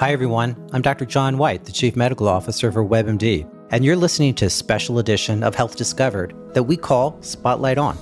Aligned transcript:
Hi, 0.00 0.12
everyone. 0.12 0.56
I'm 0.72 0.80
Dr. 0.80 1.04
John 1.04 1.36
White, 1.36 1.66
the 1.66 1.72
Chief 1.72 1.94
Medical 1.94 2.26
Officer 2.26 2.72
for 2.72 2.82
WebMD, 2.82 3.46
and 3.70 3.84
you're 3.84 3.96
listening 3.96 4.32
to 4.36 4.46
a 4.46 4.48
special 4.48 4.98
edition 4.98 5.42
of 5.42 5.54
Health 5.54 5.76
Discovered 5.76 6.34
that 6.54 6.62
we 6.62 6.78
call 6.78 7.20
Spotlight 7.20 7.76
On. 7.76 7.98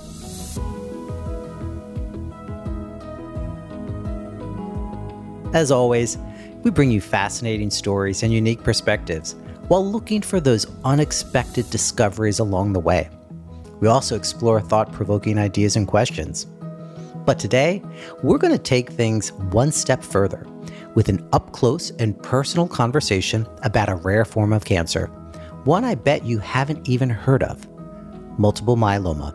As 5.53 5.73
always, 5.73 6.19
we 6.63 6.71
bring 6.71 6.93
you 6.93 7.01
fascinating 7.01 7.69
stories 7.69 8.23
and 8.23 8.33
unique 8.33 8.63
perspectives 8.63 9.35
while 9.67 9.85
looking 9.85 10.23
for 10.23 10.39
those 10.39 10.69
unexpected 10.85 11.69
discoveries 11.69 12.39
along 12.39 12.75
the 12.75 12.79
way. 12.79 13.11
We 13.81 13.89
also 13.89 14.15
explore 14.15 14.61
thought 14.61 14.93
provoking 14.93 15.37
ideas 15.37 15.75
and 15.75 15.89
questions. 15.89 16.45
But 17.27 17.41
today, 17.41 17.83
we're 18.23 18.39
going 18.39 18.55
to 18.55 18.63
take 18.63 18.91
things 18.91 19.33
one 19.33 19.73
step 19.73 20.05
further 20.05 20.47
with 20.95 21.09
an 21.09 21.27
up 21.33 21.53
close 21.53 21.91
and 21.93 22.21
personal 22.23 22.69
conversation 22.69 23.47
about 23.63 23.89
a 23.89 23.97
rare 23.97 24.25
form 24.25 24.53
of 24.53 24.65
cancer, 24.65 25.07
one 25.65 25.85
I 25.85 25.95
bet 25.95 26.25
you 26.25 26.39
haven't 26.39 26.89
even 26.89 27.11
heard 27.11 27.43
of 27.43 27.67
multiple 28.39 28.77
myeloma. 28.77 29.35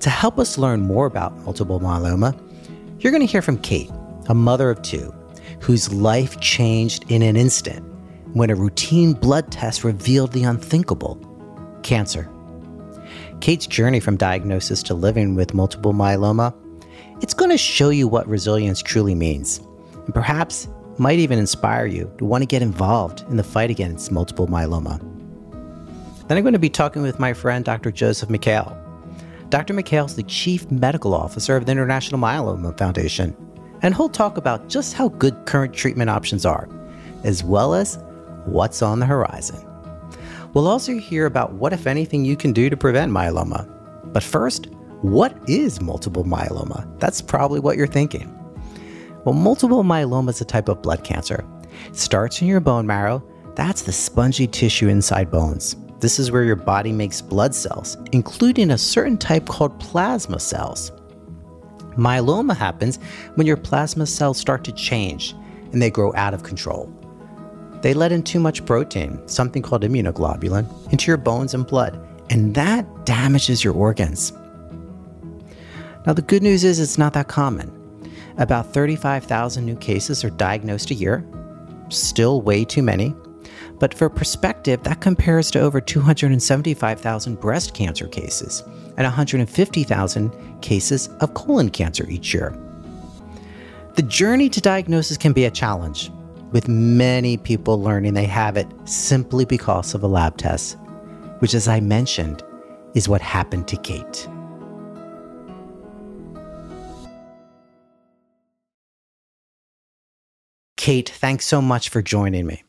To 0.00 0.10
help 0.10 0.38
us 0.38 0.58
learn 0.58 0.82
more 0.82 1.06
about 1.06 1.36
multiple 1.38 1.80
myeloma, 1.80 2.38
you're 2.98 3.12
going 3.12 3.26
to 3.26 3.30
hear 3.30 3.42
from 3.42 3.58
Kate, 3.58 3.90
a 4.28 4.34
mother 4.34 4.70
of 4.70 4.80
two, 4.82 5.12
whose 5.60 5.92
life 5.92 6.40
changed 6.40 7.04
in 7.10 7.22
an 7.22 7.36
instant 7.36 7.84
when 8.34 8.50
a 8.50 8.54
routine 8.54 9.12
blood 9.12 9.50
test 9.50 9.84
revealed 9.84 10.32
the 10.32 10.44
unthinkable 10.44 11.18
cancer. 11.82 12.30
Kate's 13.40 13.66
journey 13.66 14.00
from 14.00 14.16
diagnosis 14.16 14.82
to 14.84 14.94
living 14.94 15.34
with 15.34 15.52
multiple 15.52 15.92
myeloma, 15.92 16.54
it's 17.20 17.34
going 17.34 17.50
to 17.50 17.58
show 17.58 17.90
you 17.90 18.08
what 18.08 18.26
resilience 18.26 18.80
truly 18.80 19.14
means, 19.14 19.60
and 20.04 20.14
perhaps 20.14 20.68
might 20.98 21.18
even 21.18 21.38
inspire 21.38 21.86
you 21.86 22.12
to 22.18 22.24
want 22.24 22.42
to 22.42 22.46
get 22.46 22.62
involved 22.62 23.24
in 23.28 23.36
the 23.36 23.44
fight 23.44 23.70
against 23.70 24.12
multiple 24.12 24.46
myeloma. 24.46 24.98
Then 26.28 26.38
I'm 26.38 26.44
going 26.44 26.52
to 26.52 26.58
be 26.58 26.70
talking 26.70 27.02
with 27.02 27.18
my 27.18 27.32
friend 27.32 27.64
Dr. 27.64 27.90
Joseph 27.90 28.28
Mikhael. 28.28 28.76
Dr. 29.50 29.74
Mikhael 29.74 30.06
is 30.06 30.16
the 30.16 30.22
Chief 30.22 30.70
Medical 30.70 31.14
Officer 31.14 31.56
of 31.56 31.66
the 31.66 31.72
International 31.72 32.20
Myeloma 32.20 32.76
Foundation, 32.78 33.36
and 33.82 33.94
he'll 33.94 34.08
talk 34.08 34.36
about 34.36 34.68
just 34.68 34.94
how 34.94 35.08
good 35.08 35.36
current 35.44 35.74
treatment 35.74 36.08
options 36.08 36.46
are, 36.46 36.68
as 37.24 37.44
well 37.44 37.74
as 37.74 37.98
what's 38.44 38.82
on 38.82 38.98
the 38.98 39.06
horizon. 39.06 39.62
We'll 40.54 40.68
also 40.68 40.96
hear 40.98 41.26
about 41.26 41.54
what, 41.54 41.72
if 41.72 41.86
anything, 41.86 42.24
you 42.24 42.36
can 42.36 42.52
do 42.52 42.70
to 42.70 42.76
prevent 42.76 43.12
myeloma. 43.12 43.68
But 44.12 44.22
first, 44.22 44.66
what 45.00 45.36
is 45.48 45.80
multiple 45.80 46.24
myeloma? 46.24 46.86
That's 46.98 47.20
probably 47.20 47.60
what 47.60 47.76
you're 47.76 47.86
thinking. 47.86 48.38
Well, 49.24 49.34
multiple 49.34 49.84
myeloma 49.84 50.30
is 50.30 50.40
a 50.40 50.44
type 50.44 50.68
of 50.68 50.82
blood 50.82 51.04
cancer. 51.04 51.44
It 51.86 51.96
starts 51.96 52.40
in 52.42 52.48
your 52.48 52.60
bone 52.60 52.86
marrow, 52.86 53.22
that's 53.54 53.82
the 53.82 53.92
spongy 53.92 54.46
tissue 54.46 54.88
inside 54.88 55.30
bones. 55.30 55.76
This 56.00 56.18
is 56.18 56.30
where 56.30 56.42
your 56.42 56.56
body 56.56 56.90
makes 56.90 57.20
blood 57.20 57.54
cells, 57.54 57.96
including 58.12 58.70
a 58.70 58.78
certain 58.78 59.18
type 59.18 59.46
called 59.46 59.78
plasma 59.78 60.40
cells. 60.40 60.90
Myeloma 61.96 62.56
happens 62.56 62.98
when 63.34 63.46
your 63.46 63.58
plasma 63.58 64.06
cells 64.06 64.38
start 64.38 64.64
to 64.64 64.72
change 64.72 65.34
and 65.72 65.82
they 65.82 65.90
grow 65.90 66.14
out 66.14 66.34
of 66.34 66.42
control. 66.42 66.90
They 67.82 67.94
let 67.94 68.12
in 68.12 68.22
too 68.22 68.40
much 68.40 68.64
protein, 68.64 69.20
something 69.28 69.62
called 69.62 69.82
immunoglobulin, 69.82 70.92
into 70.92 71.10
your 71.10 71.18
bones 71.18 71.52
and 71.52 71.66
blood, 71.66 71.98
and 72.30 72.54
that 72.54 73.04
damages 73.04 73.62
your 73.62 73.74
organs. 73.74 74.32
Now, 76.06 76.14
the 76.14 76.22
good 76.22 76.42
news 76.42 76.64
is 76.64 76.80
it's 76.80 76.98
not 76.98 77.12
that 77.12 77.28
common. 77.28 77.81
About 78.38 78.72
35,000 78.72 79.64
new 79.64 79.76
cases 79.76 80.24
are 80.24 80.30
diagnosed 80.30 80.90
a 80.90 80.94
year, 80.94 81.26
still 81.88 82.40
way 82.42 82.64
too 82.64 82.82
many. 82.82 83.14
But 83.78 83.92
for 83.94 84.08
perspective, 84.08 84.82
that 84.84 85.00
compares 85.00 85.50
to 85.50 85.60
over 85.60 85.80
275,000 85.80 87.40
breast 87.40 87.74
cancer 87.74 88.06
cases 88.08 88.62
and 88.96 89.04
150,000 89.04 90.60
cases 90.62 91.08
of 91.20 91.34
colon 91.34 91.70
cancer 91.70 92.08
each 92.08 92.32
year. 92.32 92.56
The 93.94 94.02
journey 94.02 94.48
to 94.50 94.60
diagnosis 94.60 95.18
can 95.18 95.32
be 95.32 95.44
a 95.44 95.50
challenge, 95.50 96.10
with 96.52 96.68
many 96.68 97.36
people 97.36 97.82
learning 97.82 98.14
they 98.14 98.26
have 98.26 98.56
it 98.56 98.68
simply 98.84 99.44
because 99.44 99.94
of 99.94 100.02
a 100.02 100.06
lab 100.06 100.38
test, 100.38 100.78
which, 101.40 101.54
as 101.54 101.68
I 101.68 101.80
mentioned, 101.80 102.42
is 102.94 103.08
what 103.08 103.20
happened 103.20 103.68
to 103.68 103.76
Kate. 103.76 104.28
Kate, 110.82 111.10
thanks 111.10 111.46
so 111.46 111.62
much 111.62 111.90
for 111.90 112.02
joining 112.02 112.44
me. 112.44 112.64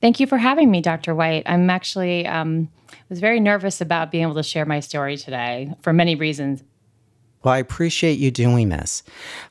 Thank 0.00 0.18
you 0.18 0.26
for 0.26 0.38
having 0.38 0.72
me, 0.72 0.80
Dr. 0.80 1.14
White. 1.14 1.44
I'm 1.46 1.70
actually 1.70 2.26
um, 2.26 2.68
was 3.08 3.20
very 3.20 3.38
nervous 3.38 3.80
about 3.80 4.10
being 4.10 4.24
able 4.24 4.34
to 4.34 4.42
share 4.42 4.64
my 4.64 4.80
story 4.80 5.16
today 5.16 5.72
for 5.80 5.92
many 5.92 6.16
reasons. 6.16 6.64
Well, 7.44 7.54
I 7.54 7.58
appreciate 7.58 8.18
you 8.18 8.32
doing 8.32 8.70
this. 8.70 9.04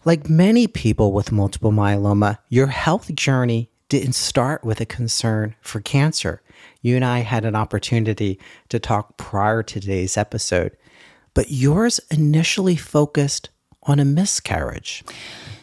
Like 0.04 0.30
many 0.30 0.68
people 0.68 1.14
with 1.14 1.32
multiple 1.32 1.72
myeloma, 1.72 2.40
your 2.50 2.68
health 2.68 3.16
journey 3.16 3.72
didn't 3.88 4.16
start 4.16 4.66
with 4.66 4.82
a 4.82 4.86
concern 4.86 5.56
for 5.62 5.80
cancer. 5.80 6.42
You 6.82 6.98
and 6.98 7.06
I 7.06 7.20
had 7.20 7.46
an 7.46 7.56
opportunity 7.56 8.38
to 8.68 8.80
talk 8.80 9.16
prior 9.16 9.64
to 9.64 9.80
today's 9.80 10.18
episode, 10.18 10.76
but 11.34 11.52
yours 11.52 12.02
initially 12.12 12.76
focused 12.76 13.50
on 13.84 14.00
a 14.00 14.06
miscarriage. 14.06 15.06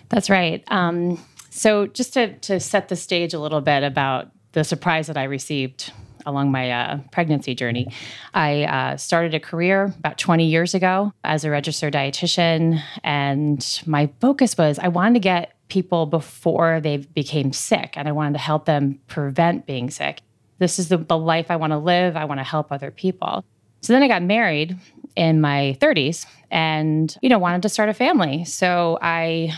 That's 0.08 0.28
right. 0.28 0.64
Um, 0.68 1.20
so, 1.50 1.86
just 1.86 2.14
to, 2.14 2.38
to 2.38 2.60
set 2.60 2.88
the 2.88 2.96
stage 2.96 3.34
a 3.34 3.40
little 3.40 3.60
bit 3.60 3.82
about 3.82 4.30
the 4.52 4.64
surprise 4.64 5.06
that 5.08 5.16
I 5.16 5.24
received 5.24 5.92
along 6.26 6.50
my 6.50 6.70
uh, 6.70 6.98
pregnancy 7.12 7.54
journey. 7.54 7.92
I 8.34 8.64
uh, 8.64 8.96
started 8.96 9.34
a 9.34 9.40
career 9.40 9.94
about 9.98 10.18
20 10.18 10.46
years 10.46 10.74
ago 10.74 11.12
as 11.24 11.44
a 11.44 11.50
registered 11.50 11.94
dietitian, 11.94 12.80
and 13.02 13.82
my 13.86 14.10
focus 14.20 14.56
was 14.56 14.78
I 14.78 14.88
wanted 14.88 15.14
to 15.14 15.20
get 15.20 15.54
people 15.68 16.06
before 16.06 16.80
they 16.80 16.98
became 16.98 17.52
sick, 17.52 17.94
and 17.96 18.08
I 18.08 18.12
wanted 18.12 18.34
to 18.34 18.40
help 18.40 18.64
them 18.66 19.00
prevent 19.06 19.66
being 19.66 19.90
sick. 19.90 20.20
This 20.58 20.78
is 20.78 20.88
the, 20.88 20.98
the 20.98 21.18
life 21.18 21.50
I 21.50 21.56
want 21.56 21.72
to 21.72 21.78
live. 21.78 22.16
I 22.16 22.26
want 22.26 22.38
to 22.38 22.44
help 22.44 22.70
other 22.70 22.90
people. 22.90 23.44
So 23.80 23.94
then 23.94 24.02
I 24.02 24.08
got 24.08 24.22
married 24.22 24.76
in 25.16 25.40
my 25.40 25.76
30s 25.80 26.26
and 26.50 27.16
you 27.22 27.28
know 27.28 27.38
wanted 27.38 27.62
to 27.62 27.68
start 27.68 27.88
a 27.88 27.94
family. 27.94 28.44
So 28.44 28.98
I 29.00 29.52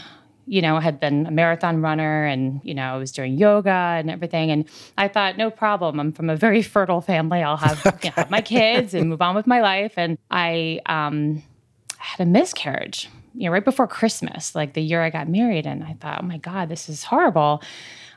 you 0.46 0.60
know, 0.60 0.76
I 0.76 0.80
had 0.80 0.98
been 0.98 1.26
a 1.26 1.30
marathon 1.30 1.80
runner 1.82 2.24
and, 2.24 2.60
you 2.64 2.74
know, 2.74 2.94
I 2.94 2.96
was 2.96 3.12
doing 3.12 3.38
yoga 3.38 3.70
and 3.70 4.10
everything. 4.10 4.50
And 4.50 4.68
I 4.98 5.08
thought, 5.08 5.36
no 5.36 5.50
problem. 5.50 6.00
I'm 6.00 6.12
from 6.12 6.28
a 6.28 6.36
very 6.36 6.62
fertile 6.62 7.00
family. 7.00 7.42
I'll 7.42 7.56
have, 7.56 7.84
okay. 7.86 8.08
you 8.08 8.10
know, 8.10 8.14
have 8.16 8.30
my 8.30 8.40
kids 8.42 8.94
and 8.94 9.08
move 9.08 9.22
on 9.22 9.34
with 9.34 9.46
my 9.46 9.60
life. 9.60 9.94
And 9.96 10.18
I 10.30 10.80
um, 10.86 11.42
had 11.98 12.26
a 12.26 12.28
miscarriage, 12.28 13.08
you 13.34 13.46
know, 13.46 13.52
right 13.52 13.64
before 13.64 13.86
Christmas, 13.86 14.54
like 14.54 14.74
the 14.74 14.82
year 14.82 15.02
I 15.02 15.10
got 15.10 15.28
married. 15.28 15.66
And 15.66 15.84
I 15.84 15.94
thought, 15.94 16.20
oh 16.22 16.26
my 16.26 16.38
God, 16.38 16.68
this 16.68 16.88
is 16.88 17.04
horrible. 17.04 17.62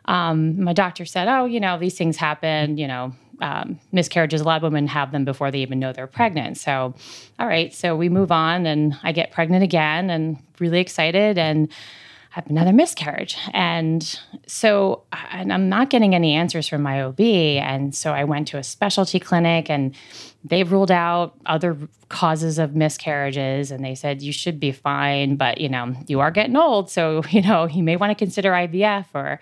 Um, 0.05 0.63
my 0.63 0.73
doctor 0.73 1.05
said, 1.05 1.27
oh, 1.27 1.45
you 1.45 1.59
know, 1.59 1.79
these 1.79 1.97
things 1.97 2.17
happen, 2.17 2.77
you 2.77 2.87
know, 2.87 3.13
um, 3.41 3.79
miscarriages, 3.91 4.41
a 4.41 4.43
lot 4.43 4.57
of 4.57 4.63
women 4.63 4.87
have 4.87 5.11
them 5.11 5.25
before 5.25 5.51
they 5.51 5.59
even 5.59 5.79
know 5.79 5.91
they're 5.91 6.07
pregnant. 6.07 6.57
So, 6.57 6.93
all 7.39 7.47
right. 7.47 7.73
So 7.73 7.95
we 7.95 8.09
move 8.09 8.31
on 8.31 8.65
and 8.65 8.97
I 9.03 9.11
get 9.11 9.31
pregnant 9.31 9.63
again 9.63 10.09
and 10.09 10.37
really 10.59 10.79
excited. 10.79 11.37
And 11.37 11.69
have 12.35 12.49
another 12.49 12.73
miscarriage. 12.73 13.37
And 13.53 14.19
so 14.45 15.03
and 15.31 15.53
I'm 15.53 15.69
not 15.69 15.89
getting 15.89 16.13
any 16.13 16.33
answers 16.33 16.67
from 16.67 16.81
my 16.81 17.01
OB. 17.01 17.21
And 17.21 17.95
so 17.95 18.11
I 18.11 18.25
went 18.25 18.49
to 18.49 18.57
a 18.57 18.63
specialty 18.63 19.21
clinic 19.21 19.69
and 19.69 19.95
they 20.43 20.63
ruled 20.63 20.91
out 20.91 21.33
other 21.45 21.77
causes 22.09 22.59
of 22.59 22.75
miscarriages 22.75 23.71
and 23.71 23.85
they 23.85 23.95
said 23.95 24.21
you 24.21 24.33
should 24.33 24.59
be 24.59 24.73
fine, 24.73 25.37
but 25.37 25.61
you 25.61 25.69
know, 25.69 25.95
you 26.07 26.19
are 26.19 26.29
getting 26.29 26.57
old. 26.57 26.89
So, 26.89 27.23
you 27.29 27.41
know, 27.41 27.69
you 27.69 27.83
may 27.83 27.95
want 27.95 28.11
to 28.11 28.15
consider 28.15 28.51
IVF 28.51 29.05
or 29.13 29.39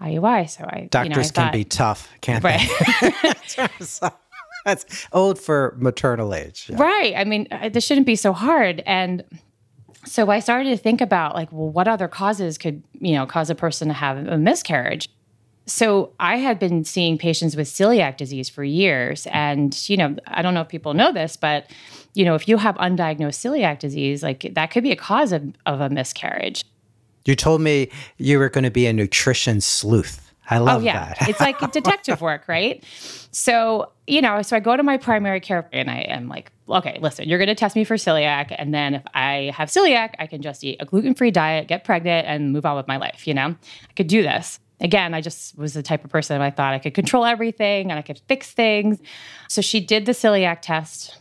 IUI. 0.00 0.50
So 0.50 0.64
I 0.64 0.88
doctors 0.90 1.10
you 1.10 1.14
know, 1.14 1.20
I 1.20 1.22
thought, 1.22 1.34
can 1.34 1.52
be 1.52 1.64
tough, 1.64 2.10
can't 2.22 2.42
right. 2.42 2.68
they? 3.12 3.68
That's 4.64 5.06
old 5.12 5.38
for 5.38 5.76
maternal 5.78 6.34
age. 6.34 6.66
Yeah. 6.68 6.82
Right. 6.82 7.14
I 7.16 7.22
mean, 7.22 7.46
uh, 7.52 7.68
this 7.68 7.84
shouldn't 7.84 8.06
be 8.06 8.16
so 8.16 8.32
hard. 8.32 8.82
And 8.84 9.22
so 10.04 10.30
I 10.30 10.40
started 10.40 10.70
to 10.70 10.76
think 10.76 11.00
about 11.00 11.34
like, 11.34 11.50
well, 11.52 11.68
what 11.68 11.88
other 11.88 12.08
causes 12.08 12.58
could, 12.58 12.82
you 13.00 13.14
know, 13.14 13.26
cause 13.26 13.50
a 13.50 13.54
person 13.54 13.88
to 13.88 13.94
have 13.94 14.26
a 14.26 14.38
miscarriage? 14.38 15.08
So 15.66 16.12
I 16.18 16.38
had 16.38 16.58
been 16.58 16.84
seeing 16.84 17.18
patients 17.18 17.54
with 17.54 17.68
celiac 17.68 18.16
disease 18.16 18.48
for 18.48 18.64
years. 18.64 19.28
And, 19.30 19.88
you 19.88 19.96
know, 19.96 20.16
I 20.26 20.42
don't 20.42 20.54
know 20.54 20.62
if 20.62 20.68
people 20.68 20.92
know 20.92 21.12
this, 21.12 21.36
but, 21.36 21.70
you 22.14 22.24
know, 22.24 22.34
if 22.34 22.48
you 22.48 22.56
have 22.56 22.74
undiagnosed 22.76 23.38
celiac 23.38 23.78
disease, 23.78 24.22
like 24.22 24.50
that 24.54 24.72
could 24.72 24.82
be 24.82 24.90
a 24.90 24.96
cause 24.96 25.30
of, 25.30 25.54
of 25.66 25.80
a 25.80 25.88
miscarriage. 25.88 26.64
You 27.24 27.36
told 27.36 27.60
me 27.60 27.90
you 28.18 28.40
were 28.40 28.48
going 28.48 28.64
to 28.64 28.70
be 28.70 28.86
a 28.86 28.92
nutrition 28.92 29.60
sleuth. 29.60 30.31
I 30.52 30.58
oh, 30.58 30.64
love 30.64 30.82
oh, 30.82 30.84
yeah. 30.84 31.14
that. 31.18 31.28
it's 31.28 31.40
like 31.40 31.58
detective 31.72 32.20
work, 32.20 32.46
right? 32.48 32.84
So, 33.32 33.90
you 34.06 34.20
know, 34.20 34.42
so 34.42 34.56
I 34.56 34.60
go 34.60 34.76
to 34.76 34.82
my 34.82 34.98
primary 34.98 35.40
care 35.40 35.68
and 35.72 35.90
I 35.90 36.00
am 36.00 36.28
like, 36.28 36.52
okay, 36.68 36.98
listen, 37.00 37.28
you're 37.28 37.38
going 37.38 37.48
to 37.48 37.54
test 37.54 37.74
me 37.76 37.84
for 37.84 37.96
celiac. 37.96 38.54
And 38.56 38.74
then 38.74 38.94
if 38.94 39.02
I 39.14 39.52
have 39.56 39.68
celiac, 39.68 40.14
I 40.18 40.26
can 40.26 40.42
just 40.42 40.62
eat 40.64 40.76
a 40.80 40.84
gluten 40.84 41.14
free 41.14 41.30
diet, 41.30 41.68
get 41.68 41.84
pregnant, 41.84 42.26
and 42.26 42.52
move 42.52 42.66
on 42.66 42.76
with 42.76 42.88
my 42.88 42.96
life. 42.96 43.26
You 43.26 43.34
know, 43.34 43.48
I 43.48 43.92
could 43.96 44.06
do 44.06 44.22
this. 44.22 44.60
again, 44.80 45.14
I 45.14 45.20
just 45.20 45.56
was 45.56 45.74
the 45.74 45.82
type 45.82 46.04
of 46.04 46.10
person 46.10 46.40
I 46.40 46.50
thought 46.50 46.74
I 46.74 46.78
could 46.78 46.94
control 46.94 47.24
everything 47.24 47.90
and 47.90 47.98
I 47.98 48.02
could 48.02 48.20
fix 48.28 48.52
things. 48.52 48.98
So 49.48 49.62
she 49.62 49.80
did 49.80 50.06
the 50.06 50.12
celiac 50.12 50.60
test 50.60 51.18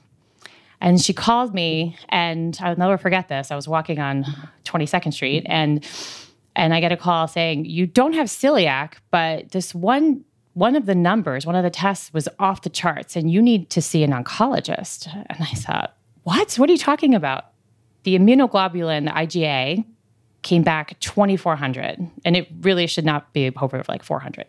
and 0.81 0.99
she 0.99 1.13
called 1.13 1.53
me 1.53 1.95
and 2.09 2.57
I'll 2.61 2.75
never 2.75 2.97
forget 2.97 3.27
this. 3.27 3.51
I 3.51 3.55
was 3.55 3.67
walking 3.67 3.99
on 3.99 4.25
22nd 4.65 5.13
Street 5.13 5.45
and 5.45 5.85
and 6.55 6.73
I 6.73 6.79
get 6.79 6.91
a 6.91 6.97
call 6.97 7.27
saying, 7.27 7.65
You 7.65 7.87
don't 7.87 8.13
have 8.13 8.27
celiac, 8.27 8.93
but 9.09 9.51
this 9.51 9.73
one 9.73 10.23
one 10.53 10.75
of 10.75 10.85
the 10.85 10.95
numbers, 10.95 11.45
one 11.45 11.55
of 11.55 11.63
the 11.63 11.69
tests 11.69 12.13
was 12.13 12.27
off 12.37 12.63
the 12.63 12.69
charts, 12.69 13.15
and 13.15 13.31
you 13.31 13.41
need 13.41 13.69
to 13.69 13.81
see 13.81 14.03
an 14.03 14.11
oncologist. 14.11 15.07
And 15.13 15.37
I 15.39 15.53
thought, 15.55 15.95
What? 16.23 16.55
What 16.55 16.69
are 16.69 16.73
you 16.73 16.79
talking 16.79 17.15
about? 17.15 17.45
The 18.03 18.17
immunoglobulin, 18.17 19.05
the 19.05 19.11
IgA, 19.11 19.85
came 20.41 20.63
back 20.63 20.99
2400 20.99 22.09
and 22.25 22.35
it 22.35 22.47
really 22.61 22.87
should 22.87 23.05
not 23.05 23.31
be 23.33 23.51
over 23.61 23.83
like 23.87 24.03
400 24.03 24.47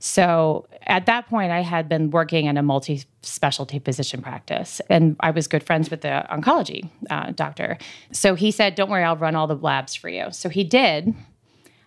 so 0.00 0.66
at 0.86 1.06
that 1.06 1.28
point 1.28 1.52
i 1.52 1.60
had 1.60 1.88
been 1.88 2.10
working 2.10 2.46
in 2.46 2.56
a 2.56 2.62
multi-specialty 2.62 3.78
physician 3.78 4.22
practice 4.22 4.80
and 4.90 5.16
i 5.20 5.30
was 5.30 5.46
good 5.46 5.62
friends 5.62 5.90
with 5.90 6.00
the 6.00 6.26
oncology 6.30 6.88
uh, 7.10 7.30
doctor 7.32 7.78
so 8.12 8.34
he 8.34 8.50
said 8.50 8.74
don't 8.74 8.90
worry 8.90 9.04
i'll 9.04 9.16
run 9.16 9.36
all 9.36 9.46
the 9.46 9.56
labs 9.56 9.94
for 9.94 10.08
you 10.08 10.26
so 10.32 10.48
he 10.48 10.64
did 10.64 11.14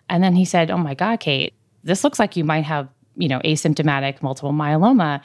and 0.08 0.22
then 0.22 0.34
he 0.34 0.44
said 0.44 0.70
oh 0.70 0.78
my 0.78 0.94
god 0.94 1.20
kate 1.20 1.54
this 1.82 2.04
looks 2.04 2.18
like 2.18 2.36
you 2.36 2.44
might 2.44 2.64
have 2.64 2.88
you 3.16 3.28
know 3.28 3.40
asymptomatic 3.40 4.22
multiple 4.22 4.52
myeloma 4.52 5.20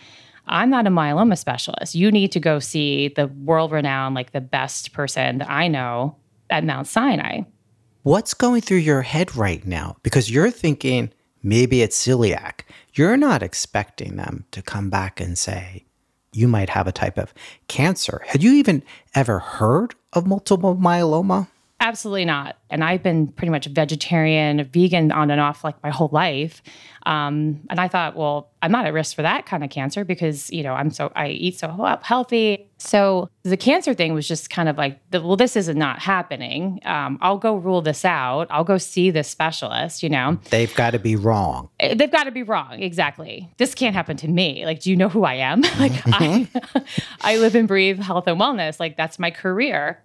I'm 0.50 0.72
not 0.72 0.88
a 0.88 0.90
myeloma 0.90 1.38
specialist. 1.38 1.94
You 1.94 2.12
need 2.12 2.31
to 2.31 2.40
go 2.40 2.58
see 2.60 3.10
the 3.10 3.28
world 3.28 3.72
renowned, 3.72 4.16
like 4.16 4.31
the 4.31 4.42
best 4.42 4.94
person 4.94 5.38
that 5.38 5.50
I 5.50 5.68
know 5.68 6.16
at 6.50 6.64
Mount 6.64 6.88
Sinai. 6.88 7.42
What's 8.02 8.34
going 8.34 8.62
through 8.62 8.78
your 8.78 9.04
head 9.04 9.36
right 9.36 9.66
now? 9.66 9.98
Because 10.02 10.31
you're 10.31 10.50
thinking 10.50 11.14
maybe 11.44 11.84
it's 11.84 12.04
celiac. 12.04 12.62
You're 12.94 13.18
not 13.18 13.44
expecting 13.44 14.16
them 14.16 14.46
to 14.52 14.64
come 14.64 14.90
back 14.90 15.22
and 15.22 15.38
say, 15.38 15.86
you 16.34 16.48
might 16.48 16.70
have 16.70 16.88
a 16.88 16.92
type 16.92 17.18
of 17.18 17.34
cancer. 17.68 18.22
Had 18.26 18.42
you 18.42 18.54
even 18.54 18.84
ever 19.14 19.40
heard 19.40 19.94
of 20.14 20.26
multiple 20.26 20.76
myeloma? 20.76 21.48
Absolutely 21.81 22.26
not. 22.26 22.58
And 22.70 22.84
I've 22.84 23.02
been 23.02 23.28
pretty 23.28 23.52
much 23.52 23.66
a 23.66 23.70
vegetarian, 23.70 24.60
a 24.60 24.64
vegan 24.66 25.12
on 25.12 25.31
and 25.31 25.40
off 25.40 25.64
like 25.64 25.81
my 25.81 25.90
whole 25.90 26.10
life. 26.12 26.62
Um, 27.06 27.62
and 27.70 27.80
I 27.80 27.88
thought, 27.88 28.18
well, 28.18 28.52
I'm 28.62 28.72
not 28.72 28.86
at 28.86 28.94
risk 28.94 29.16
for 29.16 29.22
that 29.22 29.46
kind 29.46 29.64
of 29.64 29.70
cancer 29.70 30.04
because, 30.04 30.50
you 30.52 30.62
know, 30.62 30.74
I'm 30.74 30.92
so, 30.92 31.12
I 31.16 31.30
eat 31.30 31.58
so 31.58 31.98
healthy. 32.02 32.70
So 32.78 33.30
the 33.44 33.56
cancer 33.56 33.94
thing 33.94 34.14
was 34.14 34.28
just 34.28 34.50
kind 34.50 34.68
of 34.68 34.78
like, 34.78 35.00
well, 35.14 35.38
this 35.38 35.56
is 35.56 35.70
not 35.70 36.00
happening. 36.00 36.81
Um, 36.84 37.18
I'll 37.22 37.38
go 37.38 37.56
rule 37.56 37.81
this 37.81 38.04
out. 38.04 38.48
I'll 38.50 38.66
go 38.66 38.78
see 38.78 39.10
this 39.10 39.30
specialist, 39.30 40.04
you 40.04 40.10
know. 40.10 40.38
They've 40.50 40.74
got 40.76 40.92
to 40.92 41.00
be 41.00 41.16
wrong. 41.16 41.70
Eh, 41.80 41.96
they've 41.96 42.12
got 42.12 42.26
to 42.26 42.31
be 42.31 42.44
wrong. 42.44 42.84
Exactly. 42.84 43.50
This 43.58 43.74
can't 43.74 43.96
happen 43.96 44.18
to 44.18 44.28
me. 44.28 44.66
Like, 44.66 44.81
do 44.81 44.90
you 44.90 44.98
know 44.98 45.10
who 45.10 45.24
I 45.24 45.36
am? 45.36 45.62
like, 45.80 45.94
I, 46.06 46.48
I 47.22 47.38
live 47.38 47.56
and 47.56 47.68
breathe 47.68 48.00
health 48.00 48.28
and 48.28 48.40
wellness. 48.40 48.80
Like, 48.80 48.98
that's 48.98 49.18
my 49.18 49.31
career. 49.31 50.04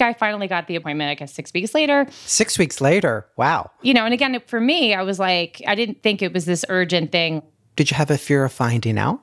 I 0.00 0.12
finally 0.12 0.48
got 0.48 0.66
the 0.66 0.76
appointment, 0.76 1.10
I 1.10 1.14
guess, 1.14 1.32
six 1.32 1.52
weeks 1.52 1.74
later. 1.74 2.06
Six 2.10 2.58
weeks 2.58 2.80
later. 2.80 3.26
Wow. 3.36 3.70
You 3.82 3.94
know, 3.94 4.04
and 4.04 4.12
again, 4.12 4.40
for 4.46 4.60
me, 4.60 4.94
I 4.94 5.02
was 5.02 5.18
like, 5.18 5.62
I 5.66 5.74
didn't 5.74 6.02
think 6.02 6.22
it 6.22 6.32
was 6.32 6.44
this 6.44 6.64
urgent 6.68 7.12
thing. 7.12 7.42
Did 7.76 7.90
you 7.90 7.96
have 7.96 8.10
a 8.10 8.18
fear 8.18 8.44
of 8.44 8.52
finding 8.52 8.98
out? 8.98 9.20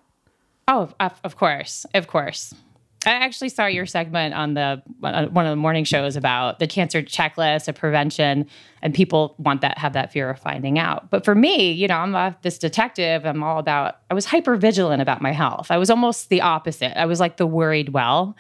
Oh, 0.68 0.90
of, 1.00 1.20
of 1.24 1.36
course. 1.36 1.86
Of 1.94 2.08
course. 2.08 2.54
I 3.04 3.12
actually 3.14 3.50
saw 3.50 3.66
your 3.66 3.88
segment 3.88 4.36
on 4.36 4.54
the 4.54 4.84
uh, 5.04 5.26
one 5.28 5.48
of 5.48 5.50
the 5.50 5.56
morning 5.56 5.86
shows 5.86 6.16
about 6.16 6.60
the 6.60 6.68
cancer 6.68 7.02
checklist 7.02 7.68
of 7.68 7.74
prevention, 7.74 8.46
and 8.84 8.94
people 8.94 9.34
want 9.40 9.62
that 9.62 9.80
have 9.80 9.94
that 9.94 10.12
fear 10.12 10.30
of 10.30 10.38
finding 10.40 10.78
out. 10.78 11.10
But 11.10 11.26
for 11.26 11.34
me, 11.34 11.72
you 11.72 11.88
know, 11.88 11.96
I'm 11.96 12.14
a, 12.14 12.38
this 12.44 12.60
detective. 12.60 13.26
I'm 13.26 13.42
all 13.42 13.58
about. 13.58 13.98
I 14.12 14.14
was 14.14 14.26
hyper 14.26 14.56
vigilant 14.56 15.02
about 15.02 15.20
my 15.20 15.32
health. 15.32 15.72
I 15.72 15.78
was 15.78 15.90
almost 15.90 16.30
the 16.30 16.42
opposite. 16.42 16.96
I 16.96 17.06
was 17.08 17.20
like 17.20 17.38
the 17.38 17.48
worried 17.48 17.90
well, 17.90 18.36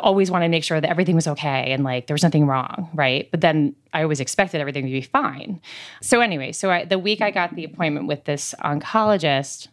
always 0.00 0.30
want 0.30 0.44
to 0.44 0.48
make 0.48 0.64
sure 0.64 0.80
that 0.80 0.90
everything 0.90 1.14
was 1.14 1.26
okay 1.28 1.72
and 1.72 1.84
like 1.84 2.06
there 2.06 2.14
was 2.14 2.22
nothing 2.22 2.46
wrong, 2.46 2.90
right? 2.94 3.30
But 3.30 3.40
then 3.40 3.74
I 3.92 4.02
always 4.02 4.20
expected 4.20 4.60
everything 4.60 4.86
to 4.86 4.90
be 4.90 5.02
fine. 5.02 5.60
So 6.00 6.20
anyway, 6.20 6.52
so 6.52 6.70
I, 6.70 6.84
the 6.84 6.98
week 6.98 7.20
I 7.20 7.30
got 7.30 7.54
the 7.54 7.64
appointment 7.64 8.06
with 8.06 8.24
this 8.24 8.54
oncologist, 8.60 9.68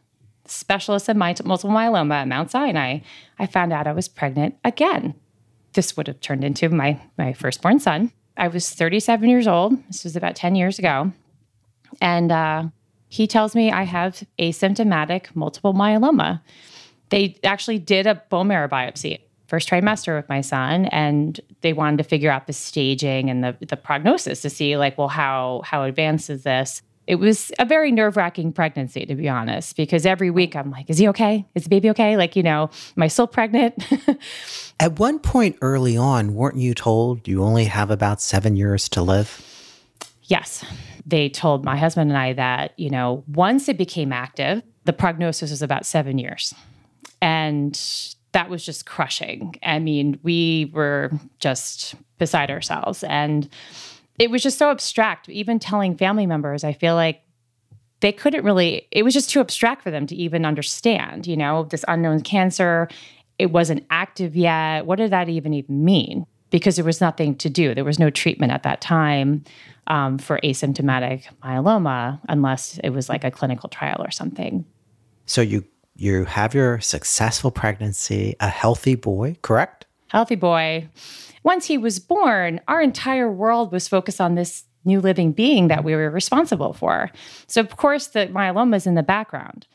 specialist 0.45 1.09
in 1.09 1.17
multiple 1.17 1.69
myeloma 1.69 2.13
at 2.15 2.27
Mount 2.27 2.51
Sinai, 2.51 2.99
I 3.39 3.47
found 3.47 3.73
out 3.73 3.87
I 3.87 3.93
was 3.93 4.07
pregnant 4.07 4.55
again. 4.63 5.15
This 5.73 5.95
would 5.95 6.07
have 6.07 6.19
turned 6.19 6.43
into 6.43 6.69
my 6.69 6.99
my 7.17 7.33
firstborn 7.33 7.79
son. 7.79 8.11
I 8.37 8.47
was 8.47 8.69
37 8.69 9.29
years 9.29 9.47
old. 9.47 9.77
This 9.87 10.03
was 10.03 10.15
about 10.15 10.35
10 10.35 10.55
years 10.55 10.79
ago, 10.79 11.13
and 12.01 12.31
uh, 12.31 12.63
he 13.07 13.27
tells 13.27 13.55
me 13.55 13.71
I 13.71 13.83
have 13.83 14.23
asymptomatic 14.37 15.35
multiple 15.35 15.73
myeloma. 15.73 16.41
They 17.09 17.37
actually 17.43 17.79
did 17.79 18.07
a 18.07 18.15
bone 18.15 18.47
marrow 18.47 18.67
biopsy 18.67 19.19
first 19.51 19.67
trimester 19.69 20.15
with 20.15 20.29
my 20.29 20.39
son 20.39 20.85
and 20.85 21.41
they 21.59 21.73
wanted 21.73 21.97
to 21.97 22.05
figure 22.05 22.31
out 22.31 22.47
the 22.47 22.53
staging 22.53 23.29
and 23.29 23.43
the, 23.43 23.53
the 23.67 23.75
prognosis 23.75 24.41
to 24.41 24.49
see 24.49 24.77
like 24.77 24.97
well 24.97 25.09
how 25.09 25.61
how 25.65 25.83
advanced 25.83 26.29
is 26.29 26.43
this? 26.43 26.81
It 27.05 27.15
was 27.15 27.51
a 27.59 27.65
very 27.65 27.91
nerve-wracking 27.91 28.53
pregnancy 28.53 29.05
to 29.05 29.13
be 29.13 29.27
honest 29.27 29.75
because 29.75 30.05
every 30.05 30.29
week 30.31 30.55
i'm 30.55 30.71
like 30.71 30.89
is 30.89 30.99
he 30.99 31.09
okay? 31.09 31.45
Is 31.53 31.63
the 31.63 31.69
baby 31.69 31.89
okay? 31.89 32.15
Like 32.15 32.37
you 32.37 32.43
know 32.43 32.69
am 32.95 33.03
i 33.03 33.09
still 33.09 33.27
pregnant? 33.27 33.75
At 34.79 34.97
one 34.99 35.19
point 35.19 35.57
early 35.59 35.97
on 35.97 36.33
weren't 36.33 36.55
you 36.57 36.73
told 36.73 37.27
you 37.27 37.43
only 37.43 37.65
have 37.65 37.91
about 37.91 38.21
seven 38.21 38.55
years 38.55 38.87
to 38.89 39.01
live? 39.01 39.45
Yes. 40.23 40.63
They 41.05 41.27
told 41.27 41.65
my 41.65 41.75
husband 41.75 42.09
and 42.09 42.17
i 42.17 42.31
that 42.31 42.71
you 42.79 42.89
know 42.89 43.25
once 43.27 43.67
it 43.67 43.77
became 43.77 44.13
active 44.13 44.63
the 44.85 44.93
prognosis 44.93 45.51
was 45.51 45.61
about 45.61 45.85
seven 45.85 46.17
years. 46.17 46.55
And 47.21 47.79
that 48.33 48.49
was 48.49 48.65
just 48.65 48.85
crushing. 48.85 49.55
I 49.63 49.79
mean, 49.79 50.19
we 50.23 50.71
were 50.73 51.11
just 51.39 51.95
beside 52.17 52.49
ourselves. 52.49 53.03
And 53.03 53.49
it 54.19 54.31
was 54.31 54.43
just 54.43 54.57
so 54.57 54.69
abstract. 54.71 55.27
Even 55.29 55.59
telling 55.59 55.97
family 55.97 56.25
members, 56.25 56.63
I 56.63 56.73
feel 56.73 56.95
like 56.95 57.21
they 57.99 58.11
couldn't 58.11 58.43
really, 58.43 58.87
it 58.91 59.03
was 59.03 59.13
just 59.13 59.29
too 59.29 59.39
abstract 59.39 59.83
for 59.83 59.91
them 59.91 60.07
to 60.07 60.15
even 60.15 60.45
understand, 60.45 61.27
you 61.27 61.37
know, 61.37 61.63
this 61.65 61.85
unknown 61.87 62.21
cancer. 62.21 62.87
It 63.37 63.51
wasn't 63.51 63.85
active 63.89 64.35
yet. 64.35 64.85
What 64.85 64.97
did 64.97 65.11
that 65.11 65.29
even 65.29 65.53
even 65.53 65.83
mean? 65.83 66.25
Because 66.49 66.75
there 66.75 66.85
was 66.85 67.01
nothing 67.01 67.35
to 67.37 67.49
do. 67.49 67.73
There 67.73 67.85
was 67.85 67.99
no 67.99 68.09
treatment 68.09 68.51
at 68.51 68.63
that 68.63 68.81
time 68.81 69.43
um, 69.87 70.17
for 70.17 70.39
asymptomatic 70.43 71.25
myeloma 71.43 72.19
unless 72.27 72.77
it 72.83 72.89
was 72.89 73.09
like 73.09 73.23
a 73.23 73.31
clinical 73.31 73.69
trial 73.69 74.01
or 74.03 74.11
something. 74.11 74.65
So 75.25 75.41
you 75.41 75.65
you 76.01 76.25
have 76.25 76.55
your 76.55 76.79
successful 76.79 77.51
pregnancy, 77.51 78.35
a 78.39 78.49
healthy 78.49 78.95
boy, 78.95 79.37
correct? 79.43 79.85
Healthy 80.07 80.35
boy. 80.35 80.89
Once 81.43 81.67
he 81.67 81.77
was 81.77 81.99
born, 81.99 82.59
our 82.67 82.81
entire 82.81 83.31
world 83.31 83.71
was 83.71 83.87
focused 83.87 84.19
on 84.19 84.35
this 84.35 84.63
new 84.83 84.99
living 84.99 85.31
being 85.31 85.67
that 85.67 85.83
we 85.83 85.95
were 85.95 86.09
responsible 86.09 86.73
for. 86.73 87.11
So, 87.47 87.61
of 87.61 87.77
course, 87.77 88.07
the 88.07 88.27
myeloma 88.27 88.77
is 88.77 88.87
in 88.87 88.95
the 88.95 89.03
background. 89.03 89.67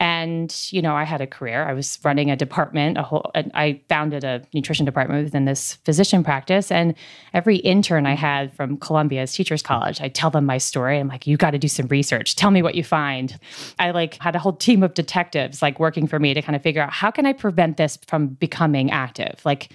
And, 0.00 0.54
you 0.70 0.82
know, 0.82 0.94
I 0.94 1.04
had 1.04 1.20
a 1.20 1.26
career. 1.26 1.64
I 1.64 1.72
was 1.72 1.98
running 2.02 2.30
a 2.30 2.36
department, 2.36 2.98
a 2.98 3.02
whole, 3.02 3.30
I 3.34 3.80
founded 3.88 4.24
a 4.24 4.42
nutrition 4.52 4.84
department 4.84 5.24
within 5.24 5.44
this 5.44 5.74
physician 5.84 6.24
practice. 6.24 6.72
And 6.72 6.94
every 7.32 7.56
intern 7.58 8.04
I 8.04 8.14
had 8.14 8.54
from 8.54 8.76
Columbia's 8.76 9.32
Teachers 9.32 9.62
College, 9.62 10.00
I 10.00 10.08
tell 10.08 10.30
them 10.30 10.46
my 10.46 10.58
story. 10.58 10.98
I'm 10.98 11.08
like, 11.08 11.26
you 11.26 11.36
got 11.36 11.52
to 11.52 11.58
do 11.58 11.68
some 11.68 11.86
research. 11.86 12.34
Tell 12.34 12.50
me 12.50 12.60
what 12.60 12.74
you 12.74 12.82
find. 12.82 13.38
I 13.78 13.92
like 13.92 14.20
had 14.20 14.34
a 14.34 14.40
whole 14.40 14.52
team 14.52 14.82
of 14.82 14.94
detectives 14.94 15.62
like 15.62 15.78
working 15.78 16.08
for 16.08 16.18
me 16.18 16.34
to 16.34 16.42
kind 16.42 16.56
of 16.56 16.62
figure 16.62 16.82
out 16.82 16.92
how 16.92 17.10
can 17.10 17.24
I 17.24 17.32
prevent 17.32 17.76
this 17.76 17.98
from 18.08 18.28
becoming 18.28 18.90
active? 18.90 19.40
Like, 19.44 19.70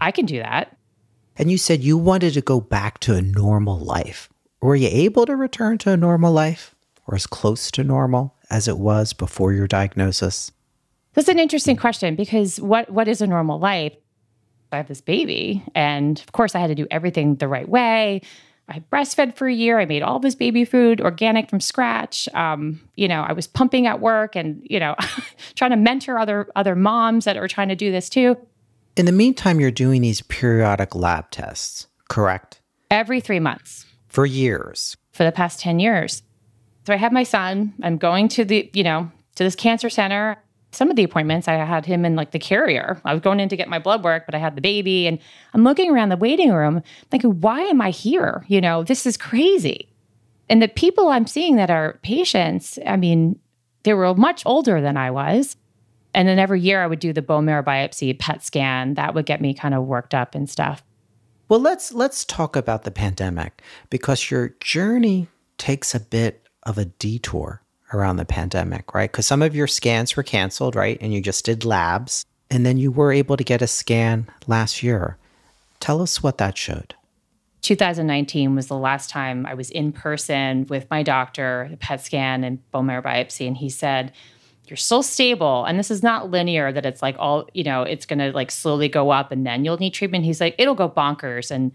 I 0.00 0.10
can 0.10 0.26
do 0.26 0.38
that. 0.38 0.76
And 1.36 1.50
you 1.50 1.58
said 1.58 1.82
you 1.82 1.96
wanted 1.96 2.34
to 2.34 2.40
go 2.40 2.60
back 2.60 2.98
to 3.00 3.14
a 3.14 3.22
normal 3.22 3.78
life. 3.78 4.28
Were 4.60 4.76
you 4.76 4.88
able 4.90 5.26
to 5.26 5.36
return 5.36 5.78
to 5.78 5.92
a 5.92 5.96
normal 5.96 6.32
life 6.32 6.74
or 7.10 7.16
as 7.16 7.26
close 7.26 7.70
to 7.72 7.82
normal 7.82 8.36
as 8.50 8.68
it 8.68 8.78
was 8.78 9.12
before 9.12 9.52
your 9.52 9.66
diagnosis? 9.66 10.52
That's 11.14 11.28
an 11.28 11.40
interesting 11.40 11.76
question 11.76 12.14
because 12.14 12.60
what 12.60 12.88
what 12.90 13.08
is 13.08 13.20
a 13.20 13.26
normal 13.26 13.58
life? 13.58 13.94
I 14.72 14.76
have 14.76 14.86
this 14.86 15.00
baby, 15.00 15.64
and 15.74 16.20
of 16.20 16.30
course, 16.30 16.54
I 16.54 16.60
had 16.60 16.68
to 16.68 16.76
do 16.76 16.86
everything 16.92 17.34
the 17.34 17.48
right 17.48 17.68
way. 17.68 18.22
I 18.68 18.84
breastfed 18.92 19.34
for 19.34 19.48
a 19.48 19.52
year. 19.52 19.80
I 19.80 19.84
made 19.84 20.02
all 20.02 20.20
this 20.20 20.36
baby 20.36 20.64
food 20.64 21.00
organic 21.00 21.50
from 21.50 21.58
scratch. 21.58 22.28
Um, 22.34 22.80
you 22.94 23.08
know, 23.08 23.22
I 23.22 23.32
was 23.32 23.48
pumping 23.48 23.88
at 23.88 24.00
work, 24.00 24.36
and 24.36 24.64
you 24.64 24.78
know, 24.78 24.94
trying 25.56 25.72
to 25.72 25.76
mentor 25.76 26.18
other 26.18 26.48
other 26.54 26.76
moms 26.76 27.24
that 27.24 27.36
are 27.36 27.48
trying 27.48 27.68
to 27.68 27.76
do 27.76 27.90
this 27.90 28.08
too. 28.08 28.36
In 28.96 29.06
the 29.06 29.12
meantime, 29.12 29.58
you're 29.58 29.72
doing 29.72 30.02
these 30.02 30.22
periodic 30.22 30.94
lab 30.94 31.32
tests, 31.32 31.88
correct? 32.08 32.60
Every 32.88 33.20
three 33.20 33.40
months 33.40 33.86
for 34.06 34.26
years. 34.26 34.96
For 35.10 35.24
the 35.24 35.32
past 35.32 35.58
ten 35.58 35.80
years. 35.80 36.22
So 36.90 36.94
I 36.94 36.96
had 36.96 37.12
my 37.12 37.22
son. 37.22 37.72
I'm 37.84 37.98
going 37.98 38.26
to 38.30 38.44
the, 38.44 38.68
you 38.72 38.82
know, 38.82 39.08
to 39.36 39.44
this 39.44 39.54
cancer 39.54 39.88
center. 39.88 40.36
Some 40.72 40.90
of 40.90 40.96
the 40.96 41.04
appointments, 41.04 41.46
I 41.46 41.52
had 41.52 41.86
him 41.86 42.04
in 42.04 42.16
like 42.16 42.32
the 42.32 42.40
carrier. 42.40 43.00
I 43.04 43.12
was 43.12 43.22
going 43.22 43.38
in 43.38 43.48
to 43.50 43.56
get 43.56 43.68
my 43.68 43.78
blood 43.78 44.02
work, 44.02 44.24
but 44.26 44.34
I 44.34 44.38
had 44.38 44.56
the 44.56 44.60
baby. 44.60 45.06
And 45.06 45.20
I'm 45.54 45.62
looking 45.62 45.88
around 45.88 46.08
the 46.08 46.16
waiting 46.16 46.50
room 46.50 46.82
thinking, 47.08 47.40
why 47.40 47.60
am 47.60 47.80
I 47.80 47.90
here? 47.90 48.44
You 48.48 48.60
know, 48.60 48.82
this 48.82 49.06
is 49.06 49.16
crazy. 49.16 49.88
And 50.48 50.60
the 50.60 50.66
people 50.66 51.10
I'm 51.10 51.28
seeing 51.28 51.54
that 51.56 51.70
are 51.70 52.00
patients, 52.02 52.76
I 52.84 52.96
mean, 52.96 53.38
they 53.84 53.94
were 53.94 54.12
much 54.16 54.42
older 54.44 54.80
than 54.80 54.96
I 54.96 55.12
was. 55.12 55.56
And 56.12 56.26
then 56.26 56.40
every 56.40 56.60
year 56.60 56.82
I 56.82 56.88
would 56.88 56.98
do 56.98 57.12
the 57.12 57.22
bone 57.22 57.44
marrow 57.44 57.62
biopsy, 57.62 58.18
PET 58.18 58.44
scan. 58.44 58.94
That 58.94 59.14
would 59.14 59.26
get 59.26 59.40
me 59.40 59.54
kind 59.54 59.74
of 59.74 59.84
worked 59.84 60.12
up 60.12 60.34
and 60.34 60.50
stuff. 60.50 60.82
Well, 61.48 61.60
let's 61.60 61.92
let's 61.92 62.24
talk 62.24 62.56
about 62.56 62.82
the 62.82 62.90
pandemic 62.90 63.62
because 63.90 64.28
your 64.28 64.56
journey 64.58 65.28
takes 65.56 65.94
a 65.94 66.00
bit 66.00 66.48
of 66.64 66.78
a 66.78 66.84
detour 66.84 67.62
around 67.92 68.16
the 68.16 68.24
pandemic, 68.24 68.94
right? 68.94 69.10
Because 69.10 69.26
some 69.26 69.42
of 69.42 69.54
your 69.54 69.66
scans 69.66 70.16
were 70.16 70.22
canceled, 70.22 70.76
right? 70.76 70.98
And 71.00 71.12
you 71.12 71.20
just 71.20 71.44
did 71.44 71.64
labs. 71.64 72.24
And 72.50 72.66
then 72.66 72.78
you 72.78 72.90
were 72.90 73.12
able 73.12 73.36
to 73.36 73.44
get 73.44 73.62
a 73.62 73.66
scan 73.66 74.28
last 74.46 74.82
year. 74.82 75.16
Tell 75.78 76.02
us 76.02 76.22
what 76.22 76.38
that 76.38 76.56
showed. 76.56 76.94
2019 77.62 78.54
was 78.54 78.68
the 78.68 78.76
last 78.76 79.10
time 79.10 79.44
I 79.46 79.54
was 79.54 79.70
in 79.70 79.92
person 79.92 80.66
with 80.68 80.88
my 80.90 81.02
doctor, 81.02 81.68
the 81.70 81.76
PET 81.76 82.00
scan 82.00 82.42
and 82.42 82.70
bone 82.70 82.86
marrow 82.86 83.02
biopsy. 83.02 83.46
And 83.46 83.56
he 83.56 83.68
said, 83.68 84.12
You're 84.66 84.76
still 84.76 85.02
stable. 85.02 85.64
And 85.64 85.78
this 85.78 85.90
is 85.90 86.02
not 86.02 86.30
linear 86.30 86.72
that 86.72 86.86
it's 86.86 87.02
like 87.02 87.16
all, 87.18 87.48
you 87.52 87.64
know, 87.64 87.82
it's 87.82 88.06
going 88.06 88.18
to 88.18 88.32
like 88.32 88.50
slowly 88.50 88.88
go 88.88 89.10
up 89.10 89.30
and 89.30 89.46
then 89.46 89.64
you'll 89.64 89.76
need 89.76 89.94
treatment. 89.94 90.24
He's 90.24 90.40
like, 90.40 90.54
It'll 90.58 90.74
go 90.74 90.88
bonkers. 90.88 91.50
And, 91.50 91.72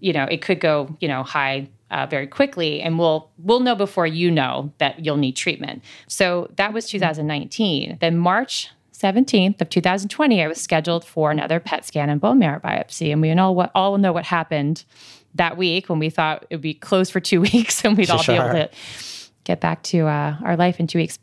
you 0.00 0.12
know, 0.12 0.24
it 0.24 0.42
could 0.42 0.60
go, 0.60 0.96
you 1.00 1.08
know, 1.08 1.22
high 1.22 1.68
uh, 1.90 2.06
very 2.06 2.26
quickly 2.26 2.80
and 2.80 2.98
we'll 2.98 3.30
we'll 3.38 3.60
know 3.60 3.76
before 3.76 4.06
you 4.06 4.28
know 4.30 4.72
that 4.78 5.04
you'll 5.04 5.18
need 5.18 5.36
treatment 5.36 5.80
so 6.08 6.50
that 6.56 6.72
was 6.72 6.88
2019 6.88 7.98
then 8.00 8.16
march 8.16 8.70
17th 8.92 9.60
of 9.60 9.68
2020 9.68 10.42
i 10.42 10.48
was 10.48 10.60
scheduled 10.60 11.04
for 11.04 11.30
another 11.30 11.60
pet 11.60 11.84
scan 11.84 12.08
and 12.08 12.20
bone 12.20 12.38
marrow 12.38 12.58
biopsy 12.58 13.12
and 13.12 13.20
we 13.20 13.30
all 13.32 13.54
what 13.54 13.70
all 13.76 13.96
know 13.96 14.12
what 14.12 14.24
happened 14.24 14.84
that 15.34 15.56
week 15.56 15.88
when 15.88 15.98
we 15.98 16.10
thought 16.10 16.44
it 16.48 16.56
would 16.56 16.62
be 16.62 16.74
closed 16.74 17.12
for 17.12 17.20
two 17.20 17.40
weeks 17.52 17.84
and 17.84 17.96
we'd 17.96 18.10
all 18.10 18.18
sure. 18.18 18.34
be 18.34 18.40
able 18.40 18.68
to 18.68 18.70
get 19.44 19.60
back 19.60 19.82
to 19.84 20.06
uh, 20.06 20.36
our 20.42 20.56
life 20.56 20.80
in 20.80 20.86
two 20.86 20.98
weeks. 20.98 21.18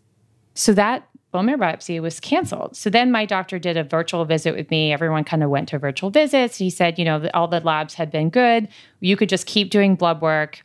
So 0.54 0.74
that 0.74 1.08
bone 1.32 1.46
marrow 1.46 1.60
biopsy 1.60 2.02
was 2.02 2.20
canceled. 2.20 2.76
So 2.76 2.90
then 2.90 3.12
my 3.12 3.26
doctor 3.26 3.58
did 3.58 3.78
a 3.78 3.84
virtual 3.84 4.26
visit 4.26 4.56
with 4.56 4.70
me. 4.70 4.92
Everyone 4.92 5.24
kind 5.24 5.44
of 5.44 5.50
went 5.50 5.70
to 5.70 5.80
virtual 5.80 6.10
visits. 6.10 6.58
He 6.58 6.70
said, 6.70 7.00
you 7.00 7.06
know, 7.06 7.30
all 7.34 7.48
the 7.48 7.62
labs 7.62 7.94
had 7.94 8.12
been 8.12 8.30
good. 8.30 8.68
You 9.00 9.16
could 9.16 9.30
just 9.30 9.46
keep 9.46 9.70
doing 9.70 9.96
blood 9.96 10.22
work. 10.22 10.62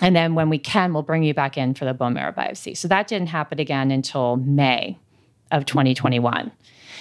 And 0.00 0.16
then 0.16 0.34
when 0.34 0.48
we 0.48 0.58
can, 0.58 0.92
we'll 0.94 1.02
bring 1.02 1.22
you 1.22 1.34
back 1.34 1.58
in 1.58 1.74
for 1.74 1.84
the 1.84 1.94
bone 1.94 2.14
marrow 2.14 2.32
biopsy. 2.32 2.76
So 2.76 2.88
that 2.88 3.06
didn't 3.06 3.28
happen 3.28 3.60
again 3.60 3.90
until 3.90 4.36
May 4.36 4.98
of 5.50 5.66
2021. 5.66 6.50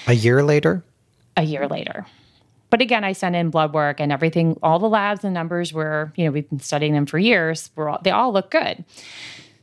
A 0.08 0.14
year 0.14 0.44
later? 0.44 0.84
A 1.38 1.44
year 1.44 1.68
later. 1.68 2.06
But 2.70 2.82
again, 2.82 3.04
I 3.04 3.14
sent 3.14 3.36
in 3.36 3.50
blood 3.50 3.74
work 3.74 4.00
and 4.00 4.12
everything, 4.12 4.58
all 4.62 4.80
the 4.80 4.90
labs 4.90 5.24
and 5.24 5.34
numbers 5.34 5.74
were, 5.74 6.12
you 6.16 6.26
know, 6.26 6.32
we've 6.32 6.50
been 6.50 6.60
studying 6.60 6.94
them 6.94 7.06
for 7.06 7.20
years. 7.20 7.70
We're 7.76 7.90
all, 7.90 8.00
they 8.02 8.12
all 8.12 8.32
look 8.32 8.52
good. 8.52 8.84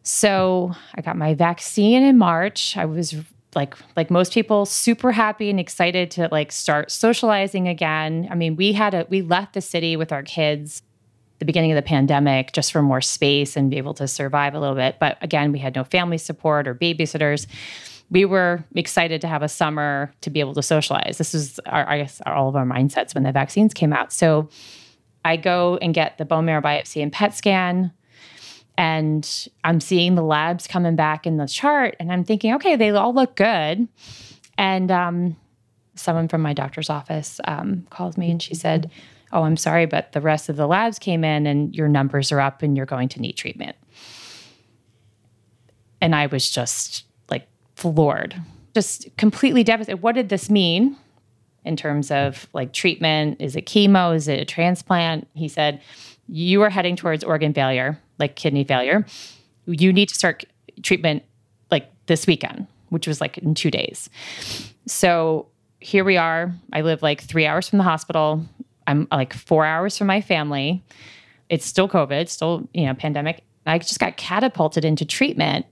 So 0.08 0.72
I 0.94 1.02
got 1.02 1.18
my 1.18 1.34
vaccine 1.34 2.02
in 2.02 2.16
March. 2.16 2.78
I 2.78 2.86
was 2.86 3.14
like 3.54 3.74
like 3.94 4.10
most 4.10 4.32
people 4.32 4.64
super 4.64 5.12
happy 5.12 5.50
and 5.50 5.60
excited 5.60 6.10
to 6.12 6.28
like 6.32 6.50
start 6.50 6.90
socializing 6.90 7.68
again. 7.68 8.26
I 8.30 8.34
mean, 8.34 8.56
we 8.56 8.72
had 8.72 8.94
a 8.94 9.06
we 9.10 9.20
left 9.20 9.52
the 9.52 9.60
city 9.60 9.96
with 9.96 10.10
our 10.10 10.22
kids 10.22 10.82
the 11.40 11.44
beginning 11.44 11.70
of 11.70 11.76
the 11.76 11.82
pandemic 11.82 12.52
just 12.52 12.72
for 12.72 12.80
more 12.80 13.02
space 13.02 13.54
and 13.54 13.70
be 13.70 13.76
able 13.76 13.92
to 13.94 14.08
survive 14.08 14.54
a 14.54 14.60
little 14.60 14.74
bit. 14.74 14.96
But 14.98 15.18
again, 15.20 15.52
we 15.52 15.58
had 15.58 15.76
no 15.76 15.84
family 15.84 16.18
support 16.18 16.66
or 16.66 16.74
babysitters 16.74 17.46
we 18.10 18.24
were 18.24 18.64
excited 18.74 19.20
to 19.20 19.26
have 19.26 19.42
a 19.42 19.48
summer 19.48 20.10
to 20.22 20.30
be 20.30 20.40
able 20.40 20.54
to 20.54 20.62
socialize. 20.62 21.18
This 21.18 21.34
is 21.34 21.60
our, 21.66 21.86
I 21.86 21.98
guess, 21.98 22.22
all 22.24 22.48
of 22.48 22.56
our 22.56 22.64
mindsets 22.64 23.14
when 23.14 23.24
the 23.24 23.32
vaccines 23.32 23.74
came 23.74 23.92
out. 23.92 24.14
So 24.14 24.48
I 25.26 25.36
go 25.36 25.78
and 25.82 25.92
get 25.92 26.16
the 26.16 26.24
bone 26.24 26.46
marrow 26.46 26.62
biopsy 26.62 27.02
and 27.02 27.12
PET 27.12 27.34
scan. 27.34 27.92
And 28.78 29.48
I'm 29.64 29.80
seeing 29.80 30.14
the 30.14 30.22
labs 30.22 30.68
coming 30.68 30.94
back 30.94 31.26
in 31.26 31.36
the 31.36 31.48
chart, 31.48 31.96
and 31.98 32.12
I'm 32.12 32.22
thinking, 32.22 32.54
okay, 32.54 32.76
they 32.76 32.90
all 32.90 33.12
look 33.12 33.34
good. 33.34 33.88
And 34.56 34.90
um, 34.92 35.36
someone 35.96 36.28
from 36.28 36.42
my 36.42 36.52
doctor's 36.52 36.88
office 36.88 37.40
um, 37.44 37.86
calls 37.90 38.16
me 38.16 38.30
and 38.30 38.42
she 38.42 38.54
said, 38.54 38.90
Oh, 39.30 39.42
I'm 39.42 39.58
sorry, 39.58 39.84
but 39.84 40.12
the 40.12 40.22
rest 40.22 40.48
of 40.48 40.56
the 40.56 40.66
labs 40.66 40.98
came 40.98 41.22
in 41.22 41.46
and 41.46 41.74
your 41.74 41.88
numbers 41.88 42.32
are 42.32 42.40
up 42.40 42.62
and 42.62 42.76
you're 42.76 42.86
going 42.86 43.08
to 43.10 43.20
need 43.20 43.34
treatment. 43.34 43.76
And 46.00 46.14
I 46.14 46.26
was 46.26 46.48
just 46.48 47.04
like 47.30 47.46
floored, 47.74 48.40
just 48.74 49.14
completely 49.18 49.64
devastated. 49.64 50.00
What 50.02 50.14
did 50.14 50.30
this 50.30 50.48
mean 50.48 50.96
in 51.62 51.76
terms 51.76 52.10
of 52.10 52.48
like 52.54 52.72
treatment? 52.72 53.36
Is 53.38 53.54
it 53.54 53.66
chemo? 53.66 54.16
Is 54.16 54.28
it 54.28 54.40
a 54.40 54.46
transplant? 54.46 55.28
He 55.34 55.48
said, 55.48 55.82
You 56.28 56.62
are 56.62 56.70
heading 56.70 56.96
towards 56.96 57.24
organ 57.24 57.54
failure, 57.54 57.98
like 58.18 58.36
kidney 58.36 58.64
failure. 58.64 59.04
You 59.66 59.92
need 59.92 60.08
to 60.08 60.14
start 60.14 60.44
treatment 60.82 61.22
like 61.70 61.90
this 62.06 62.26
weekend, 62.26 62.66
which 62.90 63.06
was 63.06 63.20
like 63.20 63.38
in 63.38 63.54
two 63.54 63.70
days. 63.70 64.08
So 64.86 65.48
here 65.80 66.04
we 66.04 66.16
are. 66.16 66.52
I 66.72 66.82
live 66.82 67.02
like 67.02 67.22
three 67.22 67.46
hours 67.46 67.68
from 67.68 67.78
the 67.78 67.84
hospital. 67.84 68.44
I'm 68.86 69.08
like 69.10 69.34
four 69.34 69.64
hours 69.64 69.96
from 69.96 70.06
my 70.06 70.20
family. 70.20 70.84
It's 71.48 71.64
still 71.64 71.88
COVID, 71.88 72.28
still, 72.28 72.68
you 72.74 72.86
know, 72.86 72.94
pandemic. 72.94 73.42
I 73.66 73.78
just 73.78 74.00
got 74.00 74.16
catapulted 74.16 74.84
into 74.84 75.04
treatment 75.04 75.66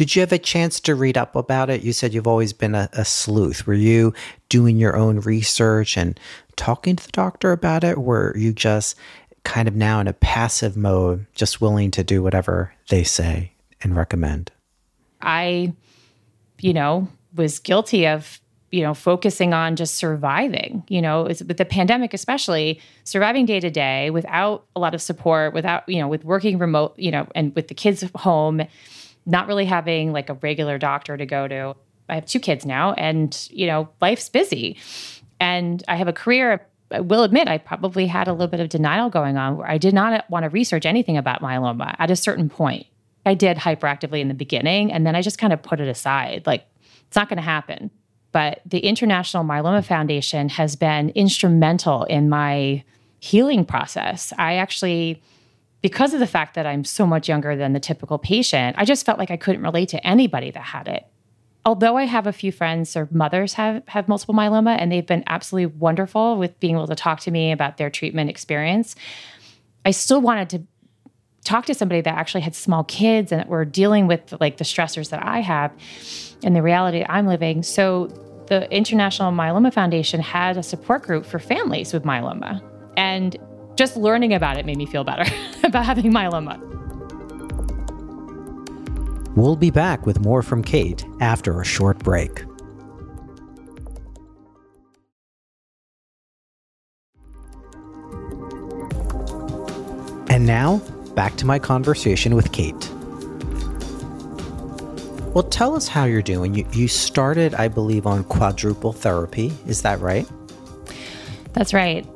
did 0.00 0.16
you 0.16 0.20
have 0.20 0.32
a 0.32 0.38
chance 0.38 0.80
to 0.80 0.94
read 0.94 1.18
up 1.18 1.36
about 1.36 1.68
it? 1.68 1.82
You 1.82 1.92
said 1.92 2.14
you've 2.14 2.26
always 2.26 2.54
been 2.54 2.74
a, 2.74 2.88
a 2.94 3.04
sleuth. 3.04 3.66
Were 3.66 3.74
you 3.74 4.14
doing 4.48 4.78
your 4.78 4.96
own 4.96 5.20
research 5.20 5.98
and 5.98 6.18
talking 6.56 6.96
to 6.96 7.04
the 7.04 7.12
doctor 7.12 7.52
about 7.52 7.84
it? 7.84 7.98
Were 7.98 8.34
you 8.34 8.54
just 8.54 8.96
kind 9.44 9.68
of 9.68 9.74
now 9.74 10.00
in 10.00 10.08
a 10.08 10.12
passive 10.12 10.76
mode, 10.76 11.26
just 11.34 11.60
willing 11.60 11.90
to 11.92 12.04
do 12.04 12.22
whatever 12.22 12.74
they 12.88 13.04
say 13.04 13.52
and 13.82 13.96
recommend? 13.96 14.50
I, 15.20 15.74
you 16.60 16.72
know, 16.72 17.08
was 17.34 17.58
guilty 17.58 18.06
of 18.06 18.40
you 18.70 18.82
know 18.82 18.94
focusing 18.94 19.52
on 19.52 19.74
just 19.74 19.96
surviving 19.96 20.84
you 20.86 21.02
know 21.02 21.24
with 21.24 21.56
the 21.56 21.64
pandemic 21.64 22.14
especially 22.14 22.80
surviving 23.02 23.44
day 23.44 23.58
to 23.58 23.68
day 23.68 24.10
without 24.10 24.64
a 24.76 24.80
lot 24.80 24.94
of 24.94 25.02
support 25.02 25.52
without 25.52 25.88
you 25.88 25.98
know 25.98 26.06
with 26.06 26.24
working 26.24 26.56
remote 26.56 26.96
you 26.96 27.10
know 27.10 27.26
and 27.34 27.52
with 27.56 27.66
the 27.66 27.74
kids 27.74 28.04
home 28.14 28.62
not 29.26 29.46
really 29.46 29.64
having 29.64 30.12
like 30.12 30.28
a 30.28 30.34
regular 30.34 30.78
doctor 30.78 31.16
to 31.16 31.26
go 31.26 31.48
to. 31.48 31.74
I 32.08 32.14
have 32.16 32.26
two 32.26 32.40
kids 32.40 32.66
now, 32.66 32.92
and 32.94 33.48
you 33.50 33.66
know, 33.66 33.88
life's 34.00 34.28
busy, 34.28 34.76
and 35.38 35.82
I 35.88 35.96
have 35.96 36.08
a 36.08 36.12
career. 36.12 36.66
I 36.90 37.00
will 37.00 37.22
admit, 37.22 37.48
I 37.48 37.58
probably 37.58 38.06
had 38.06 38.28
a 38.28 38.32
little 38.32 38.48
bit 38.48 38.60
of 38.60 38.68
denial 38.68 39.10
going 39.10 39.36
on 39.36 39.56
where 39.56 39.68
I 39.68 39.78
did 39.78 39.94
not 39.94 40.28
want 40.30 40.44
to 40.44 40.48
research 40.48 40.86
anything 40.86 41.16
about 41.16 41.40
myeloma 41.40 41.94
at 41.98 42.10
a 42.10 42.16
certain 42.16 42.48
point. 42.48 42.86
I 43.24 43.34
did 43.34 43.58
hyperactively 43.58 44.20
in 44.20 44.28
the 44.28 44.34
beginning, 44.34 44.92
and 44.92 45.06
then 45.06 45.14
I 45.14 45.22
just 45.22 45.38
kind 45.38 45.52
of 45.52 45.62
put 45.62 45.80
it 45.80 45.88
aside. 45.88 46.46
Like, 46.46 46.66
it's 47.06 47.16
not 47.16 47.28
going 47.28 47.36
to 47.36 47.42
happen. 47.42 47.90
But 48.32 48.60
the 48.64 48.78
International 48.78 49.44
Myeloma 49.44 49.84
Foundation 49.84 50.48
has 50.50 50.76
been 50.76 51.10
instrumental 51.10 52.04
in 52.04 52.28
my 52.28 52.84
healing 53.18 53.64
process. 53.64 54.32
I 54.38 54.54
actually 54.54 55.20
because 55.82 56.12
of 56.12 56.20
the 56.20 56.26
fact 56.26 56.54
that 56.54 56.66
I'm 56.66 56.84
so 56.84 57.06
much 57.06 57.28
younger 57.28 57.56
than 57.56 57.72
the 57.72 57.80
typical 57.80 58.18
patient, 58.18 58.76
I 58.78 58.84
just 58.84 59.06
felt 59.06 59.18
like 59.18 59.30
I 59.30 59.36
couldn't 59.36 59.62
relate 59.62 59.88
to 59.90 60.06
anybody 60.06 60.50
that 60.50 60.60
had 60.60 60.88
it. 60.88 61.06
Although 61.70 61.96
I 61.96 62.02
have 62.02 62.26
a 62.26 62.32
few 62.32 62.50
friends 62.50 62.96
or 62.96 63.06
mothers 63.12 63.52
have 63.52 63.86
have 63.86 64.08
multiple 64.08 64.34
myeloma 64.34 64.76
and 64.76 64.90
they've 64.90 65.06
been 65.06 65.22
absolutely 65.28 65.66
wonderful 65.78 66.36
with 66.36 66.58
being 66.58 66.74
able 66.74 66.88
to 66.88 66.96
talk 66.96 67.20
to 67.20 67.30
me 67.30 67.52
about 67.52 67.76
their 67.76 67.88
treatment 67.88 68.28
experience, 68.28 68.96
I 69.86 69.92
still 69.92 70.20
wanted 70.20 70.50
to 70.50 70.62
talk 71.44 71.66
to 71.66 71.74
somebody 71.74 72.00
that 72.00 72.12
actually 72.12 72.40
had 72.40 72.56
small 72.56 72.82
kids 72.82 73.30
and 73.30 73.40
that 73.40 73.46
were 73.46 73.64
dealing 73.64 74.08
with 74.08 74.34
like 74.40 74.56
the 74.56 74.64
stressors 74.64 75.10
that 75.10 75.24
I 75.24 75.42
have 75.42 75.70
and 76.42 76.56
the 76.56 76.60
reality 76.60 77.06
I'm 77.08 77.28
living. 77.28 77.62
So 77.62 78.08
the 78.48 78.68
International 78.74 79.30
Myeloma 79.30 79.72
Foundation 79.72 80.18
had 80.18 80.56
a 80.56 80.64
support 80.64 81.02
group 81.02 81.24
for 81.24 81.38
families 81.38 81.92
with 81.92 82.02
myeloma. 82.02 82.60
And 82.96 83.36
just 83.76 83.96
learning 83.96 84.34
about 84.34 84.58
it 84.58 84.66
made 84.66 84.76
me 84.76 84.86
feel 84.86 85.04
better 85.04 85.24
about 85.62 85.86
having 85.86 86.12
myeloma. 86.12 86.69
We'll 89.40 89.56
be 89.56 89.70
back 89.70 90.04
with 90.04 90.20
more 90.20 90.42
from 90.42 90.62
Kate 90.62 91.02
after 91.20 91.62
a 91.62 91.64
short 91.64 91.98
break. 92.00 92.42
And 100.28 100.44
now, 100.44 100.82
back 101.14 101.36
to 101.36 101.46
my 101.46 101.58
conversation 101.58 102.34
with 102.34 102.52
Kate. 102.52 102.90
Well, 105.32 105.44
tell 105.48 105.74
us 105.74 105.88
how 105.88 106.04
you're 106.04 106.20
doing. 106.20 106.54
You, 106.54 106.66
you 106.72 106.86
started, 106.86 107.54
I 107.54 107.68
believe, 107.68 108.06
on 108.06 108.24
quadruple 108.24 108.92
therapy. 108.92 109.54
Is 109.66 109.80
that 109.80 110.00
right? 110.00 110.28
That's 111.54 111.72
right 111.72 112.06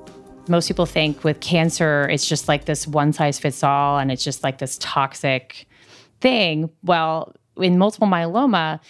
most 0.49 0.69
people 0.69 0.87
think 0.87 1.25
with 1.25 1.41
cancer, 1.41 2.09
it's 2.11 2.27
just 2.27 2.49
like 2.49 2.67
this 2.67 2.87
one 2.87 3.13
size 3.13 3.39
fits 3.39 3.63
all 3.63 3.99
and 3.99 4.13
it's 4.13 4.23
just 4.23 4.43
like 4.43 4.59
this 4.59 4.77
toxic 4.79 5.67
thing. 6.25 6.71
Well, 6.83 7.37
in 7.59 7.77
multiple 7.77 8.09
myeloma, 8.09 8.81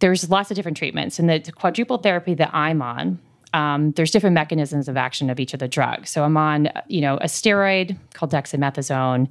there's 0.00 0.28
lots 0.28 0.50
of 0.50 0.56
different 0.56 0.76
treatments. 0.76 1.20
And 1.20 1.30
the 1.30 1.52
quadruple 1.52 1.98
therapy 1.98 2.34
that 2.34 2.50
I'm 2.52 2.82
on, 2.82 3.20
um, 3.54 3.92
there's 3.92 4.10
different 4.10 4.34
mechanisms 4.34 4.88
of 4.88 4.96
action 4.96 5.30
of 5.30 5.38
each 5.38 5.54
of 5.54 5.60
the 5.60 5.68
drugs. 5.68 6.10
So 6.10 6.24
I'm 6.24 6.36
on, 6.36 6.68
you 6.88 7.00
know, 7.00 7.16
a 7.18 7.26
steroid 7.26 7.96
called 8.12 8.32
dexamethasone. 8.32 9.28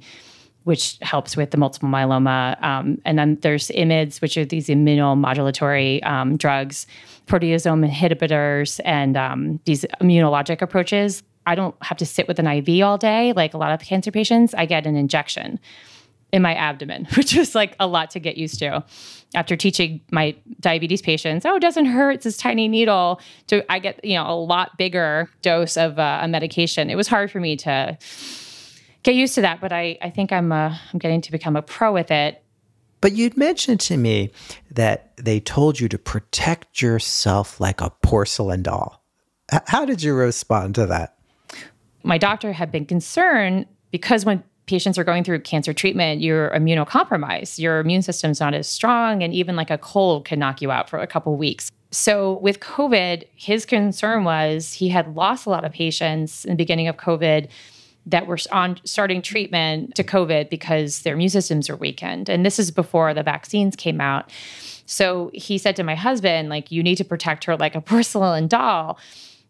which 0.64 0.96
helps 1.02 1.36
with 1.36 1.50
the 1.50 1.56
multiple 1.56 1.88
myeloma. 1.88 2.40
Um, 2.62 2.96
and 3.04 3.18
then 3.18 3.36
there's 3.42 3.66
IMIDs, 3.70 4.22
which 4.22 4.36
are 4.36 4.44
these 4.44 4.68
immunomodulatory 4.68 6.06
um, 6.06 6.36
drugs, 6.36 6.86
proteasome 7.26 7.84
inhibitors, 7.84 8.80
and 8.84 9.16
um, 9.16 9.58
these 9.64 9.84
immunologic 10.00 10.62
approaches. 10.62 11.24
I 11.46 11.56
don't 11.56 11.74
have 11.82 11.98
to 11.98 12.06
sit 12.06 12.28
with 12.28 12.38
an 12.38 12.46
IV 12.46 12.84
all 12.84 12.96
day 12.96 13.32
like 13.32 13.54
a 13.54 13.58
lot 13.58 13.72
of 13.72 13.80
cancer 13.80 14.12
patients. 14.12 14.54
I 14.54 14.66
get 14.66 14.86
an 14.86 14.94
injection 14.94 15.58
in 16.32 16.42
my 16.42 16.54
abdomen, 16.54 17.06
which 17.16 17.34
was 17.34 17.54
like 17.54 17.76
a 17.78 17.86
lot 17.86 18.10
to 18.10 18.20
get 18.20 18.36
used 18.36 18.58
to. 18.60 18.84
After 19.34 19.56
teaching 19.56 20.00
my 20.10 20.36
diabetes 20.60 21.00
patients, 21.00 21.46
oh, 21.46 21.56
it 21.56 21.60
doesn't 21.60 21.86
hurt, 21.86 22.16
it's 22.16 22.24
this 22.24 22.36
tiny 22.36 22.68
needle. 22.68 23.20
To 23.46 23.70
I 23.72 23.78
get 23.78 24.04
you 24.04 24.14
know 24.14 24.28
a 24.28 24.36
lot 24.36 24.76
bigger 24.76 25.30
dose 25.42 25.76
of 25.76 25.98
uh, 25.98 26.20
a 26.22 26.28
medication. 26.28 26.90
It 26.90 26.96
was 26.96 27.08
hard 27.08 27.30
for 27.30 27.40
me 27.40 27.56
to 27.58 27.96
get 29.02 29.14
used 29.14 29.34
to 29.36 29.40
that, 29.42 29.60
but 29.60 29.72
I 29.72 29.98
I 30.02 30.10
think 30.10 30.32
I'm 30.32 30.52
uh, 30.52 30.76
I'm 30.92 30.98
getting 30.98 31.20
to 31.22 31.32
become 31.32 31.56
a 31.56 31.62
pro 31.62 31.92
with 31.92 32.10
it. 32.10 32.42
But 33.00 33.12
you'd 33.12 33.36
mentioned 33.36 33.80
to 33.80 33.96
me 33.96 34.30
that 34.70 35.12
they 35.16 35.40
told 35.40 35.80
you 35.80 35.88
to 35.88 35.98
protect 35.98 36.80
yourself 36.80 37.58
like 37.60 37.80
a 37.80 37.90
porcelain 37.90 38.62
doll. 38.62 39.02
How 39.66 39.84
did 39.84 40.02
you 40.02 40.14
respond 40.14 40.76
to 40.76 40.86
that? 40.86 41.16
My 42.04 42.16
doctor 42.16 42.52
had 42.52 42.70
been 42.70 42.86
concerned 42.86 43.66
because 43.90 44.24
when 44.24 44.44
patients 44.72 44.96
are 44.96 45.04
going 45.04 45.22
through 45.22 45.38
cancer 45.38 45.74
treatment, 45.74 46.22
you're 46.22 46.48
immunocompromised. 46.48 47.58
Your 47.58 47.78
immune 47.78 48.00
system's 48.00 48.40
not 48.40 48.54
as 48.54 48.66
strong, 48.66 49.22
and 49.22 49.34
even 49.34 49.54
like 49.54 49.70
a 49.70 49.76
cold 49.76 50.24
can 50.24 50.38
knock 50.38 50.62
you 50.62 50.70
out 50.70 50.88
for 50.88 50.98
a 50.98 51.06
couple 51.06 51.36
weeks. 51.36 51.70
So 51.90 52.38
with 52.38 52.60
COVID, 52.60 53.24
his 53.36 53.66
concern 53.66 54.24
was 54.24 54.72
he 54.72 54.88
had 54.88 55.14
lost 55.14 55.44
a 55.44 55.50
lot 55.50 55.66
of 55.66 55.72
patients 55.72 56.46
in 56.46 56.52
the 56.52 56.56
beginning 56.56 56.88
of 56.88 56.96
COVID 56.96 57.48
that 58.06 58.26
were 58.26 58.38
on 58.50 58.80
starting 58.84 59.20
treatment 59.20 59.94
to 59.96 60.02
COVID 60.02 60.48
because 60.48 61.02
their 61.02 61.12
immune 61.12 61.28
systems 61.28 61.68
are 61.68 61.76
weakened. 61.76 62.30
And 62.30 62.46
this 62.46 62.58
is 62.58 62.70
before 62.70 63.12
the 63.12 63.22
vaccines 63.22 63.76
came 63.76 64.00
out. 64.00 64.30
So 64.86 65.30
he 65.34 65.58
said 65.58 65.76
to 65.76 65.82
my 65.82 65.96
husband, 65.96 66.48
like, 66.48 66.72
you 66.72 66.82
need 66.82 66.96
to 66.96 67.04
protect 67.04 67.44
her 67.44 67.58
like 67.58 67.74
a 67.74 67.80
porcelain 67.90 68.48
doll 68.48 68.98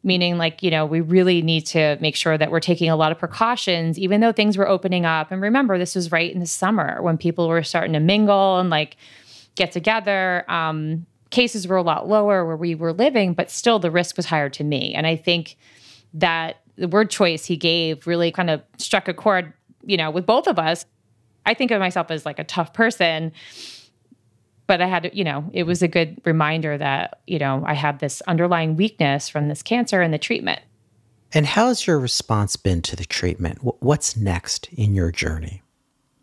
meaning 0.04 0.36
like 0.38 0.62
you 0.62 0.70
know 0.70 0.84
we 0.84 1.00
really 1.00 1.42
need 1.42 1.66
to 1.66 1.96
make 2.00 2.16
sure 2.16 2.36
that 2.36 2.50
we're 2.50 2.60
taking 2.60 2.90
a 2.90 2.96
lot 2.96 3.12
of 3.12 3.18
precautions 3.18 3.98
even 3.98 4.20
though 4.20 4.32
things 4.32 4.56
were 4.56 4.68
opening 4.68 5.04
up. 5.04 5.30
And 5.30 5.40
remember 5.40 5.78
this 5.78 5.94
was 5.94 6.10
right 6.12 6.32
in 6.32 6.40
the 6.40 6.46
summer 6.46 7.00
when 7.02 7.16
people 7.18 7.48
were 7.48 7.62
starting 7.62 7.92
to 7.92 8.00
mingle 8.00 8.58
and 8.58 8.70
like 8.70 8.96
get 9.54 9.72
together. 9.72 10.44
Um, 10.50 11.06
cases 11.30 11.66
were 11.66 11.76
a 11.76 11.82
lot 11.82 12.08
lower 12.08 12.44
where 12.44 12.56
we 12.56 12.74
were 12.74 12.92
living 12.92 13.32
but 13.32 13.50
still 13.50 13.78
the 13.78 13.90
risk 13.90 14.16
was 14.16 14.26
higher 14.26 14.50
to 14.50 14.64
me. 14.64 14.94
And 14.94 15.06
i 15.06 15.16
think 15.16 15.56
that 16.14 16.56
the 16.76 16.88
word 16.88 17.10
choice 17.10 17.44
he 17.44 17.56
gave 17.56 18.06
really 18.06 18.30
kind 18.30 18.50
of 18.50 18.62
struck 18.76 19.08
a 19.08 19.14
chord 19.14 19.52
you 19.84 19.96
know 19.96 20.10
with 20.10 20.26
both 20.26 20.46
of 20.46 20.58
us. 20.58 20.84
I 21.44 21.54
think 21.54 21.70
of 21.70 21.80
myself 21.80 22.10
as 22.10 22.24
like 22.24 22.38
a 22.38 22.44
tough 22.44 22.72
person 22.72 23.32
but 24.72 24.80
I 24.80 24.86
had 24.86 25.02
to, 25.02 25.14
you 25.14 25.22
know, 25.22 25.44
it 25.52 25.64
was 25.64 25.82
a 25.82 25.86
good 25.86 26.18
reminder 26.24 26.78
that, 26.78 27.20
you 27.26 27.38
know, 27.38 27.62
I 27.66 27.74
have 27.74 27.98
this 27.98 28.22
underlying 28.22 28.74
weakness 28.74 29.28
from 29.28 29.48
this 29.48 29.62
cancer 29.62 30.00
and 30.00 30.14
the 30.14 30.18
treatment. 30.18 30.60
And 31.34 31.44
how's 31.44 31.86
your 31.86 31.98
response 31.98 32.56
been 32.56 32.80
to 32.80 32.96
the 32.96 33.04
treatment? 33.04 33.58
What's 33.80 34.16
next 34.16 34.70
in 34.72 34.94
your 34.94 35.12
journey? 35.12 35.60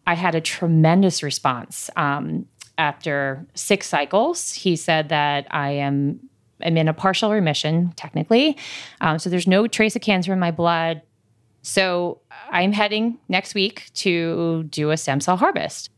I 0.08 0.16
had 0.16 0.34
a 0.34 0.42
tremendous 0.42 1.22
response. 1.22 1.92
Um, 1.96 2.48
after 2.80 3.46
six 3.54 3.86
cycles, 3.86 4.52
he 4.52 4.76
said 4.76 5.10
that 5.10 5.46
I 5.52 5.70
am 5.74 6.20
I'm 6.64 6.76
in 6.76 6.88
a 6.88 6.94
partial 6.96 7.32
remission, 7.32 7.94
technically. 7.98 8.58
Um, 9.00 9.20
so 9.20 9.30
there's 9.30 9.46
no 9.46 9.68
trace 9.68 9.96
of 9.96 10.02
cancer 10.02 10.34
in 10.34 10.40
my 10.40 10.50
blood. 10.50 11.04
So 11.62 12.20
I'm 12.50 12.72
heading 12.72 13.20
next 13.28 13.54
week 13.54 13.92
to 13.98 14.64
do 14.64 14.90
a 14.90 14.98
stem 14.98 15.22
cell 15.22 15.38
harvest. 15.38 15.92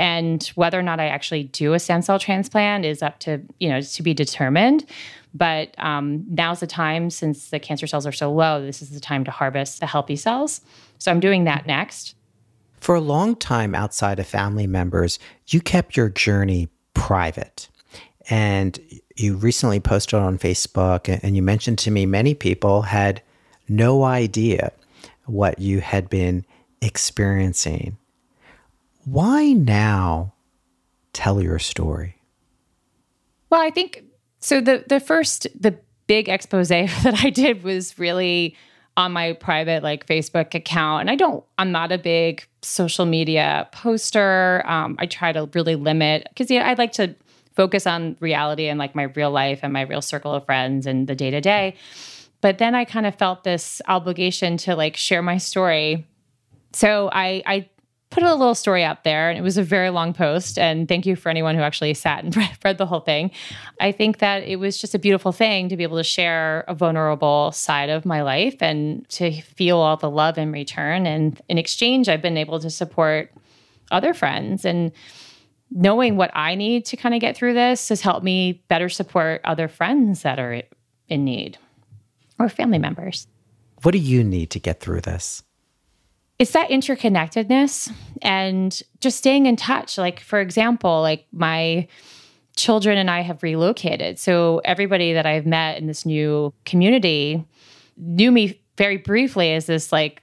And 0.00 0.42
whether 0.54 0.78
or 0.78 0.82
not 0.82 0.98
I 0.98 1.08
actually 1.08 1.44
do 1.44 1.74
a 1.74 1.78
stem 1.78 2.00
cell 2.00 2.18
transplant 2.18 2.86
is 2.86 3.02
up 3.02 3.18
to, 3.20 3.42
you 3.58 3.68
know, 3.68 3.82
to 3.82 4.02
be 4.02 4.14
determined. 4.14 4.86
But 5.34 5.74
um, 5.76 6.24
now's 6.26 6.60
the 6.60 6.66
time, 6.66 7.10
since 7.10 7.50
the 7.50 7.60
cancer 7.60 7.86
cells 7.86 8.06
are 8.06 8.12
so 8.12 8.32
low, 8.32 8.64
this 8.64 8.80
is 8.80 8.90
the 8.90 8.98
time 8.98 9.24
to 9.24 9.30
harvest 9.30 9.78
the 9.78 9.84
healthy 9.84 10.16
cells. 10.16 10.62
So 10.96 11.10
I'm 11.10 11.20
doing 11.20 11.44
that 11.44 11.66
next. 11.66 12.14
For 12.80 12.94
a 12.94 13.00
long 13.00 13.36
time 13.36 13.74
outside 13.74 14.18
of 14.18 14.26
family 14.26 14.66
members, 14.66 15.18
you 15.48 15.60
kept 15.60 15.98
your 15.98 16.08
journey 16.08 16.70
private. 16.94 17.68
And 18.30 18.80
you 19.16 19.36
recently 19.36 19.80
posted 19.80 20.18
on 20.18 20.38
Facebook, 20.38 21.20
and 21.22 21.36
you 21.36 21.42
mentioned 21.42 21.78
to 21.80 21.90
me 21.90 22.06
many 22.06 22.32
people 22.32 22.82
had 22.82 23.20
no 23.68 24.04
idea 24.04 24.72
what 25.26 25.58
you 25.58 25.80
had 25.80 26.08
been 26.08 26.46
experiencing. 26.80 27.98
Why 29.04 29.52
now 29.52 30.34
tell 31.12 31.42
your 31.42 31.58
story? 31.58 32.16
Well, 33.50 33.60
I 33.60 33.70
think 33.70 34.04
so. 34.40 34.60
The 34.60 34.84
the 34.88 35.00
first 35.00 35.46
the 35.58 35.78
big 36.06 36.28
expose 36.28 36.68
that 36.68 37.20
I 37.24 37.30
did 37.30 37.62
was 37.62 37.98
really 37.98 38.56
on 38.96 39.12
my 39.12 39.32
private 39.32 39.82
like 39.82 40.06
Facebook 40.06 40.54
account, 40.54 41.02
and 41.02 41.10
I 41.10 41.16
don't. 41.16 41.44
I'm 41.58 41.72
not 41.72 41.92
a 41.92 41.98
big 41.98 42.46
social 42.62 43.06
media 43.06 43.68
poster. 43.72 44.62
Um, 44.66 44.96
I 44.98 45.06
try 45.06 45.32
to 45.32 45.48
really 45.54 45.76
limit 45.76 46.26
because 46.28 46.50
yeah, 46.50 46.68
I 46.68 46.74
like 46.74 46.92
to 46.92 47.14
focus 47.56 47.86
on 47.86 48.16
reality 48.20 48.68
and 48.68 48.78
like 48.78 48.94
my 48.94 49.04
real 49.04 49.30
life 49.30 49.60
and 49.62 49.72
my 49.72 49.82
real 49.82 50.02
circle 50.02 50.32
of 50.34 50.44
friends 50.46 50.86
and 50.86 51.06
the 51.06 51.14
day 51.14 51.30
to 51.30 51.40
day. 51.40 51.74
But 52.40 52.58
then 52.58 52.74
I 52.74 52.84
kind 52.84 53.06
of 53.06 53.14
felt 53.14 53.44
this 53.44 53.82
obligation 53.88 54.56
to 54.58 54.76
like 54.76 54.96
share 54.96 55.22
my 55.22 55.38
story. 55.38 56.06
So 56.72 57.10
I 57.12 57.42
I 57.46 57.68
put 58.10 58.24
a 58.24 58.34
little 58.34 58.56
story 58.56 58.82
out 58.82 59.04
there 59.04 59.30
and 59.30 59.38
it 59.38 59.42
was 59.42 59.56
a 59.56 59.62
very 59.62 59.88
long 59.88 60.12
post 60.12 60.58
and 60.58 60.88
thank 60.88 61.06
you 61.06 61.14
for 61.14 61.28
anyone 61.28 61.54
who 61.54 61.62
actually 61.62 61.94
sat 61.94 62.24
and 62.24 62.36
read 62.64 62.76
the 62.76 62.86
whole 62.86 63.00
thing. 63.00 63.30
I 63.80 63.92
think 63.92 64.18
that 64.18 64.42
it 64.42 64.56
was 64.56 64.76
just 64.78 64.94
a 64.94 64.98
beautiful 64.98 65.30
thing 65.30 65.68
to 65.68 65.76
be 65.76 65.84
able 65.84 65.96
to 65.96 66.04
share 66.04 66.64
a 66.66 66.74
vulnerable 66.74 67.52
side 67.52 67.88
of 67.88 68.04
my 68.04 68.22
life 68.22 68.56
and 68.60 69.08
to 69.10 69.40
feel 69.42 69.78
all 69.78 69.96
the 69.96 70.10
love 70.10 70.38
in 70.38 70.50
return. 70.50 71.06
And 71.06 71.40
in 71.48 71.56
exchange 71.56 72.08
i've 72.08 72.22
been 72.22 72.36
able 72.36 72.58
to 72.60 72.70
support 72.70 73.32
other 73.92 74.12
friends. 74.12 74.64
And 74.64 74.92
knowing 75.70 76.16
what 76.16 76.32
i 76.34 76.56
need 76.56 76.84
to 76.86 76.96
kind 76.96 77.14
of 77.14 77.20
get 77.20 77.36
through 77.36 77.54
this 77.54 77.90
has 77.90 78.00
helped 78.00 78.24
me 78.24 78.64
better 78.66 78.88
support 78.88 79.40
other 79.44 79.68
friends 79.68 80.22
that 80.22 80.40
are 80.40 80.62
in 81.08 81.24
need 81.24 81.58
or 82.40 82.48
family 82.48 82.78
members. 82.78 83.28
What 83.82 83.92
do 83.92 83.98
you 83.98 84.24
need 84.24 84.50
to 84.50 84.58
get 84.58 84.80
through 84.80 85.02
this 85.02 85.44
it's 86.40 86.52
that 86.52 86.70
interconnectedness 86.70 87.92
and 88.22 88.82
just 89.00 89.18
staying 89.18 89.44
in 89.44 89.56
touch. 89.56 89.98
Like, 89.98 90.20
for 90.20 90.40
example, 90.40 91.02
like 91.02 91.26
my 91.32 91.86
children 92.56 92.96
and 92.96 93.10
I 93.10 93.20
have 93.20 93.42
relocated. 93.42 94.18
So 94.18 94.62
everybody 94.64 95.12
that 95.12 95.26
I've 95.26 95.44
met 95.44 95.76
in 95.76 95.86
this 95.86 96.06
new 96.06 96.54
community 96.64 97.44
knew 97.98 98.32
me 98.32 98.58
very 98.78 98.96
briefly 98.96 99.52
as 99.52 99.66
this 99.66 99.92
like 99.92 100.22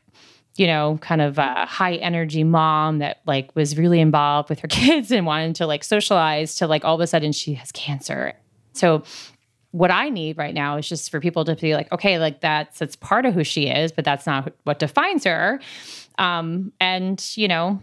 you 0.56 0.66
know 0.66 0.98
kind 1.02 1.22
of 1.22 1.38
a 1.38 1.68
high 1.68 1.96
energy 1.96 2.44
mom 2.44 2.98
that 2.98 3.22
like 3.28 3.56
was 3.56 3.78
really 3.78 4.00
involved 4.00 4.50
with 4.50 4.60
her 4.62 4.68
kids 4.70 5.12
and 5.12 5.28
wanted 5.28 5.56
to 5.58 5.68
like 5.68 5.84
socialize 5.84 6.56
to 6.56 6.66
like 6.66 6.84
all 6.84 6.96
of 6.96 7.02
a 7.02 7.06
sudden 7.06 7.32
she 7.32 7.54
has 7.54 7.72
cancer 7.72 8.34
so 8.74 9.04
what 9.72 9.92
I 9.92 10.10
need 10.10 10.38
right 10.38 10.54
now 10.54 10.78
is 10.78 10.88
just 10.88 11.12
for 11.12 11.20
people 11.20 11.46
to 11.46 11.56
be 11.56 11.76
like, 11.76 11.92
okay, 11.92 12.18
like 12.18 12.42
that's 12.42 12.80
that's 12.80 12.96
part 12.96 13.26
of 13.26 13.34
who 13.34 13.44
she 13.44 13.68
is, 13.68 13.92
but 13.92 14.06
that's 14.06 14.26
not 14.26 14.54
what 14.64 14.80
defines 14.80 15.24
her. 15.24 15.60
Um, 16.18 16.72
and 16.80 17.24
you 17.36 17.48
know, 17.48 17.82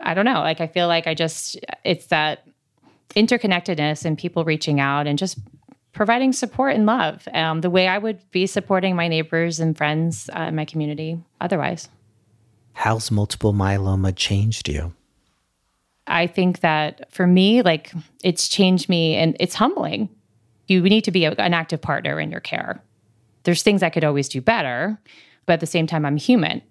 I 0.00 0.14
don't 0.14 0.24
know. 0.24 0.40
Like 0.40 0.60
I 0.60 0.66
feel 0.66 0.88
like 0.88 1.06
I 1.06 1.14
just 1.14 1.58
it's 1.84 2.06
that 2.06 2.46
interconnectedness 3.10 4.04
and 4.04 4.16
people 4.16 4.44
reaching 4.44 4.80
out 4.80 5.06
and 5.06 5.18
just 5.18 5.38
providing 5.92 6.32
support 6.32 6.74
and 6.74 6.86
love 6.86 7.26
um, 7.34 7.60
the 7.60 7.70
way 7.70 7.88
I 7.88 7.98
would 7.98 8.18
be 8.30 8.46
supporting 8.46 8.94
my 8.94 9.08
neighbors 9.08 9.58
and 9.58 9.76
friends 9.76 10.30
uh, 10.34 10.42
in 10.42 10.54
my 10.54 10.64
community 10.64 11.18
otherwise. 11.40 11.88
How's 12.74 13.10
multiple 13.10 13.52
myeloma 13.52 14.14
changed 14.14 14.68
you? 14.68 14.94
I 16.06 16.26
think 16.26 16.60
that 16.60 17.12
for 17.12 17.26
me, 17.26 17.62
like 17.62 17.92
it's 18.22 18.48
changed 18.48 18.88
me 18.88 19.16
and 19.16 19.36
it's 19.40 19.54
humbling 19.54 20.08
you 20.70 20.80
need 20.82 21.02
to 21.02 21.10
be 21.10 21.24
a, 21.24 21.32
an 21.32 21.52
active 21.52 21.82
partner 21.82 22.20
in 22.20 22.30
your 22.30 22.40
care. 22.40 22.80
There's 23.42 23.62
things 23.62 23.82
I 23.82 23.90
could 23.90 24.04
always 24.04 24.28
do 24.28 24.40
better, 24.40 24.98
but 25.44 25.54
at 25.54 25.60
the 25.60 25.66
same 25.66 25.86
time, 25.86 26.06
I'm 26.06 26.16
human. 26.16 26.62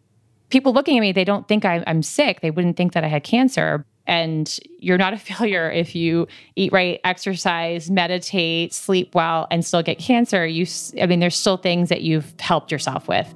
People 0.50 0.74
looking 0.74 0.98
at 0.98 1.02
me, 1.02 1.12
they 1.12 1.24
don't 1.24 1.48
think 1.48 1.66
I, 1.66 1.84
I'm 1.86 2.02
sick. 2.02 2.42
They 2.42 2.52
wouldn't 2.52 2.76
think 2.76 2.94
that 2.94 3.04
I 3.04 3.08
had 3.08 3.24
cancer. 3.24 3.86
And 4.08 4.58
you're 4.80 4.98
not 4.98 5.14
a 5.14 5.18
failure 5.30 5.70
if 5.70 5.96
you 5.96 6.28
eat 6.56 6.72
right, 6.72 7.00
exercise, 7.04 7.90
meditate, 7.92 8.74
sleep 8.74 9.14
well, 9.14 9.48
and 9.52 9.64
still 9.64 9.84
get 9.84 10.00
cancer. 10.00 10.46
You, 10.46 10.66
I 11.02 11.06
mean, 11.06 11.20
there's 11.20 11.36
still 11.36 11.58
things 11.58 11.90
that 11.90 12.02
you've 12.02 12.34
helped 12.40 12.72
yourself 12.72 13.08
with. 13.08 13.34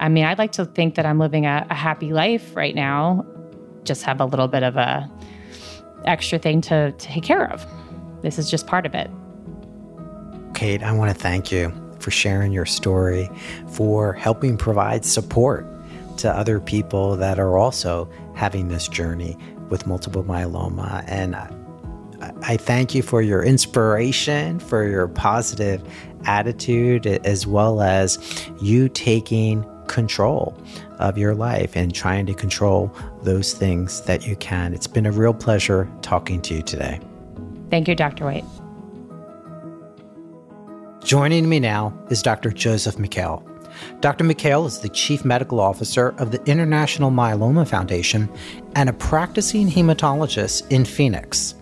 I 0.00 0.08
mean, 0.08 0.24
I'd 0.24 0.38
like 0.38 0.52
to 0.52 0.64
think 0.64 0.94
that 0.96 1.06
I'm 1.06 1.18
living 1.18 1.46
a, 1.46 1.66
a 1.70 1.74
happy 1.74 2.12
life 2.12 2.54
right 2.54 2.74
now. 2.74 3.24
Just 3.84 4.02
have 4.02 4.20
a 4.20 4.24
little 4.24 4.48
bit 4.48 4.62
of 4.62 4.76
a 4.76 5.10
extra 6.04 6.38
thing 6.38 6.60
to, 6.62 6.92
to 6.92 7.06
take 7.06 7.24
care 7.24 7.50
of. 7.50 7.66
This 8.22 8.38
is 8.38 8.50
just 8.50 8.66
part 8.66 8.86
of 8.86 8.94
it. 8.94 9.10
Kate, 10.54 10.82
I 10.82 10.92
want 10.92 11.14
to 11.14 11.18
thank 11.18 11.52
you 11.52 11.72
for 11.98 12.10
sharing 12.10 12.52
your 12.52 12.66
story, 12.66 13.28
for 13.68 14.12
helping 14.12 14.56
provide 14.56 15.04
support 15.04 15.66
to 16.18 16.30
other 16.30 16.60
people 16.60 17.16
that 17.16 17.38
are 17.38 17.56
also 17.56 18.08
having 18.34 18.68
this 18.68 18.88
journey 18.88 19.36
with 19.68 19.86
multiple 19.86 20.24
myeloma. 20.24 21.04
And 21.06 21.36
I, 21.36 21.50
I 22.42 22.56
thank 22.56 22.94
you 22.94 23.02
for 23.02 23.22
your 23.22 23.42
inspiration, 23.42 24.58
for 24.58 24.86
your 24.86 25.08
positive 25.08 25.82
attitude, 26.24 27.06
as 27.06 27.46
well 27.46 27.80
as 27.80 28.18
you 28.60 28.88
taking 28.88 29.64
control 29.86 30.56
of 30.98 31.16
your 31.16 31.34
life 31.34 31.76
and 31.76 31.94
trying 31.94 32.26
to 32.26 32.34
control 32.34 32.94
those 33.22 33.54
things 33.54 34.02
that 34.02 34.26
you 34.26 34.36
can. 34.36 34.74
It's 34.74 34.86
been 34.86 35.06
a 35.06 35.12
real 35.12 35.34
pleasure 35.34 35.90
talking 36.02 36.40
to 36.42 36.54
you 36.54 36.62
today. 36.62 37.00
Thank 37.70 37.88
you, 37.88 37.94
Dr. 37.94 38.24
White. 38.24 38.44
Joining 41.04 41.48
me 41.48 41.60
now 41.60 41.96
is 42.10 42.22
Dr. 42.22 42.50
Joseph 42.50 42.96
Mikhael. 42.98 43.44
Dr. 44.00 44.24
Mikhael 44.24 44.66
is 44.66 44.80
the 44.80 44.88
Chief 44.88 45.24
Medical 45.24 45.60
Officer 45.60 46.10
of 46.18 46.30
the 46.30 46.42
International 46.44 47.10
Myeloma 47.10 47.66
Foundation 47.66 48.28
and 48.74 48.88
a 48.88 48.92
practicing 48.92 49.68
hematologist 49.68 50.70
in 50.70 50.84
Phoenix. 50.84 51.54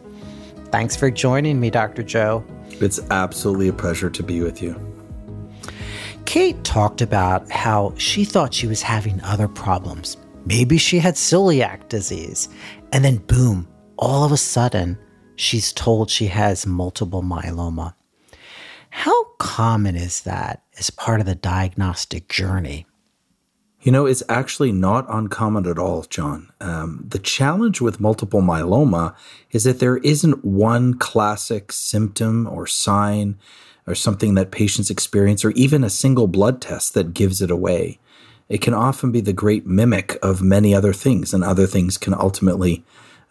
Thanks 0.70 0.96
for 0.96 1.10
joining 1.10 1.60
me, 1.60 1.70
Dr. 1.70 2.02
Joe. 2.02 2.44
It's 2.80 3.00
absolutely 3.10 3.68
a 3.68 3.72
pleasure 3.72 4.10
to 4.10 4.22
be 4.22 4.40
with 4.42 4.62
you. 4.62 4.74
Kate 6.24 6.62
talked 6.64 7.00
about 7.00 7.50
how 7.50 7.94
she 7.96 8.24
thought 8.24 8.54
she 8.54 8.66
was 8.66 8.82
having 8.82 9.20
other 9.22 9.46
problems. 9.46 10.16
Maybe 10.46 10.78
she 10.78 10.98
had 10.98 11.14
celiac 11.14 11.88
disease. 11.88 12.48
And 12.92 13.04
then, 13.04 13.18
boom, 13.18 13.68
all 13.96 14.24
of 14.24 14.32
a 14.32 14.36
sudden, 14.36 14.98
she's 15.36 15.72
told 15.72 16.10
she 16.10 16.26
has 16.26 16.66
multiple 16.66 17.22
myeloma. 17.22 17.94
How 18.96 19.24
common 19.38 19.96
is 19.96 20.20
that 20.20 20.62
as 20.78 20.88
part 20.88 21.18
of 21.18 21.26
the 21.26 21.34
diagnostic 21.34 22.28
journey? 22.28 22.86
You 23.82 23.90
know, 23.90 24.06
it's 24.06 24.22
actually 24.28 24.70
not 24.70 25.04
uncommon 25.08 25.66
at 25.66 25.80
all, 25.80 26.04
John. 26.04 26.52
Um, 26.60 27.04
the 27.08 27.18
challenge 27.18 27.80
with 27.80 27.98
multiple 27.98 28.40
myeloma 28.40 29.16
is 29.50 29.64
that 29.64 29.80
there 29.80 29.96
isn't 29.96 30.44
one 30.44 30.94
classic 30.94 31.72
symptom 31.72 32.46
or 32.46 32.68
sign 32.68 33.36
or 33.84 33.96
something 33.96 34.34
that 34.34 34.52
patients 34.52 34.90
experience, 34.90 35.44
or 35.44 35.50
even 35.50 35.82
a 35.82 35.90
single 35.90 36.28
blood 36.28 36.62
test 36.62 36.94
that 36.94 37.14
gives 37.14 37.42
it 37.42 37.50
away. 37.50 37.98
It 38.48 38.60
can 38.60 38.74
often 38.74 39.10
be 39.10 39.20
the 39.20 39.32
great 39.32 39.66
mimic 39.66 40.16
of 40.22 40.40
many 40.40 40.72
other 40.72 40.92
things, 40.92 41.34
and 41.34 41.42
other 41.42 41.66
things 41.66 41.98
can 41.98 42.14
ultimately, 42.14 42.84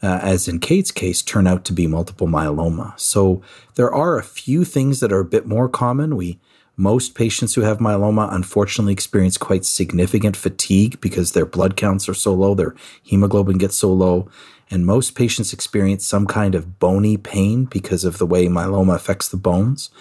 uh, 0.04 0.20
as 0.22 0.48
in 0.50 0.60
Kate's 0.60 0.92
case, 0.92 1.22
turn 1.22 1.48
out 1.48 1.64
to 1.66 1.74
be 1.74 1.88
multiple 1.88 2.28
myeloma. 2.28 3.00
So 3.00 3.42
there 3.76 3.92
are 3.92 4.20
a 4.20 4.24
few 4.24 4.66
things 4.66 5.00
that 5.00 5.14
are 5.14 5.22
a 5.22 5.26
bit 5.26 5.48
more 5.48 5.70
common. 5.70 6.18
We 6.18 6.40
most 6.76 7.14
patients 7.14 7.54
who 7.54 7.62
have 7.62 7.78
myeloma 7.78 8.34
unfortunately 8.34 8.94
experience 8.94 9.38
quite 9.38 9.64
significant 9.64 10.36
fatigue 10.36 11.00
because 11.00 11.32
their 11.32 11.46
blood 11.46 11.78
counts 11.78 12.10
are 12.10 12.16
so 12.16 12.34
low, 12.34 12.56
their 12.56 12.76
hemoglobin 13.04 13.60
gets 13.60 13.76
so 13.76 13.94
low. 13.94 14.28
And 14.72 14.86
most 14.86 15.14
patients 15.14 15.54
experience 15.54 16.06
some 16.06 16.26
kind 16.26 16.56
of 16.56 16.80
bony 16.80 17.16
pain 17.16 17.66
because 17.66 18.04
of 18.04 18.18
the 18.18 18.26
way 18.26 18.48
myeloma 18.48 18.96
affects 18.96 19.30
the 19.30 19.38
bones. 19.38 19.92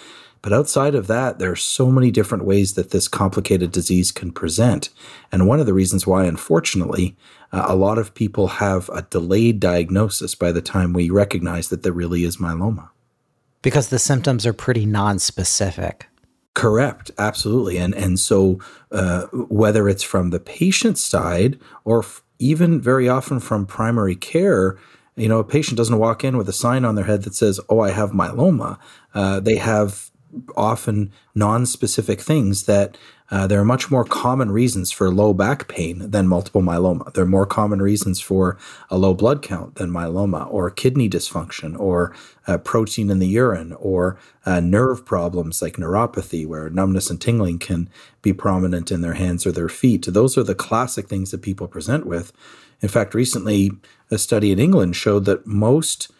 But 0.43 0.51
outside 0.51 0.93
of 0.93 1.07
that, 1.07 1.39
there 1.39 1.51
are 1.51 1.55
so 1.55 1.89
many 1.89 2.11
different 2.11 2.43
ways 2.43 2.73
that 2.73 2.91
this 2.91 3.07
complicated 3.07 3.71
disease 3.71 4.11
can 4.11 4.31
present. 4.31 4.89
And 5.31 5.47
one 5.47 5.61
of 5.61 5.65
the 5.65 5.73
reasons 5.73 6.05
why, 6.05 6.25
unfortunately, 6.25 7.15
uh, 7.53 7.65
a 7.65 7.75
lot 7.75 7.97
of 7.97 8.13
people 8.13 8.47
have 8.47 8.89
a 8.89 9.03
delayed 9.03 9.61
diagnosis 9.61 10.35
by 10.35 10.51
the 10.51 10.61
time 10.61 10.91
we 10.91 11.09
recognize 11.09 11.69
that 11.69 11.83
there 11.83 11.93
really 11.93 12.25
is 12.25 12.37
myeloma. 12.37 12.89
Because 13.61 13.87
the 13.87 13.97
symptoms 13.97 14.45
are 14.45 14.51
pretty 14.51 14.85
non-specific. 14.85 16.09
Correct, 16.53 17.09
absolutely, 17.17 17.77
and 17.77 17.95
and 17.95 18.19
so 18.19 18.59
uh, 18.91 19.25
whether 19.31 19.89
it's 19.89 20.03
from 20.03 20.29
the 20.29 20.39
patient 20.39 20.99
side 20.99 21.57
or 21.83 21.99
f- 21.99 22.21
even 22.37 22.79
very 22.79 23.09
often 23.09 23.39
from 23.39 23.65
primary 23.65 24.15
care, 24.15 24.77
you 25.15 25.27
know, 25.27 25.39
a 25.39 25.43
patient 25.43 25.77
doesn't 25.77 25.97
walk 25.97 26.23
in 26.23 26.37
with 26.37 26.47
a 26.47 26.53
sign 26.53 26.85
on 26.85 26.93
their 26.93 27.05
head 27.05 27.23
that 27.23 27.33
says, 27.33 27.59
"Oh, 27.69 27.79
I 27.79 27.89
have 27.89 28.11
myeloma." 28.11 28.77
Uh, 29.15 29.39
they 29.39 29.55
have 29.55 30.11
often 30.55 31.11
non-specific 31.35 32.21
things 32.21 32.63
that 32.63 32.97
uh, 33.31 33.47
there 33.47 33.59
are 33.59 33.65
much 33.65 33.89
more 33.89 34.03
common 34.03 34.51
reasons 34.51 34.91
for 34.91 35.09
low 35.09 35.33
back 35.33 35.67
pain 35.67 36.11
than 36.11 36.27
multiple 36.27 36.61
myeloma. 36.61 37.11
There 37.13 37.23
are 37.23 37.27
more 37.27 37.47
common 37.47 37.81
reasons 37.81 38.19
for 38.19 38.57
a 38.91 38.97
low 38.97 39.15
blood 39.15 39.41
count 39.41 39.75
than 39.75 39.89
myeloma, 39.89 40.51
or 40.51 40.69
kidney 40.69 41.09
dysfunction, 41.09 41.79
or 41.79 42.15
uh, 42.45 42.59
protein 42.59 43.09
in 43.09 43.17
the 43.17 43.27
urine, 43.27 43.73
or 43.73 44.19
uh, 44.45 44.59
nerve 44.59 45.03
problems 45.03 45.63
like 45.63 45.77
neuropathy, 45.77 46.45
where 46.45 46.69
numbness 46.69 47.09
and 47.09 47.19
tingling 47.19 47.57
can 47.57 47.89
be 48.21 48.33
prominent 48.33 48.91
in 48.91 49.01
their 49.01 49.15
hands 49.15 49.47
or 49.47 49.51
their 49.51 49.69
feet. 49.69 50.05
Those 50.07 50.37
are 50.37 50.43
the 50.43 50.53
classic 50.53 51.07
things 51.07 51.31
that 51.31 51.41
people 51.41 51.67
present 51.67 52.05
with. 52.05 52.33
In 52.81 52.89
fact, 52.89 53.15
recently, 53.15 53.71
a 54.11 54.19
study 54.19 54.51
in 54.51 54.59
England 54.59 54.95
showed 54.95 55.25
that 55.25 55.47
most 55.47 56.11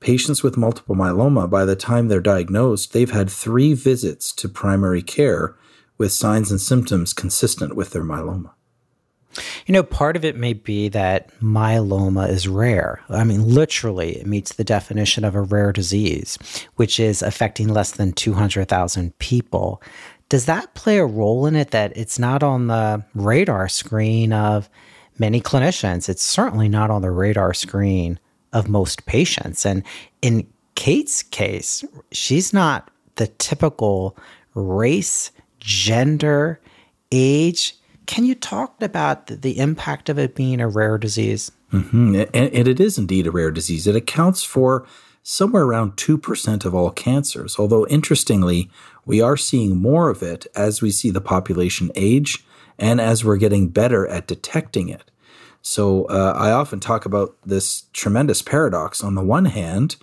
patients 0.00 0.42
with 0.42 0.56
multiple 0.56 0.94
myeloma, 0.94 1.48
by 1.48 1.64
the 1.64 1.76
time 1.76 2.08
they're 2.08 2.20
diagnosed, 2.20 2.92
they've 2.92 3.10
had 3.10 3.30
three 3.30 3.74
visits 3.74 4.32
to 4.32 4.48
primary 4.48 5.02
care 5.02 5.56
with 5.96 6.12
signs 6.12 6.50
and 6.50 6.60
symptoms 6.60 7.12
consistent 7.12 7.74
with 7.74 7.90
their 7.90 8.04
myeloma. 8.04 8.52
You 9.66 9.72
know, 9.74 9.82
part 9.82 10.16
of 10.16 10.24
it 10.24 10.36
may 10.36 10.52
be 10.52 10.88
that 10.88 11.30
myeloma 11.40 12.28
is 12.28 12.48
rare. 12.48 13.02
I 13.08 13.24
mean, 13.24 13.46
literally, 13.46 14.16
it 14.16 14.26
meets 14.26 14.54
the 14.54 14.64
definition 14.64 15.24
of 15.24 15.34
a 15.34 15.42
rare 15.42 15.72
disease, 15.72 16.38
which 16.76 16.98
is 16.98 17.22
affecting 17.22 17.68
less 17.68 17.92
than 17.92 18.12
200,000 18.12 19.18
people. 19.18 19.82
Does 20.28 20.46
that 20.46 20.74
play 20.74 20.98
a 20.98 21.06
role 21.06 21.46
in 21.46 21.56
it 21.56 21.70
that 21.70 21.96
it's 21.96 22.18
not 22.18 22.42
on 22.42 22.66
the 22.66 23.04
radar 23.14 23.68
screen 23.68 24.32
of 24.32 24.68
many 25.18 25.40
clinicians? 25.40 26.08
It's 26.08 26.22
certainly 26.22 26.68
not 26.68 26.90
on 26.90 27.02
the 27.02 27.10
radar 27.10 27.54
screen 27.54 28.18
of 28.52 28.68
most 28.68 29.06
patients. 29.06 29.66
And 29.66 29.82
in 30.22 30.46
Kate's 30.74 31.22
case, 31.22 31.84
she's 32.12 32.52
not 32.52 32.90
the 33.16 33.26
typical 33.26 34.16
race 34.54 35.30
gender, 35.60 36.60
age. 37.12 37.76
Can 38.06 38.24
you 38.24 38.34
talk 38.34 38.80
about 38.82 39.26
the 39.26 39.58
impact 39.58 40.08
of 40.08 40.18
it 40.18 40.34
being 40.34 40.60
a 40.60 40.68
rare 40.68 40.98
disease? 40.98 41.50
Mm-hmm. 41.72 42.14
And, 42.32 42.54
and 42.54 42.68
it 42.68 42.80
is 42.80 42.96
indeed 42.96 43.26
a 43.26 43.30
rare 43.30 43.50
disease. 43.50 43.86
It 43.86 43.96
accounts 43.96 44.42
for 44.42 44.86
somewhere 45.22 45.64
around 45.64 45.96
2% 45.96 46.64
of 46.64 46.74
all 46.74 46.90
cancers. 46.90 47.58
Although, 47.58 47.86
interestingly, 47.88 48.70
we 49.04 49.20
are 49.20 49.36
seeing 49.36 49.76
more 49.76 50.08
of 50.08 50.22
it 50.22 50.46
as 50.54 50.80
we 50.80 50.90
see 50.90 51.10
the 51.10 51.20
population 51.20 51.90
age 51.94 52.44
and 52.78 53.00
as 53.00 53.24
we're 53.24 53.36
getting 53.36 53.68
better 53.68 54.06
at 54.06 54.26
detecting 54.26 54.88
it. 54.88 55.10
So, 55.68 56.06
uh, 56.06 56.32
I 56.34 56.50
often 56.50 56.80
talk 56.80 57.04
about 57.04 57.36
this 57.44 57.88
tremendous 57.92 58.40
paradox. 58.40 59.04
On 59.04 59.14
the 59.14 59.22
one 59.22 59.44
hand, 59.44 59.96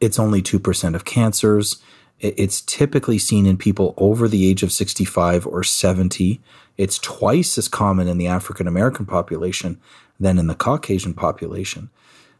it's 0.00 0.18
only 0.18 0.42
2% 0.42 0.96
of 0.96 1.04
cancers. 1.04 1.80
It's 2.18 2.60
typically 2.62 3.20
seen 3.20 3.46
in 3.46 3.56
people 3.56 3.94
over 3.96 4.26
the 4.26 4.50
age 4.50 4.64
of 4.64 4.72
65 4.72 5.46
or 5.46 5.62
70. 5.62 6.40
It's 6.76 6.98
twice 6.98 7.56
as 7.56 7.68
common 7.68 8.08
in 8.08 8.18
the 8.18 8.26
African 8.26 8.66
American 8.66 9.06
population 9.06 9.80
than 10.18 10.36
in 10.36 10.48
the 10.48 10.56
Caucasian 10.56 11.14
population. 11.14 11.90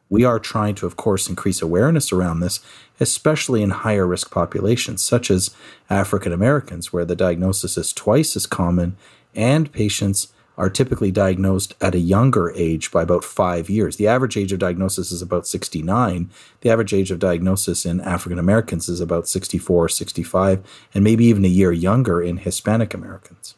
We 0.08 0.24
are 0.24 0.40
trying 0.40 0.74
to, 0.74 0.86
of 0.86 0.96
course, 0.96 1.28
increase 1.28 1.62
awareness 1.62 2.12
around 2.12 2.40
this, 2.40 2.58
especially 2.98 3.62
in 3.62 3.70
higher 3.70 4.04
risk 4.04 4.32
populations, 4.32 5.00
such 5.00 5.30
as 5.30 5.54
African 5.88 6.32
Americans, 6.32 6.92
where 6.92 7.04
the 7.04 7.14
diagnosis 7.14 7.78
is 7.78 7.92
twice 7.92 8.34
as 8.34 8.46
common, 8.46 8.96
and 9.32 9.70
patients 9.70 10.33
are 10.56 10.70
typically 10.70 11.10
diagnosed 11.10 11.74
at 11.80 11.94
a 11.94 11.98
younger 11.98 12.52
age 12.52 12.90
by 12.90 13.02
about 13.02 13.24
five 13.24 13.68
years. 13.68 13.96
The 13.96 14.06
average 14.06 14.36
age 14.36 14.52
of 14.52 14.58
diagnosis 14.58 15.10
is 15.10 15.20
about 15.20 15.46
69. 15.46 16.30
The 16.60 16.70
average 16.70 16.94
age 16.94 17.10
of 17.10 17.18
diagnosis 17.18 17.84
in 17.84 18.00
African 18.00 18.38
Americans 18.38 18.88
is 18.88 19.00
about 19.00 19.28
64, 19.28 19.84
or 19.84 19.88
65, 19.88 20.62
and 20.94 21.02
maybe 21.02 21.24
even 21.24 21.44
a 21.44 21.48
year 21.48 21.72
younger 21.72 22.22
in 22.22 22.38
Hispanic 22.38 22.94
Americans. 22.94 23.54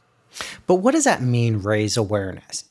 But 0.67 0.77
what 0.77 0.93
does 0.93 1.05
that 1.05 1.23
mean, 1.23 1.59
raise 1.59 1.97
awareness? 1.97 2.65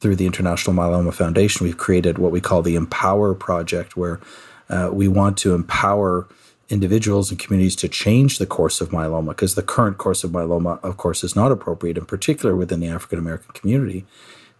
Through 0.00 0.16
the 0.16 0.26
International 0.26 0.76
Myeloma 0.76 1.14
Foundation, 1.14 1.64
we've 1.64 1.78
created 1.78 2.18
what 2.18 2.32
we 2.32 2.40
call 2.40 2.62
the 2.62 2.76
Empower 2.76 3.34
Project, 3.34 3.96
where 3.96 4.20
uh, 4.68 4.90
we 4.92 5.08
want 5.08 5.36
to 5.38 5.54
empower 5.54 6.28
individuals 6.68 7.30
and 7.30 7.38
communities 7.38 7.76
to 7.76 7.88
change 7.88 8.38
the 8.38 8.46
course 8.46 8.80
of 8.80 8.90
myeloma 8.90 9.28
because 9.28 9.54
the 9.54 9.62
current 9.62 9.98
course 9.98 10.24
of 10.24 10.30
myeloma, 10.30 10.82
of 10.82 10.96
course, 10.96 11.22
is 11.22 11.36
not 11.36 11.52
appropriate, 11.52 11.98
in 11.98 12.06
particular 12.06 12.56
within 12.56 12.80
the 12.80 12.88
African 12.88 13.18
American 13.18 13.52
community, 13.52 14.06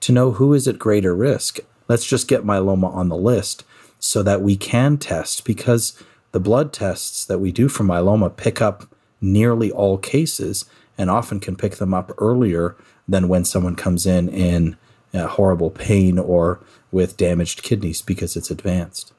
to 0.00 0.12
know 0.12 0.32
who 0.32 0.52
is 0.52 0.68
at 0.68 0.78
greater 0.78 1.14
risk. 1.14 1.60
Let's 1.88 2.04
just 2.06 2.28
get 2.28 2.44
myeloma 2.44 2.94
on 2.94 3.08
the 3.08 3.16
list 3.16 3.64
so 3.98 4.22
that 4.22 4.42
we 4.42 4.56
can 4.56 4.98
test 4.98 5.44
because 5.44 6.02
the 6.32 6.40
blood 6.40 6.72
tests 6.72 7.24
that 7.24 7.38
we 7.38 7.52
do 7.52 7.68
for 7.68 7.84
myeloma 7.84 8.36
pick 8.36 8.60
up 8.60 8.86
nearly 9.20 9.70
all 9.70 9.96
cases 9.96 10.66
and 10.98 11.08
often 11.08 11.40
can 11.40 11.56
pick 11.56 11.76
them 11.76 11.94
up 11.94 12.12
earlier 12.18 12.76
than 13.08 13.28
when 13.28 13.44
someone 13.44 13.76
comes 13.76 14.04
in 14.04 14.28
in 14.28 14.76
uh, 15.14 15.26
horrible 15.26 15.70
pain 15.70 16.18
or 16.18 16.60
with 16.92 17.16
damaged 17.16 17.62
kidneys 17.62 18.02
because 18.02 18.36
it's 18.36 18.50
advanced. 18.50 19.13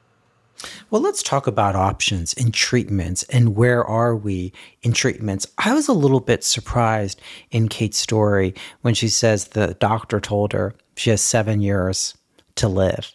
Well, 0.90 1.02
let's 1.02 1.22
talk 1.22 1.46
about 1.46 1.76
options 1.76 2.34
and 2.34 2.52
treatments 2.52 3.22
and 3.24 3.56
where 3.56 3.84
are 3.84 4.16
we 4.16 4.52
in 4.82 4.92
treatments. 4.92 5.46
I 5.58 5.74
was 5.74 5.88
a 5.88 5.92
little 5.92 6.20
bit 6.20 6.44
surprised 6.44 7.20
in 7.50 7.68
Kate's 7.68 7.98
story 7.98 8.54
when 8.82 8.94
she 8.94 9.08
says 9.08 9.48
the 9.48 9.74
doctor 9.80 10.20
told 10.20 10.52
her 10.52 10.74
She 10.96 11.10
has 11.10 11.20
seven 11.20 11.60
years 11.60 12.14
to 12.56 12.68
live. 12.68 13.12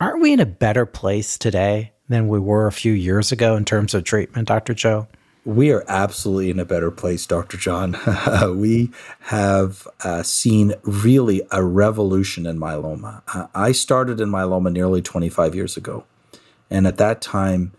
Aren't 0.00 0.22
we 0.22 0.32
in 0.32 0.40
a 0.40 0.46
better 0.46 0.86
place 0.86 1.36
today 1.36 1.92
than 2.08 2.28
we 2.28 2.38
were 2.38 2.66
a 2.66 2.72
few 2.72 2.92
years 2.92 3.32
ago 3.32 3.56
in 3.56 3.64
terms 3.64 3.94
of 3.94 4.04
treatment, 4.04 4.48
Dr. 4.48 4.74
Joe? 4.74 5.06
We 5.44 5.72
are 5.72 5.84
absolutely 5.88 6.50
in 6.50 6.60
a 6.60 6.66
better 6.66 6.90
place, 6.90 7.24
Dr. 7.26 7.56
John. 7.56 7.96
we 8.58 8.90
have 9.20 9.88
uh, 10.04 10.22
seen 10.22 10.74
really 10.82 11.42
a 11.50 11.64
revolution 11.64 12.46
in 12.46 12.58
myeloma. 12.58 13.22
Uh, 13.34 13.46
I 13.54 13.72
started 13.72 14.20
in 14.20 14.28
myeloma 14.28 14.70
nearly 14.70 15.00
25 15.00 15.54
years 15.54 15.76
ago. 15.78 16.04
And 16.70 16.86
at 16.86 16.98
that 16.98 17.20
time, 17.20 17.72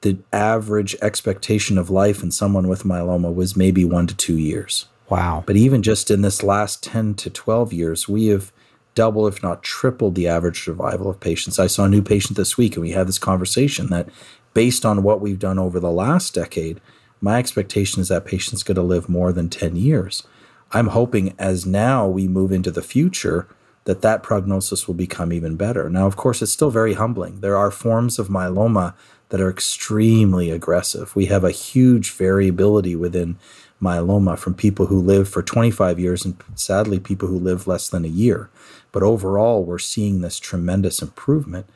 the 0.00 0.18
average 0.32 0.96
expectation 1.00 1.78
of 1.78 1.90
life 1.90 2.22
in 2.22 2.30
someone 2.30 2.68
with 2.68 2.82
myeloma 2.82 3.32
was 3.32 3.56
maybe 3.56 3.84
one 3.84 4.06
to 4.08 4.16
two 4.16 4.36
years. 4.36 4.86
Wow. 5.08 5.44
But 5.46 5.56
even 5.56 5.82
just 5.82 6.10
in 6.10 6.22
this 6.22 6.42
last 6.42 6.82
10 6.82 7.14
to 7.14 7.30
12 7.30 7.72
years, 7.72 8.08
we 8.08 8.28
have 8.28 8.52
double, 8.94 9.26
if 9.26 9.42
not 9.42 9.62
tripled, 9.62 10.14
the 10.14 10.28
average 10.28 10.64
survival 10.64 11.10
of 11.10 11.20
patients. 11.20 11.58
I 11.58 11.66
saw 11.66 11.84
a 11.84 11.88
new 11.88 12.02
patient 12.02 12.36
this 12.36 12.56
week, 12.56 12.74
and 12.74 12.82
we 12.82 12.92
had 12.92 13.06
this 13.08 13.18
conversation 13.18 13.88
that 13.88 14.08
based 14.54 14.84
on 14.84 15.02
what 15.02 15.20
we've 15.20 15.38
done 15.38 15.58
over 15.58 15.78
the 15.78 15.90
last 15.90 16.34
decade, 16.34 16.80
my 17.20 17.38
expectation 17.38 18.00
is 18.00 18.08
that 18.08 18.24
patient's 18.24 18.62
going 18.62 18.76
to 18.76 18.82
live 18.82 19.08
more 19.08 19.32
than 19.32 19.48
10 19.48 19.76
years. 19.76 20.24
I'm 20.72 20.88
hoping 20.88 21.34
as 21.38 21.66
now 21.66 22.06
we 22.06 22.26
move 22.26 22.50
into 22.50 22.70
the 22.70 22.82
future 22.82 23.46
that 23.84 24.02
that 24.02 24.22
prognosis 24.22 24.86
will 24.86 24.94
become 24.94 25.32
even 25.32 25.56
better. 25.56 25.88
Now, 25.88 26.06
of 26.06 26.16
course, 26.16 26.40
it's 26.42 26.52
still 26.52 26.70
very 26.70 26.94
humbling. 26.94 27.40
There 27.40 27.56
are 27.56 27.70
forms 27.70 28.18
of 28.18 28.28
myeloma 28.28 28.94
that 29.30 29.40
are 29.40 29.50
extremely 29.50 30.50
aggressive. 30.50 31.16
We 31.16 31.26
have 31.26 31.42
a 31.42 31.50
huge 31.50 32.12
variability 32.12 32.94
within 32.94 33.38
myeloma 33.82 34.38
from 34.38 34.54
people 34.54 34.86
who 34.86 35.00
live 35.00 35.28
for 35.28 35.42
25 35.42 35.98
years 35.98 36.24
and 36.24 36.36
sadly 36.54 37.00
people 37.00 37.28
who 37.28 37.38
live 37.38 37.66
less 37.66 37.88
than 37.88 38.04
a 38.04 38.08
year. 38.08 38.48
But 38.92 39.02
overall, 39.02 39.64
we're 39.64 39.78
seeing 39.78 40.20
this 40.20 40.38
tremendous 40.38 41.02
improvement. 41.02 41.66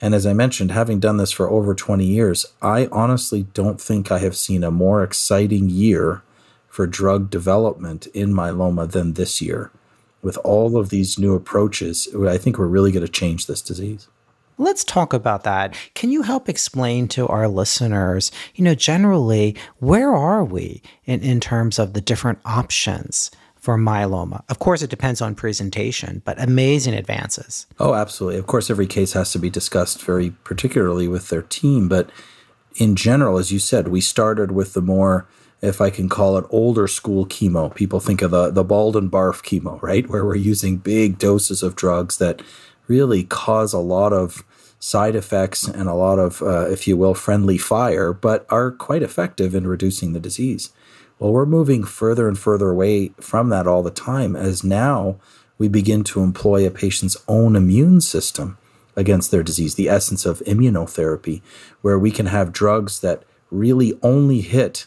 And 0.00 0.14
as 0.14 0.26
I 0.26 0.34
mentioned, 0.34 0.70
having 0.70 1.00
done 1.00 1.16
this 1.16 1.32
for 1.32 1.48
over 1.48 1.74
20 1.74 2.04
years, 2.04 2.46
I 2.62 2.86
honestly 2.92 3.46
don't 3.54 3.80
think 3.80 4.12
I 4.12 4.18
have 4.18 4.36
seen 4.36 4.62
a 4.62 4.70
more 4.70 5.02
exciting 5.02 5.70
year 5.70 6.22
for 6.68 6.86
drug 6.86 7.30
development 7.30 8.06
in 8.08 8.34
myeloma 8.34 8.90
than 8.90 9.14
this 9.14 9.40
year. 9.40 9.70
With 10.26 10.38
all 10.38 10.76
of 10.76 10.90
these 10.90 11.20
new 11.20 11.34
approaches, 11.34 12.08
I 12.26 12.36
think 12.36 12.58
we're 12.58 12.66
really 12.66 12.90
going 12.90 13.06
to 13.06 13.12
change 13.12 13.46
this 13.46 13.62
disease. 13.62 14.08
Let's 14.58 14.82
talk 14.82 15.12
about 15.12 15.44
that. 15.44 15.72
Can 15.94 16.10
you 16.10 16.22
help 16.22 16.48
explain 16.48 17.06
to 17.08 17.28
our 17.28 17.46
listeners, 17.46 18.32
you 18.56 18.64
know, 18.64 18.74
generally, 18.74 19.54
where 19.78 20.12
are 20.12 20.44
we 20.44 20.82
in, 21.04 21.20
in 21.20 21.38
terms 21.38 21.78
of 21.78 21.92
the 21.92 22.00
different 22.00 22.40
options 22.44 23.30
for 23.54 23.78
myeloma? 23.78 24.42
Of 24.48 24.58
course, 24.58 24.82
it 24.82 24.90
depends 24.90 25.22
on 25.22 25.36
presentation, 25.36 26.22
but 26.24 26.42
amazing 26.42 26.94
advances. 26.94 27.68
Oh, 27.78 27.94
absolutely. 27.94 28.40
Of 28.40 28.48
course, 28.48 28.68
every 28.68 28.88
case 28.88 29.12
has 29.12 29.30
to 29.30 29.38
be 29.38 29.48
discussed 29.48 30.02
very 30.02 30.30
particularly 30.42 31.06
with 31.06 31.28
their 31.28 31.42
team. 31.42 31.88
But 31.88 32.10
in 32.74 32.96
general, 32.96 33.38
as 33.38 33.52
you 33.52 33.60
said, 33.60 33.86
we 33.86 34.00
started 34.00 34.50
with 34.50 34.72
the 34.72 34.82
more 34.82 35.28
if 35.62 35.80
I 35.80 35.90
can 35.90 36.08
call 36.08 36.36
it 36.38 36.44
older 36.50 36.86
school 36.86 37.26
chemo. 37.26 37.74
People 37.74 38.00
think 38.00 38.22
of 38.22 38.30
the 38.30 38.50
the 38.50 38.64
bald 38.64 38.96
and 38.96 39.10
barf 39.10 39.42
chemo, 39.42 39.80
right? 39.82 40.08
Where 40.08 40.24
we're 40.24 40.36
using 40.36 40.76
big 40.76 41.18
doses 41.18 41.62
of 41.62 41.76
drugs 41.76 42.18
that 42.18 42.42
really 42.86 43.24
cause 43.24 43.72
a 43.72 43.78
lot 43.78 44.12
of 44.12 44.44
side 44.78 45.16
effects 45.16 45.66
and 45.66 45.88
a 45.88 45.94
lot 45.94 46.18
of, 46.18 46.42
uh, 46.42 46.68
if 46.70 46.86
you 46.86 46.96
will, 46.96 47.14
friendly 47.14 47.58
fire, 47.58 48.12
but 48.12 48.46
are 48.50 48.70
quite 48.70 49.02
effective 49.02 49.54
in 49.54 49.66
reducing 49.66 50.12
the 50.12 50.20
disease. 50.20 50.70
Well, 51.18 51.32
we're 51.32 51.46
moving 51.46 51.82
further 51.82 52.28
and 52.28 52.38
further 52.38 52.70
away 52.70 53.08
from 53.20 53.48
that 53.48 53.66
all 53.66 53.82
the 53.82 53.90
time 53.90 54.36
as 54.36 54.62
now 54.62 55.16
we 55.58 55.66
begin 55.68 56.04
to 56.04 56.22
employ 56.22 56.66
a 56.66 56.70
patient's 56.70 57.16
own 57.26 57.56
immune 57.56 58.02
system 58.02 58.58
against 58.94 59.30
their 59.30 59.42
disease, 59.42 59.74
the 59.74 59.88
essence 59.88 60.26
of 60.26 60.40
immunotherapy, 60.40 61.40
where 61.80 61.98
we 61.98 62.10
can 62.10 62.26
have 62.26 62.52
drugs 62.52 63.00
that 63.00 63.22
really 63.50 63.98
only 64.02 64.40
hit 64.42 64.86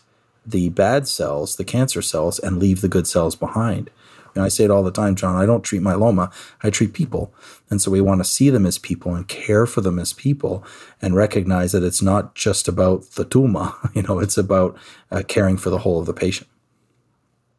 the 0.50 0.70
bad 0.70 1.08
cells, 1.08 1.56
the 1.56 1.64
cancer 1.64 2.02
cells, 2.02 2.40
and 2.40 2.58
leave 2.58 2.82
the 2.82 2.88
good 2.88 3.08
cells 3.08 3.36
behind. 3.36 3.90
And 4.36 4.44
I 4.44 4.48
say 4.48 4.64
it 4.64 4.72
all 4.72 4.84
the 4.84 4.92
time, 4.92 5.16
John, 5.16 5.36
I 5.36 5.46
don't 5.46 5.64
treat 5.64 5.82
myeloma, 5.82 6.32
I 6.62 6.70
treat 6.70 6.94
people. 6.94 7.34
And 7.70 7.82
so 7.82 7.92
we 7.92 8.02
want 8.02 8.22
to 8.22 8.30
see 8.30 8.50
them 8.50 8.66
as 8.66 8.78
people 8.78 9.16
and 9.16 9.28
care 9.28 9.66
for 9.66 9.82
them 9.82 10.00
as 10.00 10.14
people 10.14 10.64
and 11.02 11.16
recognize 11.16 11.72
that 11.72 11.84
it's 11.84 12.02
not 12.02 12.36
just 12.36 12.68
about 12.68 13.04
the 13.12 13.26
tumor, 13.26 13.74
you 13.94 14.04
know, 14.04 14.20
it's 14.20 14.38
about 14.38 14.78
uh, 15.12 15.24
caring 15.28 15.58
for 15.58 15.70
the 15.70 15.80
whole 15.80 16.00
of 16.00 16.06
the 16.06 16.14
patient. 16.14 16.50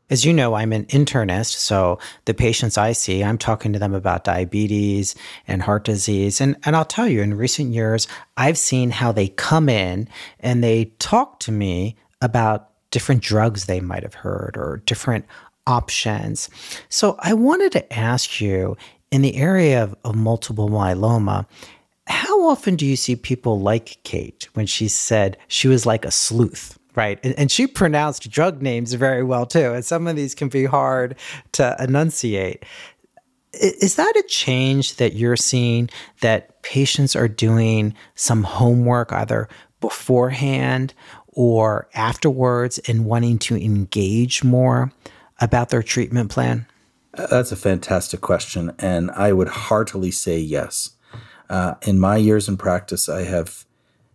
As 0.09 0.25
you 0.25 0.33
know, 0.33 0.55
I'm 0.55 0.73
an 0.73 0.87
internist, 0.87 1.55
so 1.59 2.01
the 2.25 2.35
patients 2.35 2.77
I 2.77 2.91
see, 2.91 3.23
I'm 3.23 3.39
talking 3.39 3.73
to 3.73 3.79
them 3.79 3.95
about 3.95 4.25
diabetes 4.25 5.15
and 5.47 5.63
heart 5.63 5.85
disease. 5.85 6.41
And, 6.41 6.57
and 6.65 6.75
I'll 6.75 6.85
tell 6.85 7.07
you, 7.07 7.23
in 7.23 7.35
recent 7.35 7.73
years, 7.73 8.09
I've 8.37 8.59
seen 8.59 8.91
how 8.91 9.13
they 9.13 9.29
come 9.29 9.69
in 9.69 10.09
and 10.41 10.65
they 10.65 10.87
talk 10.99 11.39
to 11.41 11.53
me 11.53 11.95
about 12.21 12.70
different 12.91 13.23
drugs 13.23 13.67
they 13.67 13.81
might 13.81 14.03
have 14.03 14.15
heard 14.15 14.57
or 14.57 14.83
different 14.87 15.25
options. 15.67 16.51
So 16.89 17.17
I 17.21 17.35
wanted 17.35 17.73
to 17.73 17.93
ask 17.93 18.41
you 18.41 18.77
in 19.11 19.23
the 19.23 19.37
area 19.37 19.83
of, 19.83 19.97
of 20.05 20.15
multiple 20.15 20.69
myeloma, 20.69 21.47
how 22.07 22.49
often 22.49 22.77
do 22.77 22.87
you 22.87 22.97
see 22.97 23.17
people 23.17 23.61
like 23.61 23.99
Kate 24.03 24.49
when 24.55 24.67
she 24.67 24.89
said 24.89 25.37
she 25.49 25.69
was 25.69 25.87
like 25.87 26.05
a 26.05 26.11
sleuth? 26.11 26.79
Right. 26.97 27.21
And, 27.23 27.39
and, 27.39 27.51
she 27.53 27.69
pronounced 27.69 28.29
drug 28.31 28.63
names 28.63 28.93
very 28.95 29.23
well 29.23 29.47
too. 29.47 29.73
And 29.75 29.85
some 29.85 30.09
of 30.09 30.17
these 30.17 30.35
can 30.35 30.49
be 30.49 30.65
hard 30.65 31.15
to 31.53 31.77
enunciate. 31.79 32.65
Is 33.53 33.95
that 33.95 34.13
a 34.17 34.25
change 34.25 34.97
that 34.97 35.13
you're 35.15 35.37
seeing 35.37 35.89
that 36.21 36.63
patients 36.63 37.15
are 37.15 37.29
doing 37.29 37.95
some 38.17 38.43
homework 38.43 39.13
either 39.13 39.49
beforehand 39.81 40.95
or 41.41 41.89
afterwards 41.95 42.79
and 42.81 43.05
wanting 43.05 43.39
to 43.39 43.57
engage 43.57 44.45
more? 44.45 44.93
about 45.41 45.71
their 45.71 45.83
treatment 45.83 46.31
plan? 46.31 46.67
Uh, 47.15 47.27
that's 47.27 47.53
a 47.53 47.57
fantastic 47.57 48.21
question. 48.21 48.73
And 48.79 49.11
I 49.13 49.33
would 49.33 49.49
heartily 49.49 50.11
say 50.11 50.39
yes. 50.39 50.91
Uh, 51.49 51.75
in 51.83 51.99
my 51.99 52.17
years 52.17 52.49
in 52.49 52.57
practice, 52.57 53.09
I 53.09 53.25
have 53.25 53.65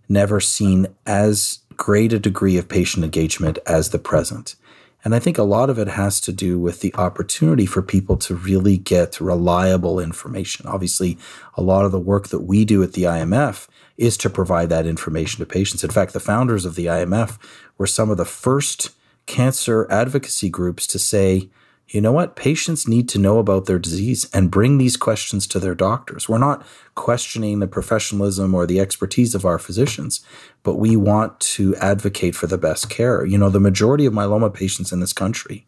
never 0.08 0.40
seen 0.40 0.88
as 1.06 1.60
great 1.76 2.14
a 2.14 2.20
degree 2.20 2.58
of 2.58 2.70
patient 2.70 3.04
engagement 3.04 3.58
as 3.66 3.90
the 3.90 4.00
present. 4.00 4.56
And 5.04 5.14
I 5.14 5.20
think 5.20 5.38
a 5.38 5.44
lot 5.44 5.70
of 5.70 5.78
it 5.78 5.90
has 5.90 6.22
to 6.22 6.32
do 6.32 6.58
with 6.58 6.80
the 6.80 6.96
opportunity 6.96 7.66
for 7.66 7.82
people 7.82 8.18
to 8.18 8.34
really 8.34 8.78
get 8.78 9.20
reliable 9.20 10.00
information. 10.00 10.66
Obviously, 10.66 11.18
a 11.56 11.62
lot 11.62 11.86
of 11.86 11.92
the 11.92 12.00
work 12.00 12.30
that 12.30 12.40
we 12.40 12.66
do 12.66 12.82
at 12.82 12.94
the 12.94 13.04
IMF 13.04 13.68
is 13.98 14.18
to 14.18 14.30
provide 14.30 14.70
that 14.70 14.86
information 14.86 15.40
to 15.40 15.46
patients. 15.46 15.84
In 15.84 15.90
fact, 15.90 16.14
the 16.14 16.20
founders 16.20 16.66
of 16.66 16.76
the 16.76 16.88
IMF 16.88 17.38
were 17.78 17.88
some 17.88 18.10
of 18.10 18.18
the 18.18 18.26
first 18.26 18.92
cancer 19.26 19.88
advocacy 19.90 20.50
groups 20.50 20.86
to 20.88 21.00
say, 21.00 21.50
you 21.90 22.02
know 22.02 22.12
what? 22.12 22.36
Patients 22.36 22.88
need 22.88 23.08
to 23.10 23.20
know 23.20 23.38
about 23.38 23.66
their 23.66 23.78
disease 23.78 24.28
and 24.34 24.50
bring 24.50 24.78
these 24.78 24.98
questions 24.98 25.46
to 25.48 25.60
their 25.60 25.76
doctors. 25.76 26.28
We're 26.28 26.40
not 26.40 26.66
questioning 26.96 27.60
the 27.60 27.68
professionalism 27.68 28.56
or 28.56 28.66
the 28.66 28.80
expertise 28.80 29.36
of 29.36 29.46
our 29.46 29.60
physicians, 29.60 30.26
but 30.64 30.76
we 30.76 30.96
want 30.98 31.40
to 31.42 31.76
advocate 31.76 32.36
for 32.36 32.48
the 32.48 32.58
best 32.58 32.90
care. 32.90 33.24
You 33.24 33.38
know, 33.38 33.50
the 33.50 33.60
majority 33.60 34.06
of 34.08 34.14
myeloma 34.14 34.52
patients 34.52 34.92
in 34.92 35.00
this 35.00 35.14
country 35.14 35.68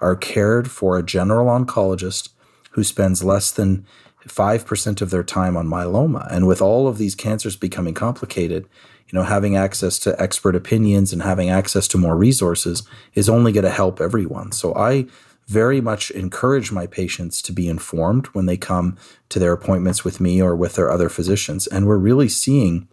are 0.00 0.14
cared 0.14 0.70
for 0.70 0.96
a 0.96 1.02
general 1.02 1.46
oncologist 1.46 2.28
who 2.72 2.84
spends 2.84 3.24
less 3.24 3.50
than 3.50 3.84
5% 4.28 5.00
of 5.00 5.10
their 5.10 5.22
time 5.22 5.56
on 5.56 5.68
myeloma. 5.68 6.26
And 6.30 6.46
with 6.46 6.60
all 6.60 6.88
of 6.88 6.98
these 6.98 7.14
cancers 7.14 7.56
becoming 7.56 7.94
complicated, 7.94 8.68
you 9.08 9.18
know, 9.18 9.24
having 9.24 9.56
access 9.56 9.98
to 10.00 10.20
expert 10.20 10.56
opinions 10.56 11.12
and 11.12 11.22
having 11.22 11.48
access 11.48 11.86
to 11.88 11.98
more 11.98 12.16
resources 12.16 12.82
is 13.14 13.28
only 13.28 13.52
going 13.52 13.64
to 13.64 13.70
help 13.70 14.00
everyone. 14.00 14.52
So 14.52 14.74
I 14.74 15.06
very 15.46 15.80
much 15.80 16.10
encourage 16.10 16.72
my 16.72 16.86
patients 16.86 17.40
to 17.42 17.52
be 17.52 17.68
informed 17.68 18.26
when 18.28 18.46
they 18.46 18.56
come 18.56 18.96
to 19.28 19.38
their 19.38 19.52
appointments 19.52 20.04
with 20.04 20.20
me 20.20 20.42
or 20.42 20.56
with 20.56 20.74
their 20.74 20.90
other 20.90 21.08
physicians. 21.08 21.68
And 21.68 21.86
we're 21.86 21.98
really 21.98 22.28
seeing 22.28 22.88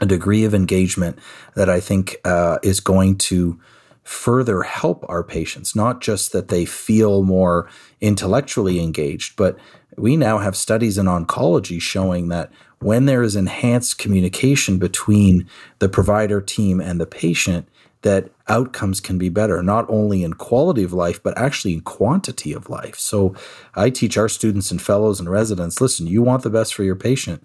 a 0.00 0.06
degree 0.06 0.44
of 0.44 0.54
engagement 0.54 1.18
that 1.54 1.68
I 1.68 1.80
think 1.80 2.16
uh, 2.24 2.58
is 2.62 2.80
going 2.80 3.18
to 3.18 3.60
further 4.04 4.62
help 4.62 5.04
our 5.08 5.24
patients, 5.24 5.74
not 5.74 6.00
just 6.00 6.32
that 6.32 6.48
they 6.48 6.64
feel 6.64 7.22
more 7.22 7.68
intellectually 8.00 8.78
engaged, 8.78 9.34
but 9.36 9.58
we 9.96 10.16
now 10.16 10.38
have 10.38 10.56
studies 10.56 10.98
in 10.98 11.06
oncology 11.06 11.80
showing 11.80 12.28
that 12.28 12.50
when 12.80 13.06
there 13.06 13.22
is 13.22 13.34
enhanced 13.34 13.98
communication 13.98 14.78
between 14.78 15.48
the 15.78 15.88
provider 15.88 16.40
team 16.40 16.80
and 16.80 17.00
the 17.00 17.06
patient, 17.06 17.66
that 18.02 18.30
outcomes 18.48 19.00
can 19.00 19.16
be 19.16 19.30
better, 19.30 19.62
not 19.62 19.86
only 19.88 20.22
in 20.22 20.34
quality 20.34 20.82
of 20.82 20.92
life, 20.92 21.22
but 21.22 21.36
actually 21.38 21.72
in 21.72 21.80
quantity 21.80 22.52
of 22.52 22.68
life. 22.68 22.96
So 22.98 23.34
I 23.74 23.88
teach 23.88 24.18
our 24.18 24.28
students 24.28 24.70
and 24.70 24.80
fellows 24.80 25.18
and 25.18 25.30
residents 25.30 25.80
listen, 25.80 26.06
you 26.06 26.20
want 26.20 26.42
the 26.42 26.50
best 26.50 26.74
for 26.74 26.84
your 26.84 26.96
patient. 26.96 27.42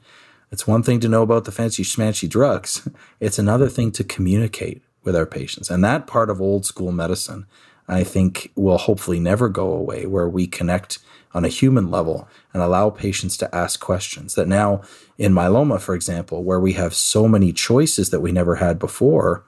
It's 0.51 0.67
one 0.67 0.83
thing 0.83 0.99
to 0.99 1.07
know 1.07 1.21
about 1.21 1.45
the 1.45 1.53
fancy 1.53 1.83
schmancy 1.83 2.27
drugs, 2.27 2.89
it's 3.21 3.39
another 3.39 3.69
thing 3.69 3.91
to 3.93 4.03
communicate 4.03 4.83
with 5.03 5.15
our 5.15 5.25
patients. 5.25 5.69
And 5.69 5.83
that 5.83 6.07
part 6.07 6.29
of 6.29 6.41
old 6.41 6.65
school 6.65 6.91
medicine 6.91 7.45
I 7.89 8.03
think 8.03 8.51
will 8.55 8.77
hopefully 8.77 9.19
never 9.19 9.49
go 9.49 9.71
away, 9.73 10.05
where 10.05 10.29
we 10.29 10.45
connect 10.45 10.99
on 11.33 11.43
a 11.43 11.49
human 11.49 11.89
level 11.89 12.29
and 12.53 12.61
allow 12.61 12.91
patients 12.91 13.35
to 13.37 13.53
ask 13.55 13.79
questions. 13.79 14.35
That 14.35 14.47
now, 14.47 14.83
in 15.17 15.33
myeloma, 15.33 15.81
for 15.81 15.95
example, 15.95 16.43
where 16.43 16.59
we 16.59 16.73
have 16.73 16.93
so 16.93 17.27
many 17.27 17.51
choices 17.51 18.11
that 18.11 18.19
we 18.19 18.31
never 18.31 18.55
had 18.55 18.77
before, 18.77 19.43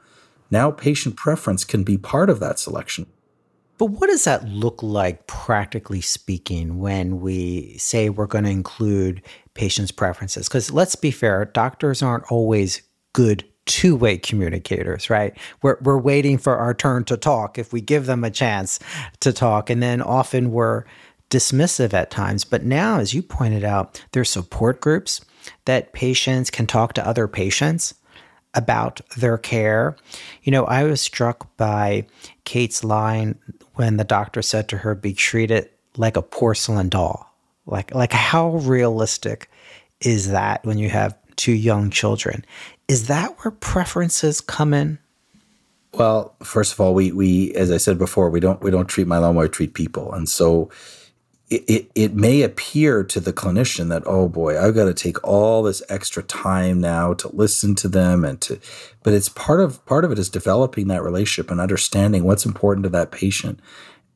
now 0.50 0.72
patient 0.72 1.16
preference 1.16 1.64
can 1.64 1.84
be 1.84 1.98
part 1.98 2.30
of 2.30 2.40
that 2.40 2.58
selection. 2.58 3.06
But 3.78 3.92
what 3.92 4.10
does 4.10 4.26
that 4.26 4.48
look 4.48 4.84
like, 4.84 5.26
practically 5.26 6.02
speaking, 6.02 6.80
when 6.80 7.20
we 7.20 7.78
say 7.78 8.10
we're 8.10 8.28
going 8.28 8.44
to 8.44 8.52
include 8.52 9.22
patients' 9.54 9.92
preferences? 9.92 10.48
Because 10.48 10.72
let's 10.72 10.96
be 10.96 11.12
fair, 11.12 11.46
doctors 11.46 12.04
aren't 12.04 12.32
always 12.32 12.82
good 13.14 13.44
two 13.66 13.96
way 13.96 14.18
communicators, 14.18 15.10
right? 15.10 15.38
We're, 15.62 15.78
we're 15.82 15.98
waiting 15.98 16.38
for 16.38 16.58
our 16.58 16.74
turn 16.74 17.04
to 17.06 17.18
talk 17.18 17.58
if 17.58 17.72
we 17.72 17.82
give 17.82 18.06
them 18.06 18.24
a 18.24 18.32
chance 18.32 18.80
to 19.20 19.32
talk. 19.32 19.70
And 19.70 19.82
then 19.82 20.02
often 20.02 20.52
we're 20.52 20.86
dismissive 21.30 21.94
at 21.94 22.12
times. 22.12 22.44
But 22.44 22.64
now, 22.64 23.00
as 23.00 23.14
you 23.14 23.24
pointed 23.24 23.64
out, 23.64 24.04
there's 24.12 24.30
support 24.30 24.82
groups 24.82 25.22
that 25.66 25.94
patients 25.94 26.50
can 26.50 26.68
talk 26.68 26.94
to 26.94 27.08
other 27.08 27.28
patients 27.28 27.96
about 28.54 29.00
their 29.18 29.38
care. 29.38 29.96
You 30.44 30.52
know, 30.52 30.66
I 30.66 30.84
was 30.84 31.02
struck 31.02 31.56
by 31.58 32.06
Kate's 32.44 32.84
line 32.84 33.40
when 33.76 33.98
the 33.98 34.04
doctor 34.04 34.42
said 34.42 34.68
to 34.70 34.78
her, 34.78 34.94
be 34.94 35.14
treated 35.14 35.70
like 35.98 36.18
a 36.18 36.22
porcelain 36.22 36.90
doll. 36.90 37.34
Like, 37.66 37.96
like 37.96 38.12
how 38.12 38.56
realistic 38.58 39.50
is 40.02 40.32
that 40.32 40.66
when 40.66 40.78
you 40.78 40.90
have 40.90 41.18
two 41.38 41.54
young 41.54 41.90
children? 41.90 42.44
Is 42.92 43.08
that 43.08 43.38
where 43.38 43.52
preferences 43.52 44.42
come 44.42 44.74
in? 44.74 45.00
Well, 45.94 46.36
first 46.44 46.74
of 46.74 46.82
all, 46.82 46.94
we 46.94 47.14
we 47.14 47.54
as 47.54 47.72
I 47.72 47.78
said 47.78 47.98
before, 47.98 48.30
we 48.30 48.42
don't 48.42 48.62
we 48.62 48.70
don't 48.70 48.88
treat 48.88 49.08
myeloma, 49.08 49.44
we 49.44 49.48
treat 49.48 49.74
people, 49.74 50.12
and 50.12 50.28
so 50.28 50.70
it, 51.50 51.64
it, 51.70 51.92
it 51.96 52.16
may 52.16 52.42
appear 52.42 53.06
to 53.06 53.22
the 53.22 53.32
clinician 53.32 53.88
that 53.88 54.04
oh 54.06 54.28
boy, 54.28 54.62
I've 54.62 54.76
got 54.76 54.86
to 54.86 54.94
take 54.94 55.26
all 55.26 55.64
this 55.64 55.82
extra 55.88 56.22
time 56.22 56.82
now 56.82 57.14
to 57.14 57.34
listen 57.34 57.76
to 57.76 57.88
them 57.88 58.26
and 58.26 58.42
to, 58.42 58.60
but 59.04 59.14
it's 59.14 59.30
part 59.30 59.62
of 59.62 59.86
part 59.86 60.04
of 60.04 60.12
it 60.12 60.20
is 60.20 60.28
developing 60.28 60.90
that 60.90 61.02
relationship 61.02 61.50
and 61.50 61.62
understanding 61.62 62.26
what's 62.26 62.46
important 62.46 62.84
to 62.84 62.90
that 62.90 63.12
patient 63.12 63.62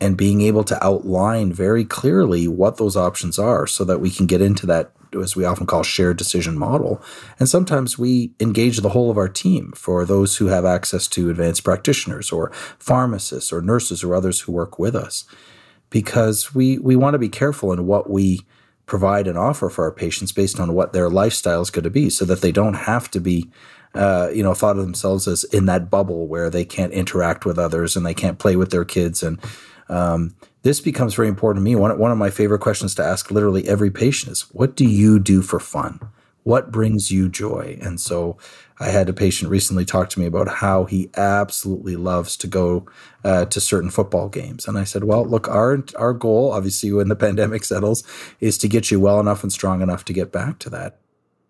and 0.02 0.18
being 0.18 0.42
able 0.42 0.64
to 0.64 0.84
outline 0.84 1.50
very 1.50 1.86
clearly 1.86 2.46
what 2.46 2.76
those 2.76 2.94
options 2.94 3.38
are 3.38 3.66
so 3.66 3.84
that 3.84 4.00
we 4.00 4.10
can 4.10 4.26
get 4.26 4.42
into 4.42 4.66
that 4.66 4.92
as 5.22 5.36
we 5.36 5.44
often 5.44 5.66
call 5.66 5.82
shared 5.82 6.16
decision 6.16 6.58
model. 6.58 7.02
And 7.38 7.48
sometimes 7.48 7.98
we 7.98 8.32
engage 8.40 8.78
the 8.78 8.90
whole 8.90 9.10
of 9.10 9.16
our 9.16 9.28
team 9.28 9.72
for 9.74 10.04
those 10.04 10.36
who 10.36 10.46
have 10.46 10.64
access 10.64 11.06
to 11.08 11.30
advanced 11.30 11.64
practitioners 11.64 12.32
or 12.32 12.50
pharmacists 12.78 13.52
or 13.52 13.60
nurses 13.60 14.02
or 14.02 14.14
others 14.14 14.40
who 14.40 14.52
work 14.52 14.78
with 14.78 14.94
us 14.94 15.24
because 15.90 16.54
we, 16.54 16.78
we 16.78 16.96
want 16.96 17.14
to 17.14 17.18
be 17.18 17.28
careful 17.28 17.72
in 17.72 17.86
what 17.86 18.10
we 18.10 18.40
provide 18.86 19.26
and 19.26 19.36
offer 19.36 19.68
for 19.68 19.84
our 19.84 19.92
patients 19.92 20.32
based 20.32 20.60
on 20.60 20.72
what 20.72 20.92
their 20.92 21.10
lifestyle 21.10 21.60
is 21.60 21.70
going 21.70 21.84
to 21.84 21.90
be 21.90 22.08
so 22.08 22.24
that 22.24 22.40
they 22.40 22.52
don't 22.52 22.74
have 22.74 23.10
to 23.10 23.20
be 23.20 23.50
uh, 23.96 24.30
you 24.32 24.42
know 24.42 24.54
thought 24.54 24.76
of 24.76 24.82
themselves 24.82 25.26
as 25.26 25.44
in 25.44 25.66
that 25.66 25.90
bubble 25.90 26.26
where 26.26 26.50
they 26.50 26.64
can't 26.64 26.92
interact 26.92 27.44
with 27.44 27.58
others 27.58 27.96
and 27.96 28.04
they 28.04 28.14
can't 28.14 28.38
play 28.38 28.56
with 28.56 28.70
their 28.70 28.84
kids 28.84 29.22
and 29.22 29.40
um, 29.88 30.34
this 30.62 30.80
becomes 30.80 31.14
very 31.14 31.28
important 31.28 31.62
to 31.62 31.64
me. 31.64 31.76
One, 31.76 31.96
one 31.98 32.10
of 32.10 32.18
my 32.18 32.30
favorite 32.30 32.58
questions 32.58 32.94
to 32.96 33.04
ask 33.04 33.30
literally 33.30 33.68
every 33.68 33.90
patient 33.90 34.32
is, 34.32 34.42
What 34.52 34.74
do 34.74 34.84
you 34.84 35.18
do 35.18 35.42
for 35.42 35.60
fun? 35.60 36.00
What 36.42 36.70
brings 36.70 37.10
you 37.10 37.28
joy? 37.28 37.78
And 37.80 38.00
so 38.00 38.36
I 38.78 38.88
had 38.88 39.08
a 39.08 39.12
patient 39.12 39.50
recently 39.50 39.84
talk 39.84 40.10
to 40.10 40.20
me 40.20 40.26
about 40.26 40.48
how 40.48 40.84
he 40.84 41.10
absolutely 41.16 41.96
loves 41.96 42.36
to 42.38 42.46
go 42.46 42.86
uh, 43.24 43.46
to 43.46 43.60
certain 43.60 43.90
football 43.90 44.28
games. 44.28 44.66
And 44.66 44.76
I 44.76 44.84
said, 44.84 45.04
Well, 45.04 45.24
look, 45.24 45.48
our, 45.48 45.84
our 45.96 46.12
goal, 46.12 46.52
obviously, 46.52 46.92
when 46.92 47.08
the 47.08 47.16
pandemic 47.26 47.64
settles, 47.64 48.02
is 48.40 48.58
to 48.58 48.68
get 48.68 48.90
you 48.90 48.98
well 48.98 49.20
enough 49.20 49.42
and 49.42 49.52
strong 49.52 49.82
enough 49.82 50.04
to 50.06 50.12
get 50.12 50.32
back 50.32 50.58
to 50.60 50.70
that. 50.70 50.98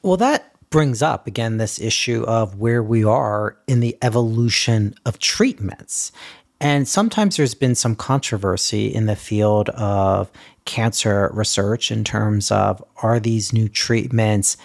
Well, 0.02 0.18
that 0.18 0.55
brings 0.70 1.02
up 1.02 1.26
again 1.26 1.56
this 1.56 1.80
issue 1.80 2.22
of 2.24 2.56
where 2.56 2.82
we 2.82 3.04
are 3.04 3.56
in 3.66 3.80
the 3.80 3.96
evolution 4.02 4.94
of 5.04 5.18
treatments. 5.18 6.12
And 6.60 6.88
sometimes 6.88 7.36
there's 7.36 7.54
been 7.54 7.74
some 7.74 7.94
controversy 7.94 8.86
in 8.86 9.06
the 9.06 9.16
field 9.16 9.68
of 9.70 10.30
cancer 10.64 11.30
research 11.34 11.90
in 11.90 12.02
terms 12.02 12.50
of 12.50 12.82
are 13.02 13.20
these 13.20 13.52
new 13.52 13.68
treatments 13.68 14.56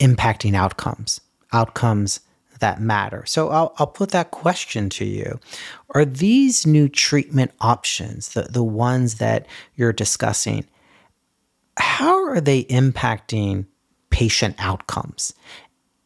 impacting 0.00 0.54
outcomes, 0.54 1.20
outcomes 1.52 2.20
that 2.60 2.80
matter. 2.80 3.24
So 3.26 3.50
I'll, 3.50 3.74
I'll 3.78 3.86
put 3.86 4.10
that 4.10 4.30
question 4.30 4.88
to 4.90 5.04
you. 5.04 5.38
Are 5.90 6.04
these 6.04 6.66
new 6.66 6.88
treatment 6.88 7.52
options, 7.60 8.30
the, 8.30 8.42
the 8.42 8.64
ones 8.64 9.16
that 9.16 9.46
you're 9.76 9.92
discussing, 9.92 10.66
how 11.76 12.24
are 12.28 12.40
they 12.40 12.64
impacting 12.64 13.66
patient 14.10 14.56
outcomes 14.58 15.34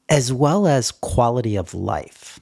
as 0.08 0.32
well 0.32 0.66
as 0.66 0.90
quality 0.90 1.56
of 1.56 1.74
life? 1.74 2.40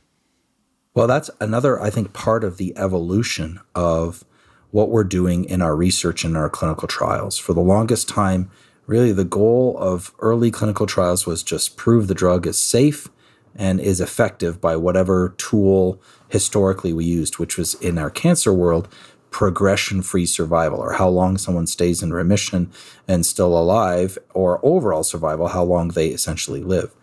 Well, 0.94 1.07
that's 1.07 1.31
another, 1.40 1.81
I 1.81 1.90
think, 1.90 2.12
part 2.12 2.42
of 2.42 2.57
the 2.57 2.77
evolution 2.77 3.61
of 3.75 4.25
what 4.73 4.90
we're 4.90 5.05
doing 5.05 5.44
in 5.44 5.62
our 5.62 5.77
research 5.77 6.25
and 6.25 6.37
our 6.37 6.51
clinical 6.51 6.88
trials. 6.88 7.38
For 7.38 7.53
the 7.53 7.61
longest 7.61 8.09
time, 8.09 8.51
really 8.87 9.12
the 9.12 9.25
goal 9.25 9.77
of 9.79 10.12
early 10.18 10.51
clinical 10.51 10.87
trials 10.87 11.27
was 11.27 11.42
just 11.42 11.77
prove 11.77 12.09
the 12.09 12.14
drug 12.14 12.46
is 12.46 12.59
safe 12.59 13.09
and 13.55 13.81
is 13.81 14.01
effective 14.01 14.61
by 14.61 14.77
whatever 14.77 15.35
tool 15.38 16.01
historically 16.29 16.92
we 16.92 17.05
used, 17.05 17.38
which 17.38 17.57
was 17.57 17.75
in 17.75 17.99
our 17.99 18.11
cancer 18.11 18.53
world, 18.53 18.88
progression 19.31 20.03
free 20.03 20.27
survival, 20.27 20.81
or 20.81 20.95
how 20.95 21.09
long 21.09 21.38
someone 21.38 21.66
stays 21.66 22.03
in 22.03 22.12
remission 22.12 22.71
and 23.07 23.25
still 23.25 23.57
alive, 23.57 24.19
or 24.35 24.61
overall 24.62 25.03
survival, 25.03 25.49
how 25.49 25.64
long 25.64 25.88
they 25.88 26.09
essentially 26.09 26.62
live. 26.62 26.95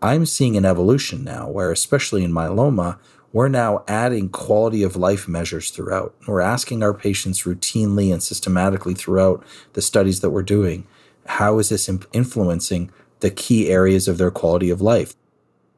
I'm 0.00 0.26
seeing 0.26 0.56
an 0.56 0.64
evolution 0.64 1.24
now 1.24 1.48
where, 1.48 1.72
especially 1.72 2.24
in 2.24 2.32
myeloma, 2.32 2.98
we're 3.32 3.48
now 3.48 3.82
adding 3.88 4.28
quality 4.28 4.82
of 4.84 4.94
life 4.94 5.26
measures 5.26 5.70
throughout. 5.70 6.14
We're 6.28 6.40
asking 6.40 6.82
our 6.82 6.94
patients 6.94 7.42
routinely 7.42 8.12
and 8.12 8.22
systematically 8.22 8.94
throughout 8.94 9.44
the 9.72 9.82
studies 9.82 10.20
that 10.20 10.30
we're 10.30 10.42
doing 10.42 10.86
how 11.26 11.58
is 11.58 11.68
this 11.70 11.88
influencing 12.12 12.90
the 13.20 13.30
key 13.30 13.70
areas 13.70 14.08
of 14.08 14.18
their 14.18 14.30
quality 14.30 14.70
of 14.70 14.80
life? 14.80 15.14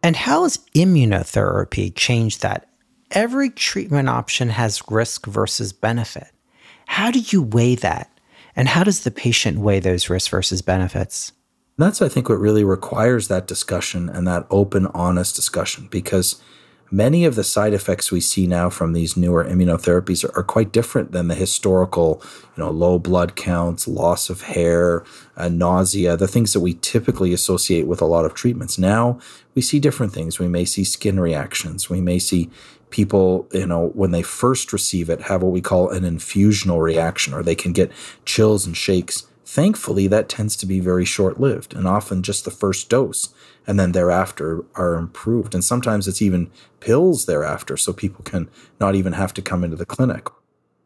And 0.02 0.16
how 0.16 0.42
has 0.42 0.58
immunotherapy 0.74 1.94
changed 1.94 2.42
that? 2.42 2.68
Every 3.12 3.50
treatment 3.50 4.08
option 4.08 4.48
has 4.50 4.82
risk 4.90 5.26
versus 5.26 5.72
benefit. 5.72 6.28
How 6.86 7.10
do 7.10 7.20
you 7.20 7.42
weigh 7.42 7.76
that? 7.76 8.10
And 8.54 8.68
how 8.68 8.84
does 8.84 9.04
the 9.04 9.10
patient 9.10 9.58
weigh 9.58 9.80
those 9.80 10.08
risks 10.08 10.28
versus 10.28 10.62
benefits? 10.62 11.32
That's, 11.78 12.00
I 12.00 12.08
think, 12.08 12.28
what 12.28 12.40
really 12.40 12.64
requires 12.64 13.28
that 13.28 13.46
discussion 13.46 14.08
and 14.08 14.26
that 14.26 14.46
open, 14.50 14.86
honest 14.88 15.36
discussion 15.36 15.88
because 15.90 16.40
many 16.90 17.24
of 17.24 17.34
the 17.34 17.44
side 17.44 17.74
effects 17.74 18.12
we 18.12 18.20
see 18.20 18.46
now 18.46 18.70
from 18.70 18.92
these 18.92 19.16
newer 19.16 19.44
immunotherapies 19.44 20.24
are, 20.24 20.38
are, 20.38 20.42
quite 20.42 20.72
different 20.72 21.12
than 21.12 21.28
the 21.28 21.34
historical, 21.34 22.22
you 22.56 22.62
know, 22.62 22.70
low 22.70 22.98
blood 22.98 23.36
counts, 23.36 23.88
loss 23.88 24.30
of 24.30 24.42
hair, 24.42 25.04
uh, 25.36 25.48
nausea, 25.48 26.16
the 26.16 26.28
things 26.28 26.52
that 26.52 26.60
we 26.60 26.74
typically 26.74 27.32
associate 27.32 27.86
with 27.86 28.00
a 28.00 28.06
lot 28.06 28.24
of 28.24 28.34
treatments. 28.34 28.78
Now 28.78 29.18
we 29.54 29.62
see 29.62 29.80
different 29.80 30.12
things. 30.12 30.38
We 30.38 30.48
may 30.48 30.64
see 30.64 30.84
skin 30.84 31.18
reactions. 31.18 31.90
We 31.90 32.00
may 32.00 32.18
see 32.18 32.50
people, 32.90 33.48
you 33.52 33.66
know, 33.66 33.88
when 33.94 34.10
they 34.12 34.22
first 34.22 34.72
receive 34.72 35.10
it, 35.10 35.22
have 35.22 35.42
what 35.42 35.52
we 35.52 35.60
call 35.60 35.90
an 35.90 36.04
infusional 36.04 36.80
reaction, 36.80 37.34
or 37.34 37.42
they 37.42 37.54
can 37.54 37.72
get 37.72 37.90
chills 38.24 38.66
and 38.66 38.76
shakes. 38.76 39.26
Thankfully, 39.46 40.08
that 40.08 40.28
tends 40.28 40.56
to 40.56 40.66
be 40.66 40.80
very 40.80 41.04
short 41.04 41.38
lived 41.38 41.72
and 41.72 41.86
often 41.86 42.24
just 42.24 42.44
the 42.44 42.50
first 42.50 42.90
dose 42.90 43.32
and 43.64 43.78
then 43.78 43.92
thereafter 43.92 44.64
are 44.74 44.94
improved. 44.94 45.54
And 45.54 45.64
sometimes 45.64 46.08
it's 46.08 46.20
even 46.20 46.50
pills 46.80 47.26
thereafter, 47.26 47.76
so 47.76 47.92
people 47.92 48.24
can 48.24 48.48
not 48.80 48.96
even 48.96 49.12
have 49.12 49.32
to 49.34 49.42
come 49.42 49.64
into 49.64 49.76
the 49.76 49.86
clinic. 49.86 50.28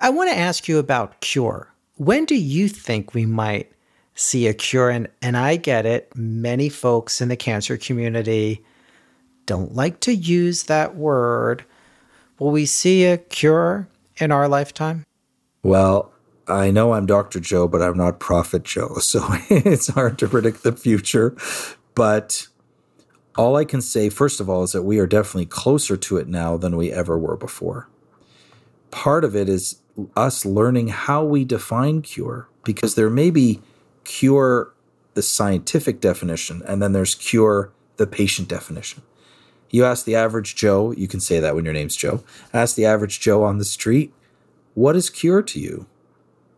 I 0.01 0.11
want 0.11 0.31
to 0.31 0.37
ask 0.37 0.69
you 0.69 0.79
about 0.79 1.21
cure. 1.21 1.73
When 1.97 2.25
do 2.27 2.35
you 2.35 2.69
think 2.69 3.13
we 3.13 3.27
might 3.27 3.73
see 4.15 4.47
a 4.47 4.55
cure? 4.55 4.91
And, 4.91 5.09
and 5.21 5.37
I 5.37 5.57
get 5.57 5.85
it, 5.87 6.11
many 6.15 6.69
folks 6.69 7.21
in 7.21 7.29
the 7.29 7.37
cancer 7.37 7.77
community 7.77 8.65
don't 9.47 9.75
like 9.75 10.01
to 10.01 10.15
use 10.15 10.65
that 10.65 10.97
word. 10.97 11.65
Will 12.39 12.51
we 12.51 12.67
see 12.67 13.05
a 13.05 13.19
cure 13.19 13.89
in 14.17 14.33
our 14.33 14.49
lifetime? 14.49 15.05
Well, 15.63 16.13
I 16.51 16.71
know 16.71 16.93
I'm 16.93 17.07
Dr. 17.07 17.41
Joe, 17.41 17.69
but 17.69 17.81
I'm 17.81 17.97
not 17.97 18.21
Prophet 18.21 18.65
Joe. 18.65 18.97
So 19.01 19.25
it's 19.49 19.89
hard 19.89 20.19
to 20.19 20.29
predict 20.29 20.63
the 20.63 20.73
future. 20.73 21.37
But 21.95 22.49
all 23.37 23.57
I 23.57 23.65
can 23.65 23.81
say, 23.81 24.11
first 24.11 24.41
of 24.41 24.51
all, 24.51 24.63
is 24.63 24.73
that 24.73 24.83
we 24.83 24.99
are 24.99 25.07
definitely 25.07 25.47
closer 25.47 25.97
to 25.97 26.17
it 26.17 26.29
now 26.29 26.57
than 26.57 26.77
we 26.77 26.93
ever 26.93 27.19
were 27.19 27.37
before. 27.37 27.89
Part 28.91 29.25
of 29.25 29.37
it 29.37 29.49
is 29.49 29.81
us 30.17 30.45
learning 30.45 30.89
how 30.89 31.25
we 31.25 31.45
define 31.45 32.03
cure, 32.03 32.49
because 32.65 32.95
there 32.95 33.11
may 33.11 33.31
be 33.31 33.61
cure, 34.05 34.73
the 35.15 35.23
scientific 35.23 36.01
definition, 36.01 36.63
and 36.67 36.83
then 36.83 36.93
there's 36.93 37.15
cure, 37.15 37.73
the 37.97 38.07
patient 38.07 38.49
definition. 38.49 39.03
You 39.71 39.85
ask 39.85 40.05
the 40.05 40.17
average 40.17 40.57
Joe, 40.57 40.93
you 40.93 41.07
can 41.07 41.21
say 41.21 41.39
that 41.41 41.55
when 41.55 41.65
your 41.65 41.75
name's 41.75 41.97
Joe, 41.97 42.25
ask 42.53 42.75
the 42.75 42.87
average 42.87 43.21
Joe 43.21 43.45
on 43.45 43.59
the 43.59 43.65
street, 43.65 44.13
what 44.75 44.97
is 44.97 45.11
cure 45.11 45.43
to 45.43 45.61
you? 45.61 45.87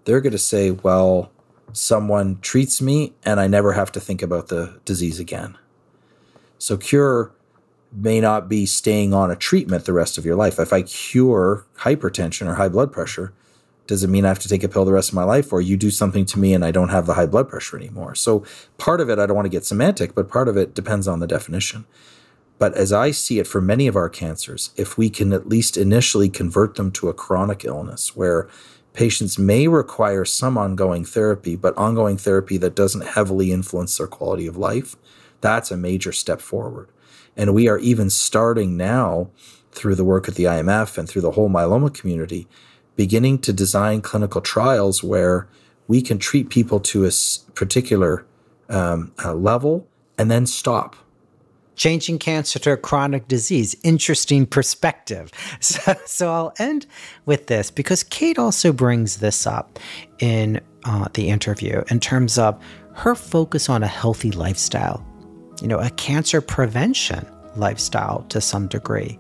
They're 0.05 0.21
going 0.21 0.33
to 0.33 0.39
say, 0.39 0.71
well, 0.71 1.31
someone 1.73 2.39
treats 2.41 2.83
me 2.83 3.15
and 3.25 3.41
I 3.41 3.47
never 3.47 3.73
have 3.73 3.93
to 3.93 4.01
think 4.01 4.23
about 4.23 4.49
the 4.49 4.81
disease 4.85 5.19
again. 5.19 5.57
So, 6.59 6.77
cure 6.77 7.33
may 7.93 8.21
not 8.21 8.49
be 8.49 8.65
staying 8.67 9.13
on 9.13 9.31
a 9.31 9.37
treatment 9.37 9.85
the 9.85 9.93
rest 9.93 10.17
of 10.17 10.25
your 10.25 10.37
life. 10.37 10.59
If 10.59 10.73
I 10.73 10.83
cure 10.83 11.67
hypertension 11.79 12.47
or 12.47 12.55
high 12.55 12.69
blood 12.69 12.93
pressure, 12.93 13.33
does 13.87 14.03
it 14.03 14.09
mean 14.09 14.25
I 14.25 14.29
have 14.29 14.39
to 14.41 14.49
take 14.49 14.63
a 14.63 14.69
pill 14.69 14.85
the 14.85 14.93
rest 14.93 15.11
of 15.11 15.15
my 15.15 15.25
life, 15.25 15.53
or 15.53 15.61
you 15.61 15.77
do 15.77 15.91
something 15.91 16.25
to 16.27 16.39
me 16.39 16.55
and 16.55 16.65
I 16.65 16.71
don't 16.71 16.91
have 16.91 17.07
the 17.07 17.15
high 17.15 17.27
blood 17.27 17.49
pressure 17.49 17.77
anymore? 17.77 18.15
So, 18.15 18.45
part 18.79 19.01
of 19.01 19.11
it, 19.11 19.19
I 19.19 19.27
don't 19.27 19.37
want 19.37 19.47
to 19.47 19.51
get 19.51 19.65
semantic, 19.65 20.15
but 20.15 20.29
part 20.29 20.49
of 20.49 20.57
it 20.57 20.75
depends 20.75 21.09
on 21.09 21.21
the 21.21 21.27
definition. 21.27 21.85
But 22.59 22.75
as 22.75 22.93
I 22.93 23.11
see 23.11 23.41
it 23.41 23.47
for 23.49 23.61
many 23.61 23.89
of 23.89 23.97
our 23.97 24.09
cancers, 24.09 24.71
if 24.77 24.97
we 24.97 25.11
can 25.11 25.33
at 25.33 25.49
least 25.49 25.77
initially 25.77 26.29
convert 26.29 26.77
them 26.77 26.93
to 26.93 27.09
a 27.09 27.15
chronic 27.15 27.65
illness 27.65 28.15
where 28.15 28.49
patients 28.93 29.39
may 29.39 29.69
require 29.69 30.25
some 30.25 30.59
ongoing 30.59 31.05
therapy, 31.05 31.57
but 31.57 31.77
ongoing 31.77 32.17
therapy 32.17 32.57
that 32.59 32.75
doesn't 32.75 33.07
heavily 33.07 33.53
influence 33.53 33.97
their 33.97 34.07
quality 34.07 34.47
of 34.47 34.57
life, 34.57 34.97
that's 35.41 35.71
a 35.71 35.77
major 35.77 36.13
step 36.13 36.41
forward. 36.41 36.89
And 37.37 37.55
we 37.55 37.69
are 37.69 37.79
even 37.79 38.11
starting 38.11 38.77
now 38.77 39.31
through 39.73 39.95
the 39.95 40.05
work 40.05 40.29
at 40.29 40.35
the 40.35 40.45
IMF 40.45 40.99
and 40.99 41.09
through 41.09 41.23
the 41.23 41.33
whole 41.33 41.49
myeloma 41.49 41.93
community, 41.95 42.47
beginning 42.97 43.39
to 43.39 43.53
design 43.53 44.03
clinical 44.03 44.41
trials 44.41 45.03
where 45.03 45.49
we 45.89 46.03
can 46.03 46.19
treat 46.19 46.51
people 46.51 46.79
to 46.79 47.07
a 47.07 47.11
particular 47.55 48.27
um, 48.69 49.13
uh, 49.25 49.35
level 49.35 49.87
and 50.19 50.31
then 50.31 50.47
stop 50.47 50.97
changing 51.83 52.17
cancer 52.17 52.61
to 52.61 52.71
a 52.71 52.77
chronic 52.77 53.27
disease. 53.27 53.75
Interesting 53.83 54.47
perspective. 54.47 55.33
So, 55.61 55.95
so 56.07 56.33
I'll 56.33 56.55
end 56.59 56.87
with 57.25 57.47
this 57.47 57.71
because 57.71 58.03
Kate 58.03 58.39
also 58.39 58.73
brings 58.73 59.19
this 59.19 59.47
up 59.47 59.79
in 60.19 60.61
uh, 60.85 61.09
the 61.15 61.29
interview 61.29 61.83
in 61.89 62.01
terms 62.01 62.37
of 62.39 62.63
her 62.95 63.15
focus 63.15 63.69
on 63.69 63.83
a 63.83 63.87
healthy 63.87 64.31
lifestyle, 64.33 65.05
you 65.61 65.69
know, 65.69 65.79
a 65.79 65.91
cancer 65.91 66.41
prevention 66.41 67.27
lifestyle 67.57 68.25
to 68.29 68.41
some 68.41 68.67
degree. 68.67 69.19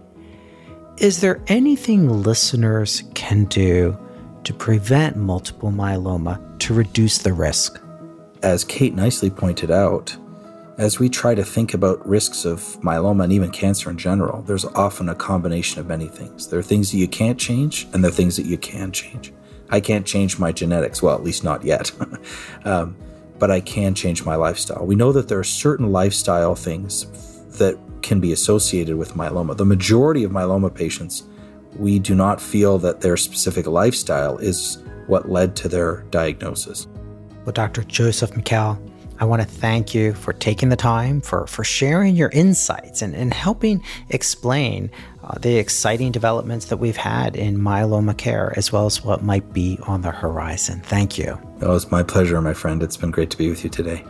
Is 0.99 1.21
there 1.21 1.41
anything 1.47 2.09
listeners 2.23 3.03
can 3.15 3.45
do 3.47 3.97
to 4.45 4.53
prevent 4.53 5.17
multiple 5.17 5.71
myeloma 5.71 6.59
to 6.61 6.75
reduce 6.75 7.19
the 7.19 7.33
risk? 7.33 7.81
As 8.43 8.65
Kate 8.65 8.95
nicely 8.95 9.31
pointed 9.31 9.71
out, 9.71 10.17
as 10.79 10.99
we 10.99 11.09
try 11.09 11.35
to 11.35 11.45
think 11.45 11.75
about 11.75 12.07
risks 12.07 12.45
of 12.45 12.61
myeloma 12.81 13.25
and 13.25 13.33
even 13.33 13.51
cancer 13.51 13.91
in 13.91 13.99
general, 13.99 14.43
there's 14.43 14.65
often 14.65 15.09
a 15.09 15.15
combination 15.15 15.81
of 15.81 15.87
many 15.87 16.09
things. 16.09 16.49
There 16.49 16.59
are 16.59 16.63
things 16.63 16.91
that 16.91 16.99
you 16.99 17.09
can't 17.09 17.39
change, 17.39 17.87
and 17.93 18.03
there 18.03 18.11
are 18.11 18.15
things 18.15 18.37
that 18.37 18.47
you 18.47 18.57
can 18.57 18.91
change. 18.93 19.33
I 19.71 19.81
can't 19.81 20.07
change 20.07 20.39
my 20.39 20.53
genetics, 20.53 21.03
well, 21.03 21.15
at 21.15 21.23
least 21.23 21.45
not 21.45 21.65
yet, 21.65 21.93
um, 22.65 22.97
but 23.39 23.51
I 23.51 23.61
can 23.61 23.95
change 23.95 24.25
my 24.25 24.35
lifestyle. 24.35 24.87
We 24.87 24.95
know 24.95 25.13
that 25.13 25.29
there 25.29 25.39
are 25.39 25.45
certain 25.45 25.93
lifestyle 25.93 26.55
things 26.55 27.07
that 27.59 27.79
can 28.03 28.21
be 28.21 28.33
associated 28.33 28.97
with 28.97 29.15
myeloma. 29.15 29.57
The 29.57 29.65
majority 29.65 30.25
of 30.25 30.31
myeloma 30.31 30.75
patients, 30.75 31.25
we 31.77 31.99
do 31.99 32.15
not 32.15 32.41
feel 32.41 32.79
that 32.79 33.01
their 33.01 33.17
specific 33.17 33.67
lifestyle 33.67 34.39
is 34.39 34.83
what 35.07 35.31
led 35.31 35.57
to 35.57 35.69
their 35.69 36.03
diagnosis. 36.11 36.87
Well, 37.45 37.53
Dr. 37.53 37.83
Joseph 37.85 38.33
Mikhael, 38.33 38.79
I 39.23 39.25
want 39.25 39.41
to 39.41 39.47
thank 39.47 39.95
you 39.95 40.15
for 40.15 40.33
taking 40.33 40.69
the 40.69 40.75
time, 40.75 41.21
for, 41.21 41.47
for 41.47 41.63
sharing 41.63 42.17
your 42.17 42.31
insights 42.31 43.03
and, 43.03 43.15
and 43.15 43.33
helping 43.33 43.81
explain 44.09 44.91
uh, 45.23 45.39
the 45.39 45.59
exciting 45.59 46.11
developments 46.11 46.67
that 46.67 46.79
we've 46.79 46.97
had 46.97 47.37
in 47.37 47.57
myeloma 47.57 48.19
care, 48.19 48.53
as 48.57 48.73
well 48.73 48.85
as 48.85 49.05
what 49.05 49.23
might 49.23 49.53
be 49.53 49.79
on 49.87 50.01
the 50.01 50.11
horizon. 50.11 50.81
Thank 50.81 51.19
you. 51.19 51.41
It 51.61 51.69
was 51.69 51.89
my 51.93 52.03
pleasure, 52.03 52.41
my 52.41 52.53
friend. 52.53 52.83
It's 52.83 52.97
been 52.97 53.13
great 53.13 53.31
to 53.31 53.39
be 53.39 53.49
with 53.49 53.63
you 53.63 53.71
today. 53.71 54.05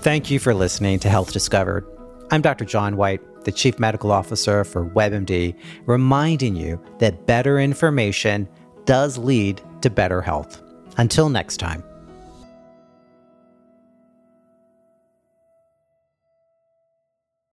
Thank 0.00 0.28
you 0.28 0.40
for 0.40 0.52
listening 0.52 0.98
to 0.98 1.08
Health 1.08 1.32
Discovered. 1.32 1.86
I'm 2.32 2.42
Dr. 2.42 2.64
John 2.64 2.96
Whyte, 2.96 3.44
the 3.44 3.52
Chief 3.52 3.78
Medical 3.78 4.10
Officer 4.10 4.64
for 4.64 4.84
WebMD, 4.86 5.54
reminding 5.86 6.56
you 6.56 6.84
that 6.98 7.26
better 7.26 7.60
information 7.60 8.48
does 8.86 9.18
lead 9.18 9.62
to 9.82 9.88
better 9.88 10.20
health. 10.20 10.60
Until 10.96 11.28
next 11.28 11.58
time. 11.58 11.84